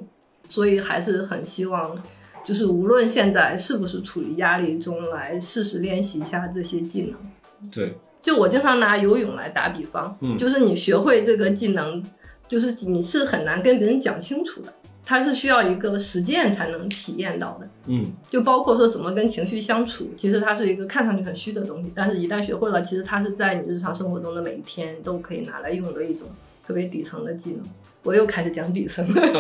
[0.49, 1.97] 所以还是很希望，
[2.43, 7.71] 就是无论现在是不是处于压力中，来试试练习一下这些技能。
[7.71, 12.03] 对，就我经常拿游泳来打比方，嗯，就是你学会这个技能，
[12.45, 14.73] 就是你是很难跟别人讲清楚的。
[15.05, 26.27] 它是需要一个实践才能体验到的，嗯，就包括说怎么跟情绪相处，其实它是一个看上去很虚的东西，但是一旦学会了，其实它是在你日常生活中的每一天都可以拿来用的一种
[26.65, 27.63] 特别底层的技能。
[28.01, 29.21] 我又开始讲底层了，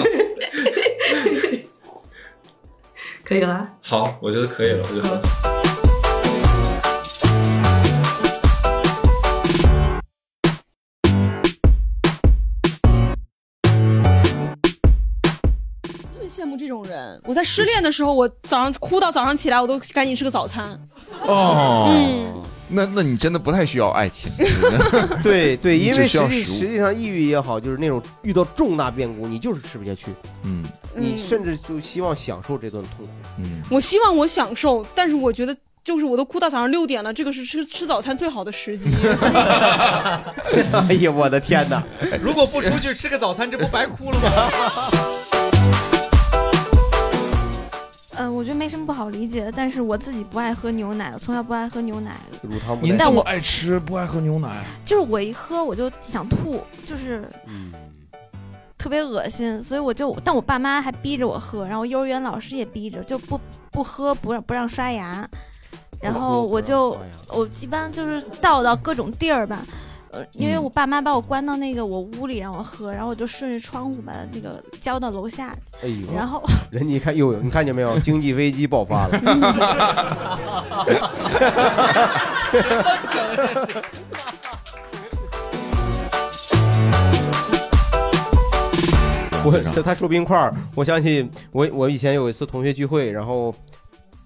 [3.23, 3.73] 可以了。
[3.81, 5.44] 好，我觉得可以了，我觉得。
[16.55, 17.21] 慕这种人。
[17.25, 20.79] 我在失恋的时候，我早上哭到早上起来，我都赶紧吃个早餐。
[21.27, 24.31] 哦，嗯，那那你真的不太需要爱情。
[25.21, 30.07] 对对，因为实际实际上抑郁也好，就是那种遇到重大变故，你就是吃不下去。
[30.43, 30.63] 嗯，
[30.95, 33.11] 你甚至就希望享受这段痛苦。
[33.39, 38.89] 嗯，我希望我享受，但是我觉得就是我都哭到早上六点了，这个是吃吃早餐最好的时机。
[40.89, 41.83] 哎呀，我的天哪！
[42.21, 44.29] 如果不出去吃个早餐，这不白哭了吗？
[48.17, 52.15] 嗯，我觉得没什么不好理解的，但是我自己不爱喝牛奶，我从小不爱喝牛奶。
[52.41, 54.63] 乳糖您但我这么爱吃，不爱喝牛奶？
[54.85, 57.71] 就是我一喝我就想吐，就是嗯
[58.77, 63.39] 特别恶心，所以我就，但我爸妈还逼着我喝，然后幼儿园老师也逼着，就不
[63.71, 65.27] 不喝，不让不让刷牙，
[65.99, 66.97] 然后我就
[67.29, 69.65] 我一般就是倒到各种地儿吧。
[70.15, 77.99] 呃，因为我爸妈把我关到那个我屋里让我喝，然后我就顺着窗户把那个浇到楼下，哎呦，然后人家一看，哟呦，你看见没有？
[77.99, 79.19] 经济危机爆发了。
[89.43, 93.53] 我他他说冰块儿，我想起我我以前有一次同学聚会，然后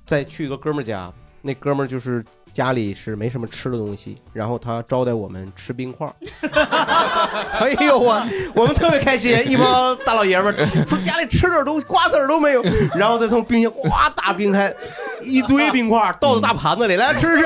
[0.06, 1.12] 再去一个哥们儿家，
[1.42, 2.24] 那哥们儿就是
[2.60, 6.14] 家里是没什么吃的东西，然后他招待我们吃冰块儿。
[7.58, 8.22] 哎呦我
[8.54, 12.62] 我们特别开心，一帮大老爷们儿说家里吃点东西，瓜子儿都没有，
[12.96, 14.76] 然后再从冰箱呱打冰开。
[15.22, 17.46] 一堆冰块儿倒到大盘子里，来 吃吃。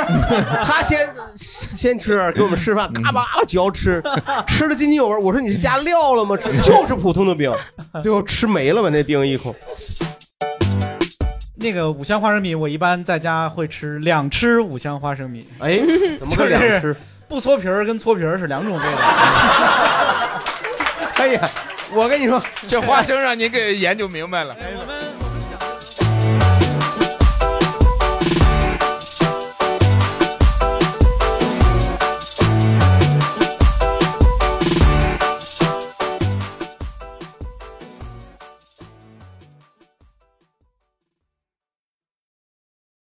[0.63, 1.07] 他先
[1.37, 4.01] 先吃，给我们示范，嘎巴嘎巴嚼吃，
[4.47, 5.17] 吃的津津有味。
[5.17, 6.35] 我说你是加料了吗？
[6.63, 7.53] 就是普通的冰，
[8.01, 9.55] 最后吃没了吧那冰一口。
[11.63, 15.47] 那个五香花生米，我一般在家会吃两吃五香花生米。
[15.59, 15.79] 哎，
[16.19, 16.93] 怎么个两吃？
[17.29, 18.91] 不搓皮儿跟搓皮儿是两种味道。
[21.15, 21.49] 哎呀，
[21.93, 24.53] 我跟你说，这花生让您给研究明白了。